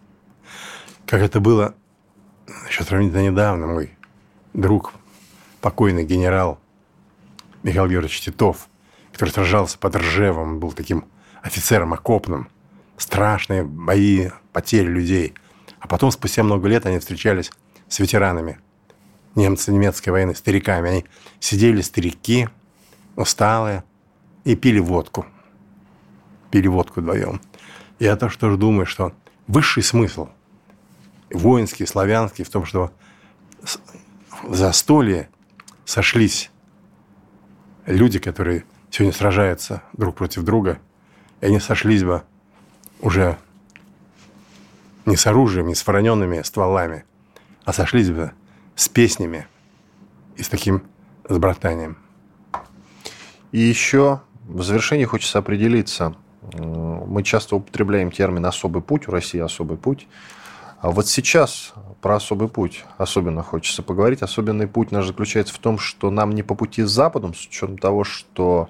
Как 1.05 1.21
это 1.21 1.39
было 1.39 1.75
еще 2.67 2.83
сравнительно 2.83 3.21
недавно, 3.21 3.67
мой 3.67 3.97
друг, 4.53 4.93
покойный 5.61 6.03
генерал 6.03 6.59
Михаил 7.63 7.87
Георгиевич 7.87 8.21
Титов, 8.21 8.67
который 9.13 9.29
сражался 9.29 9.77
под 9.77 9.95
Ржевом, 9.95 10.59
был 10.59 10.71
таким 10.71 11.05
офицером 11.43 11.93
окопным. 11.93 12.49
Страшные 12.97 13.63
бои, 13.63 14.29
потери 14.51 14.87
людей. 14.87 15.33
А 15.79 15.87
потом, 15.87 16.11
спустя 16.11 16.43
много 16.43 16.67
лет, 16.67 16.85
они 16.85 16.99
встречались 16.99 17.51
с 17.87 17.99
ветеранами 17.99 18.59
немцы 19.35 19.71
немецкой 19.71 20.09
войны, 20.09 20.35
стариками. 20.35 20.89
Они 20.89 21.05
сидели, 21.39 21.81
старики, 21.81 22.49
усталые, 23.15 23.83
и 24.43 24.55
пили 24.55 24.79
водку. 24.79 25.25
Пили 26.51 26.67
водку 26.67 27.01
вдвоем. 27.01 27.41
Я 27.99 28.15
то, 28.15 28.29
что 28.29 28.49
же 28.49 28.57
думаю, 28.57 28.85
что 28.85 29.13
высший 29.47 29.83
смысл 29.83 30.29
воинский, 31.31 31.85
славянский 31.85 32.43
в 32.43 32.49
том, 32.49 32.65
что 32.65 32.91
в 34.43 34.55
застолье 34.55 35.29
сошлись 35.85 36.51
люди, 37.85 38.19
которые 38.19 38.65
сегодня 38.89 39.13
сражаются 39.13 39.83
друг 39.93 40.15
против 40.15 40.43
друга, 40.43 40.79
и 41.39 41.45
они 41.45 41.59
сошлись 41.59 42.03
бы 42.03 42.23
уже 42.99 43.37
не 45.05 45.15
с 45.15 45.25
оружием, 45.25 45.67
не 45.67 45.75
с 45.75 45.85
вороненными 45.85 46.41
стволами, 46.41 47.05
а 47.63 47.73
сошлись 47.73 48.09
бы 48.09 48.31
с 48.75 48.89
песнями 48.89 49.47
и 50.37 50.43
с 50.43 50.49
таким 50.49 50.83
с 51.27 51.37
братанием. 51.37 51.97
И 53.51 53.59
еще 53.59 54.21
в 54.43 54.63
завершении 54.63 55.05
хочется 55.05 55.39
определиться. 55.39 56.15
Мы 56.41 57.23
часто 57.23 57.55
употребляем 57.55 58.11
термин 58.11 58.45
«особый 58.45 58.81
путь», 58.81 59.07
у 59.07 59.11
России 59.11 59.39
«особый 59.39 59.77
путь». 59.77 60.07
А 60.79 60.89
вот 60.89 61.07
сейчас 61.07 61.73
про 62.01 62.15
особый 62.15 62.47
путь 62.47 62.83
особенно 62.97 63.43
хочется 63.43 63.83
поговорить. 63.83 64.23
Особенный 64.23 64.67
путь 64.67 64.91
наш 64.91 65.05
заключается 65.05 65.53
в 65.53 65.59
том, 65.59 65.77
что 65.77 66.09
нам 66.09 66.31
не 66.31 66.41
по 66.41 66.55
пути 66.55 66.83
с 66.83 66.89
Западом, 66.89 67.35
с 67.35 67.45
учетом 67.45 67.77
того, 67.77 68.03
что 68.03 68.67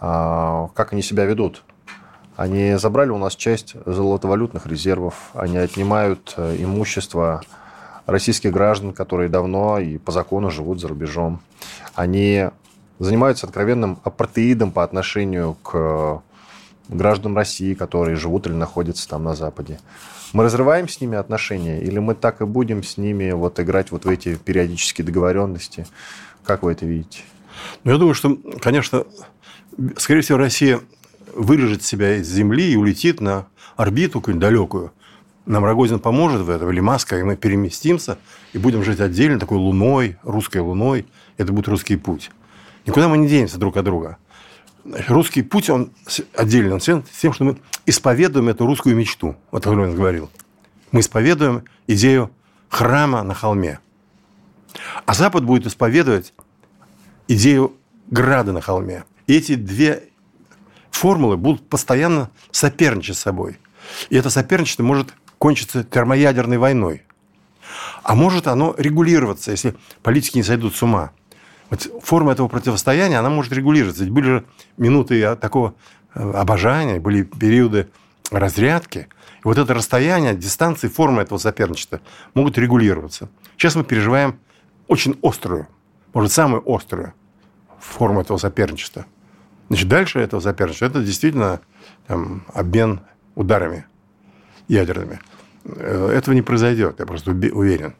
а, 0.00 0.68
как 0.74 0.94
они 0.94 1.02
себя 1.02 1.26
ведут. 1.26 1.62
Они 2.36 2.76
забрали 2.76 3.10
у 3.10 3.18
нас 3.18 3.36
часть 3.36 3.76
золотовалютных 3.84 4.66
резервов, 4.66 5.30
они 5.34 5.58
отнимают 5.58 6.32
э, 6.38 6.56
имущество 6.58 7.42
российских 8.06 8.52
граждан, 8.52 8.94
которые 8.94 9.28
давно 9.28 9.78
и 9.78 9.98
по 9.98 10.10
закону 10.10 10.50
живут 10.50 10.80
за 10.80 10.88
рубежом. 10.88 11.42
Они 11.94 12.48
занимаются 12.98 13.46
откровенным 13.46 13.98
апартеидом 14.02 14.72
по 14.72 14.82
отношению 14.82 15.54
к 15.62 16.22
гражданам 16.88 17.36
России, 17.36 17.74
которые 17.74 18.16
живут 18.16 18.46
или 18.46 18.54
находятся 18.54 19.08
там 19.08 19.24
на 19.24 19.34
Западе. 19.34 19.78
Мы 20.32 20.44
разрываем 20.44 20.88
с 20.88 21.00
ними 21.00 21.16
отношения 21.16 21.80
или 21.82 21.98
мы 21.98 22.14
так 22.14 22.40
и 22.40 22.44
будем 22.44 22.82
с 22.82 22.96
ними 22.96 23.32
вот 23.32 23.60
играть 23.60 23.90
вот 23.90 24.04
в 24.04 24.08
эти 24.08 24.36
периодические 24.36 25.04
договоренности? 25.04 25.86
Как 26.44 26.62
вы 26.62 26.72
это 26.72 26.86
видите? 26.86 27.20
Ну, 27.84 27.92
я 27.92 27.98
думаю, 27.98 28.14
что, 28.14 28.38
конечно, 28.60 29.04
скорее 29.96 30.22
всего, 30.22 30.38
Россия 30.38 30.80
вырежет 31.34 31.82
себя 31.82 32.16
из 32.16 32.28
Земли 32.28 32.72
и 32.72 32.76
улетит 32.76 33.20
на 33.20 33.46
орбиту 33.76 34.20
какую-нибудь 34.20 34.48
далекую. 34.48 34.92
Нам 35.44 35.64
Рогозин 35.64 35.98
поможет 35.98 36.42
в 36.42 36.50
этом, 36.50 36.70
или 36.70 36.80
Маска, 36.80 37.18
и 37.18 37.22
мы 37.22 37.36
переместимся, 37.36 38.18
и 38.52 38.58
будем 38.58 38.84
жить 38.84 39.00
отдельно, 39.00 39.40
такой 39.40 39.58
луной, 39.58 40.16
русской 40.22 40.58
луной. 40.58 41.06
Это 41.36 41.52
будет 41.52 41.68
русский 41.68 41.96
путь. 41.96 42.30
Никуда 42.86 43.08
мы 43.08 43.18
не 43.18 43.28
денемся 43.28 43.58
друг 43.58 43.76
от 43.76 43.84
друга. 43.84 44.18
Русский 44.84 45.42
путь, 45.42 45.70
он 45.70 45.92
отдельно, 46.34 46.74
он 46.74 46.80
тем, 46.80 47.04
что 47.32 47.44
мы 47.44 47.58
исповедуем 47.86 48.48
эту 48.48 48.66
русскую 48.66 48.96
мечту. 48.96 49.36
Вот 49.50 49.64
как 49.64 49.72
он 49.72 49.94
говорил. 49.94 50.30
Мы 50.90 51.00
исповедуем 51.00 51.64
идею 51.86 52.30
храма 52.68 53.22
на 53.22 53.34
холме. 53.34 53.78
А 55.06 55.14
Запад 55.14 55.44
будет 55.44 55.66
исповедовать 55.66 56.32
идею 57.28 57.76
града 58.08 58.52
на 58.52 58.60
холме. 58.60 59.04
И 59.26 59.36
эти 59.36 59.54
две 59.54 60.08
формулы 60.90 61.36
будут 61.36 61.68
постоянно 61.68 62.30
соперничать 62.50 63.16
с 63.16 63.20
собой. 63.20 63.58
И 64.10 64.16
это 64.16 64.30
соперничество 64.30 64.82
может 64.82 65.14
кончиться 65.38 65.84
термоядерной 65.84 66.58
войной. 66.58 67.02
А 68.02 68.14
может 68.14 68.46
оно 68.46 68.74
регулироваться, 68.76 69.50
если 69.50 69.74
политики 70.02 70.36
не 70.36 70.42
сойдут 70.42 70.74
с 70.74 70.82
ума. 70.82 71.12
Форма 72.02 72.32
этого 72.32 72.48
противостояния, 72.48 73.18
она 73.18 73.30
может 73.30 73.52
регулироваться. 73.52 74.04
Ведь 74.04 74.12
были 74.12 74.24
же 74.24 74.44
минуты 74.76 75.36
такого 75.36 75.74
э, 76.14 76.30
обожания, 76.32 77.00
были 77.00 77.22
периоды 77.22 77.88
разрядки. 78.30 79.08
И 79.38 79.44
вот 79.44 79.58
это 79.58 79.74
расстояние, 79.74 80.34
дистанции, 80.34 80.88
форма 80.88 81.22
этого 81.22 81.38
соперничества 81.38 82.00
могут 82.34 82.58
регулироваться. 82.58 83.28
Сейчас 83.56 83.74
мы 83.74 83.84
переживаем 83.84 84.38
очень 84.88 85.18
острую, 85.22 85.68
может, 86.12 86.32
самую 86.32 86.62
острую 86.66 87.14
форму 87.78 88.20
этого 88.20 88.36
соперничества. 88.38 89.06
Значит, 89.68 89.88
дальше 89.88 90.20
этого 90.20 90.40
соперничества 90.40 90.86
это 90.86 91.02
действительно 91.02 91.60
там, 92.06 92.44
обмен 92.52 93.00
ударами 93.34 93.86
ядерными. 94.68 95.20
Э, 95.64 96.12
этого 96.14 96.34
не 96.34 96.42
произойдет, 96.42 96.96
я 96.98 97.06
просто 97.06 97.30
уверен. 97.30 97.94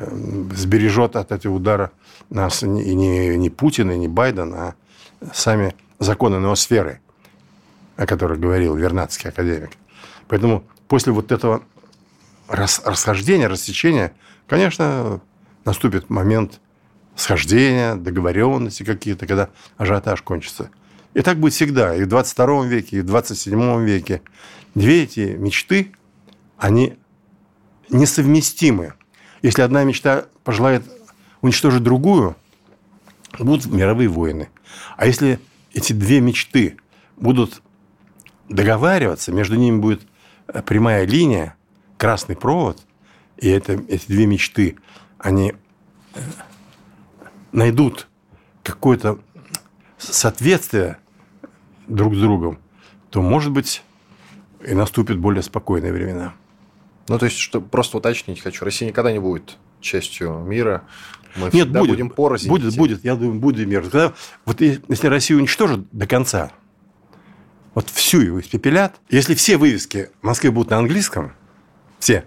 Э, 0.00 0.08
сбережет 0.54 1.16
от 1.16 1.32
этого 1.32 1.54
удара 1.54 1.90
нас 2.30 2.62
не, 2.62 2.94
не, 2.94 3.36
не 3.36 3.50
Путин 3.50 3.90
и 3.90 3.98
не 3.98 4.06
Байден, 4.06 4.54
а 4.54 4.74
сами 5.32 5.74
законы 5.98 6.38
ноосферы, 6.38 7.00
о 7.96 8.06
которых 8.06 8.38
говорил 8.38 8.76
Вернадский 8.76 9.30
академик. 9.30 9.70
Поэтому 10.28 10.62
после 10.86 11.12
вот 11.12 11.32
этого 11.32 11.64
рас, 12.46 12.80
расхождения, 12.84 13.48
рассечения, 13.48 14.12
конечно, 14.46 15.20
наступит 15.64 16.10
момент 16.10 16.60
схождения, 17.16 17.96
договоренности 17.96 18.84
какие-то, 18.84 19.26
когда 19.26 19.48
ажиотаж 19.78 20.22
кончится. 20.22 20.70
И 21.14 21.22
так 21.22 21.40
будет 21.40 21.54
всегда, 21.54 21.96
и 21.96 22.04
в 22.04 22.06
22 22.06 22.66
веке, 22.66 22.98
и 22.98 23.00
в 23.00 23.06
27 23.06 23.84
веке. 23.84 24.22
Две 24.76 25.02
эти 25.02 25.34
мечты, 25.36 25.92
они 26.56 26.96
несовместимы. 27.90 28.94
Если 29.42 29.62
одна 29.62 29.84
мечта 29.84 30.26
пожелает 30.44 30.84
уничтожить 31.40 31.82
другую, 31.82 32.36
будут 33.38 33.66
мировые 33.66 34.08
войны. 34.08 34.48
А 34.96 35.06
если 35.06 35.38
эти 35.72 35.92
две 35.92 36.20
мечты 36.20 36.76
будут 37.16 37.62
договариваться, 38.48 39.32
между 39.32 39.56
ними 39.56 39.78
будет 39.78 40.02
э, 40.48 40.62
прямая 40.62 41.06
линия, 41.06 41.56
красный 41.96 42.36
провод, 42.36 42.82
и 43.36 43.48
это, 43.48 43.72
эти 43.88 44.06
две 44.06 44.26
мечты, 44.26 44.76
они 45.18 45.52
э, 46.14 46.20
найдут 47.52 48.08
какое-то 48.62 49.18
соответствие 49.98 50.98
друг 51.86 52.14
с 52.14 52.18
другом, 52.18 52.58
то, 53.10 53.22
может 53.22 53.52
быть, 53.52 53.82
и 54.66 54.74
наступят 54.74 55.18
более 55.18 55.42
спокойные 55.42 55.92
времена. 55.92 56.34
Ну, 57.08 57.18
то 57.18 57.26
есть, 57.26 57.38
что 57.38 57.60
просто 57.60 57.98
уточнить 57.98 58.40
хочу, 58.40 58.64
Россия 58.64 58.88
никогда 58.88 59.12
не 59.12 59.18
будет 59.18 59.56
частью 59.80 60.38
мира. 60.40 60.84
Мы 61.36 61.50
Нет, 61.52 61.70
будет, 61.70 61.88
будем 61.88 62.10
порознь. 62.10 62.48
Будет, 62.48 62.76
будет, 62.76 63.04
я 63.04 63.14
думаю, 63.14 63.38
будет 63.38 63.66
мир. 63.66 63.82
Когда, 63.82 64.12
вот 64.44 64.60
если 64.60 65.06
Россию 65.06 65.38
уничтожат 65.38 65.80
до 65.92 66.06
конца, 66.06 66.50
вот 67.74 67.88
всю 67.90 68.20
его 68.20 68.40
испепелят. 68.40 68.96
Если 69.08 69.34
все 69.34 69.56
вывески 69.56 70.10
в 70.20 70.26
Москве 70.26 70.50
будут 70.50 70.70
на 70.70 70.78
английском, 70.78 71.32
все, 71.98 72.24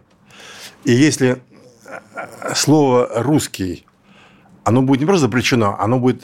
и 0.83 0.91
если 0.93 1.41
э, 1.85 2.55
слово 2.55 3.09
«русский», 3.21 3.85
оно 4.63 4.81
будет 4.81 5.01
не 5.01 5.05
просто 5.05 5.25
запрещено, 5.25 5.77
оно 5.79 5.99
будет 5.99 6.23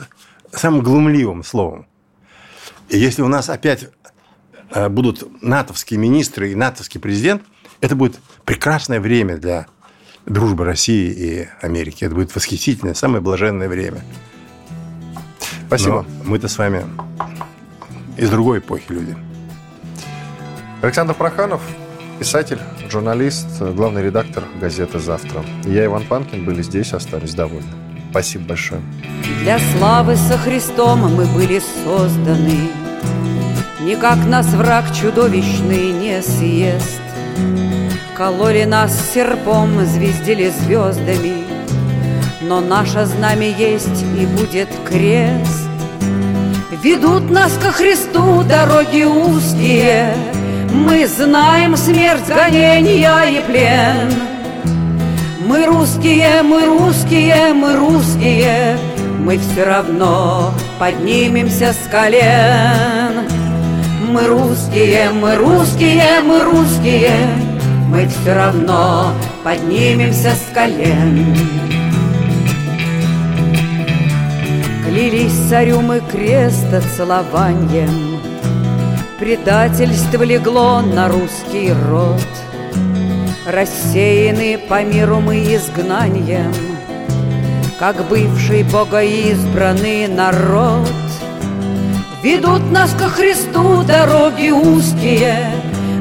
самым 0.51 0.81
глумливым 0.81 1.43
словом. 1.43 1.87
И 2.89 2.97
если 2.97 3.21
у 3.21 3.27
нас 3.27 3.49
опять 3.49 3.89
э, 4.71 4.89
будут 4.89 5.43
натовские 5.43 5.99
министры 5.99 6.51
и 6.51 6.55
натовский 6.55 6.99
президент, 6.99 7.43
это 7.81 7.95
будет 7.95 8.19
прекрасное 8.45 8.99
время 8.99 9.37
для 9.37 9.67
дружбы 10.25 10.65
России 10.65 11.09
и 11.11 11.47
Америки. 11.61 12.05
Это 12.05 12.15
будет 12.15 12.35
восхитительное, 12.35 12.93
самое 12.93 13.21
блаженное 13.21 13.69
время. 13.69 14.01
Спасибо. 15.67 16.05
Но 16.19 16.23
мы-то 16.23 16.47
с 16.47 16.57
вами 16.57 16.85
из 18.17 18.29
другой 18.29 18.59
эпохи 18.59 18.85
люди. 18.89 19.15
Александр 20.81 21.13
Проханов, 21.13 21.61
писатель, 22.19 22.59
журналист, 22.89 23.61
главный 23.61 24.03
редактор 24.03 24.43
газеты 24.59 24.99
«Завтра». 24.99 25.43
Я, 25.63 25.85
Иван 25.85 26.05
Панкин, 26.05 26.45
были 26.45 26.61
здесь, 26.61 26.93
остались 26.93 27.33
довольны. 27.33 27.69
Спасибо 28.11 28.49
большое. 28.49 28.81
Для 29.41 29.59
славы 29.59 30.15
со 30.15 30.37
Христом 30.37 31.15
мы 31.15 31.25
были 31.25 31.61
созданы, 31.83 32.69
Никак 33.87 34.17
нас 34.25 34.47
враг 34.47 34.93
чудовищный 34.93 35.91
не 35.91 36.21
съест. 36.21 37.06
Кололи 38.15 38.63
нас 38.65 38.91
серпом, 39.13 39.85
звездили 39.85 40.49
звездами, 40.49 41.43
Но 42.41 42.61
наше 42.61 43.05
знамя 43.05 43.47
есть 43.47 44.03
и 44.19 44.25
будет 44.25 44.69
крест. 44.85 45.69
Ведут 46.83 47.29
нас 47.29 47.51
ко 47.61 47.71
Христу 47.71 48.43
дороги 48.43 49.03
узкие, 49.03 50.13
Мы 50.71 51.07
знаем 51.07 51.75
смерть, 51.75 52.27
гонения 52.27 53.21
и 53.25 53.41
плен. 53.41 54.13
Мы 55.45 55.65
русские, 55.65 56.43
мы 56.43 56.65
русские, 56.65 57.53
мы 57.53 57.75
русские, 57.75 58.77
Мы 59.19 59.37
все 59.37 59.63
равно 59.63 60.53
поднимемся 60.79 61.73
с 61.73 61.89
колен. 61.89 63.16
Мы 64.07 64.25
русские, 64.25 65.09
мы 65.09 65.35
русские, 65.35 66.21
мы 66.23 66.41
русские, 66.41 67.11
Мы 67.89 68.07
все 68.07 68.33
равно 68.33 69.11
поднимемся 69.43 70.31
с 70.31 70.53
колен. 70.53 71.35
Клялись 74.85 75.49
царю 75.49 75.81
мы 75.81 75.99
креста 75.99 76.81
целованием, 76.95 78.21
Предательство 79.19 80.23
легло 80.23 80.79
на 80.81 81.09
русский 81.09 81.73
род. 81.89 82.21
Рассеяны 83.45 84.57
по 84.69 84.83
миру 84.83 85.19
мы 85.19 85.35
изгнанием, 85.53 86.53
Как 87.77 88.07
бывший 88.07 88.63
богоизбранный 88.63 90.07
народ— 90.07 90.87
Ведут 92.23 92.71
нас 92.71 92.93
ко 92.93 93.09
Христу 93.09 93.83
дороги 93.83 94.49
узкие, 94.49 95.51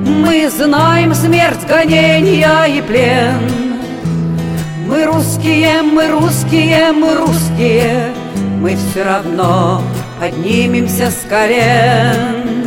Мы 0.00 0.48
знаем 0.48 1.14
смерть, 1.14 1.66
гонения 1.68 2.64
и 2.64 2.80
плен. 2.80 3.76
Мы 4.86 5.04
русские, 5.04 5.82
мы 5.82 6.08
русские, 6.08 6.92
мы 6.92 7.14
русские, 7.16 8.14
Мы 8.60 8.76
все 8.76 9.04
равно 9.04 9.82
поднимемся 10.18 11.10
с 11.10 11.28
колен. 11.28 12.64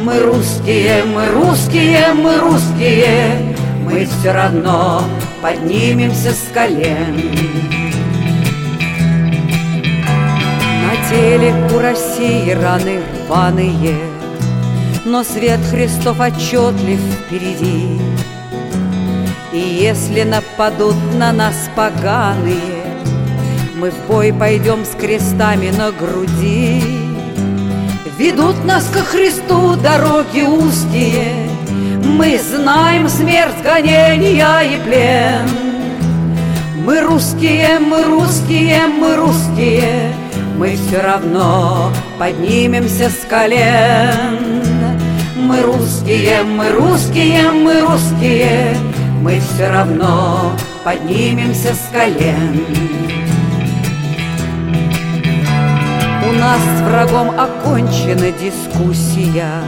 Мы 0.00 0.18
русские, 0.18 1.04
мы 1.04 1.26
русские, 1.28 2.12
мы 2.12 2.38
русские, 2.38 3.56
Мы 3.84 4.04
все 4.06 4.32
равно 4.32 5.04
поднимемся 5.40 6.32
с 6.32 6.52
колен. 6.52 7.53
Теле 11.14 11.54
у 11.72 11.78
России 11.78 12.50
раны 12.50 13.00
рваные, 13.26 13.96
Но 15.04 15.22
свет 15.22 15.60
Христов 15.70 16.20
отчетлив 16.20 16.98
впереди. 16.98 18.00
И 19.52 19.58
если 19.58 20.24
нападут 20.24 20.96
на 21.14 21.32
нас 21.32 21.70
поганые, 21.76 22.84
Мы 23.76 23.90
в 23.90 24.06
бой 24.08 24.32
пойдем 24.32 24.84
с 24.84 24.94
крестами 25.00 25.70
на 25.70 25.92
груди. 25.92 26.82
Ведут 28.18 28.64
нас 28.64 28.88
ко 28.88 29.00
Христу 29.00 29.76
дороги 29.76 30.42
узкие, 30.42 31.48
Мы 32.18 32.38
знаем 32.38 33.08
смерть, 33.08 33.62
гонения 33.62 34.60
и 34.62 34.80
плен. 34.84 35.63
Мы 36.84 37.00
русские, 37.00 37.78
мы 37.78 38.02
русские, 38.02 38.86
мы 38.88 39.16
русские, 39.16 40.14
мы 40.58 40.76
все 40.76 41.00
равно 41.00 41.90
поднимемся 42.18 43.08
с 43.08 43.24
колен. 43.26 44.62
Мы 45.34 45.62
русские, 45.62 46.42
мы 46.42 46.72
русские, 46.72 47.52
мы 47.52 47.80
русские, 47.80 48.76
мы 49.22 49.40
все 49.40 49.70
равно 49.70 50.52
поднимемся 50.84 51.74
с 51.74 51.90
колен. 51.90 52.66
У 56.28 56.32
нас 56.32 56.60
с 56.60 56.80
врагом 56.82 57.30
окончена 57.30 58.30
дискуссия, 58.30 59.62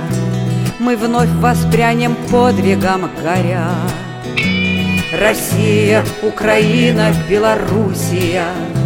Мы 0.78 0.98
вновь 0.98 1.30
воспрянем 1.40 2.14
подвигом 2.30 3.08
горя. 3.22 3.70
Россия, 5.20 6.04
Украина, 6.22 7.12
Белоруссия— 7.28 8.46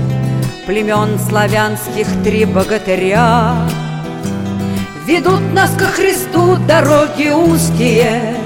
племен 0.71 1.19
славянских 1.19 2.07
три 2.23 2.45
богатыря. 2.45 3.57
Ведут 5.05 5.53
нас 5.53 5.71
ко 5.73 5.87
Христу 5.87 6.57
дороги 6.69 7.31
узкие, 7.31 8.37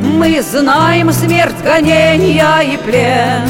Мы 0.00 0.40
знаем 0.40 1.12
смерть, 1.12 1.62
гонения 1.62 2.60
и 2.60 2.78
плен. 2.78 3.48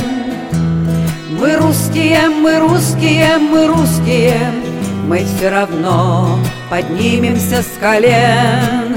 Мы 1.39 1.55
русские, 1.57 2.29
мы 2.29 2.59
русские, 2.59 3.39
мы 3.39 3.69
русские, 3.69 4.53
Мы 5.07 5.25
все 5.25 5.51
равно 5.51 6.41
поднимемся 6.69 7.63
с 7.63 7.79
колен. 7.81 8.97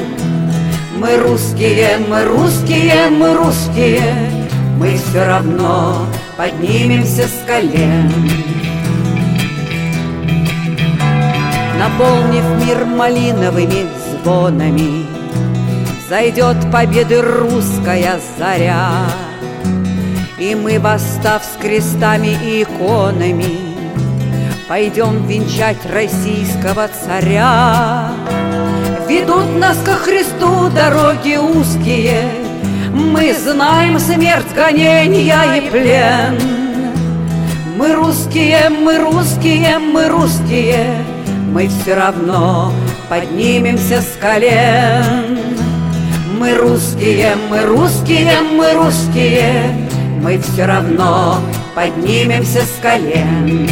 Мы 0.97 1.17
русские, 1.17 1.99
мы 2.09 2.23
русские, 2.23 3.09
мы 3.11 3.35
русские, 3.35 4.36
Мы 4.77 4.95
все 4.97 5.25
равно 5.25 6.05
поднимемся 6.37 7.27
с 7.27 7.43
колен. 7.47 8.11
Наполнив 11.79 12.43
мир 12.63 12.85
малиновыми 12.85 13.87
звонами, 14.21 15.05
Зайдет 16.07 16.71
победы 16.71 17.21
русская 17.21 18.19
заря, 18.37 19.07
И 20.39 20.55
мы, 20.55 20.79
восстав 20.79 21.43
с 21.43 21.59
крестами 21.59 22.37
и 22.43 22.63
иконами, 22.63 23.67
Пойдем 24.67 25.25
венчать 25.27 25.77
российского 25.91 26.89
царя. 26.89 28.11
Ведут 29.07 29.55
нас 29.57 29.77
ко 29.85 29.93
Христу 29.93 30.69
дороги 30.69 31.37
узкие, 31.37 32.29
Мы 32.93 33.33
знаем 33.33 33.99
смерть, 33.99 34.53
гонения 34.55 35.55
и 35.55 35.69
плен. 35.69 36.39
Мы 37.77 37.93
русские, 37.93 38.69
мы 38.69 38.97
русские, 38.97 39.77
мы 39.79 40.07
русские, 40.07 40.95
мы 41.51 41.67
все 41.67 41.95
равно 41.95 42.71
поднимемся 43.09 44.01
с 44.01 44.17
колен. 44.19 45.37
Мы 46.39 46.53
русские, 46.55 47.35
мы 47.49 47.61
русские, 47.61 48.41
мы 48.41 48.73
русские, 48.73 49.89
мы 50.21 50.37
все 50.39 50.65
равно 50.65 51.39
поднимемся 51.75 52.61
с 52.61 52.81
колен. 52.81 53.67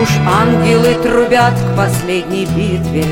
Уж 0.00 0.08
ангелы 0.26 0.94
трубят 1.02 1.54
к 1.54 1.76
последней 1.76 2.46
битве, 2.46 3.04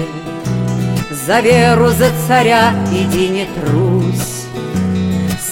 За 1.29 1.41
веру, 1.41 1.91
за 1.91 2.11
царя 2.27 2.73
иди 2.91 3.29
не 3.29 3.45
трусь, 3.45 4.47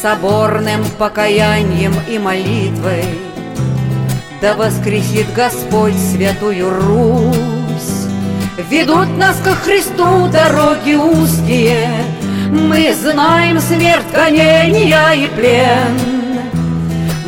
Соборным 0.03 0.83
покаянием 0.99 1.93
и 2.09 2.19
молитвой 2.19 3.05
да 4.41 4.55
воскресит 4.55 5.27
Господь 5.35 5.95
святую 5.95 6.71
Русь. 6.71 8.07
Ведут 8.71 9.19
нас 9.19 9.37
ко 9.45 9.51
Христу 9.51 10.29
дороги 10.29 10.95
узкие, 10.95 11.91
Мы 12.51 12.95
знаем 12.95 13.61
смерть, 13.61 14.11
гонения 14.15 15.13
и 15.13 15.27
плен. 15.27 16.55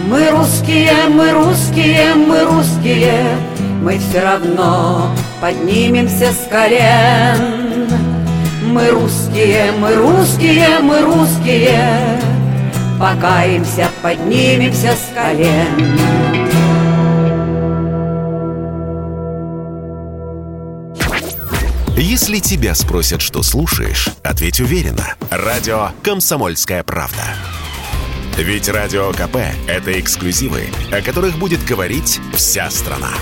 Мы 0.08 0.30
русские, 0.30 0.94
мы 1.10 1.32
русские, 1.32 2.14
мы 2.14 2.44
русские, 2.44 3.26
Мы 3.82 3.98
все 3.98 4.20
равно 4.20 5.10
поднимемся 5.38 6.32
с 6.32 6.48
колен. 6.50 7.57
Мы 8.68 8.90
русские, 8.90 9.72
мы 9.72 9.94
русские, 9.94 10.80
мы 10.80 11.00
русские, 11.00 12.20
покаемся, 13.00 13.88
поднимемся 14.02 14.92
с 14.92 15.14
колен. 15.14 15.98
Если 21.96 22.40
тебя 22.40 22.74
спросят, 22.74 23.22
что 23.22 23.42
слушаешь, 23.42 24.10
ответь 24.22 24.60
уверенно. 24.60 25.14
Радио 25.30 25.88
«Комсомольская 26.02 26.82
правда». 26.82 27.22
Ведь 28.36 28.68
Радио 28.68 29.10
КП– 29.12 29.36
это 29.66 29.98
эксклюзивы, 29.98 30.66
о 30.92 31.00
которых 31.00 31.38
будет 31.38 31.64
говорить 31.64 32.20
вся 32.34 32.70
страна. 32.70 33.12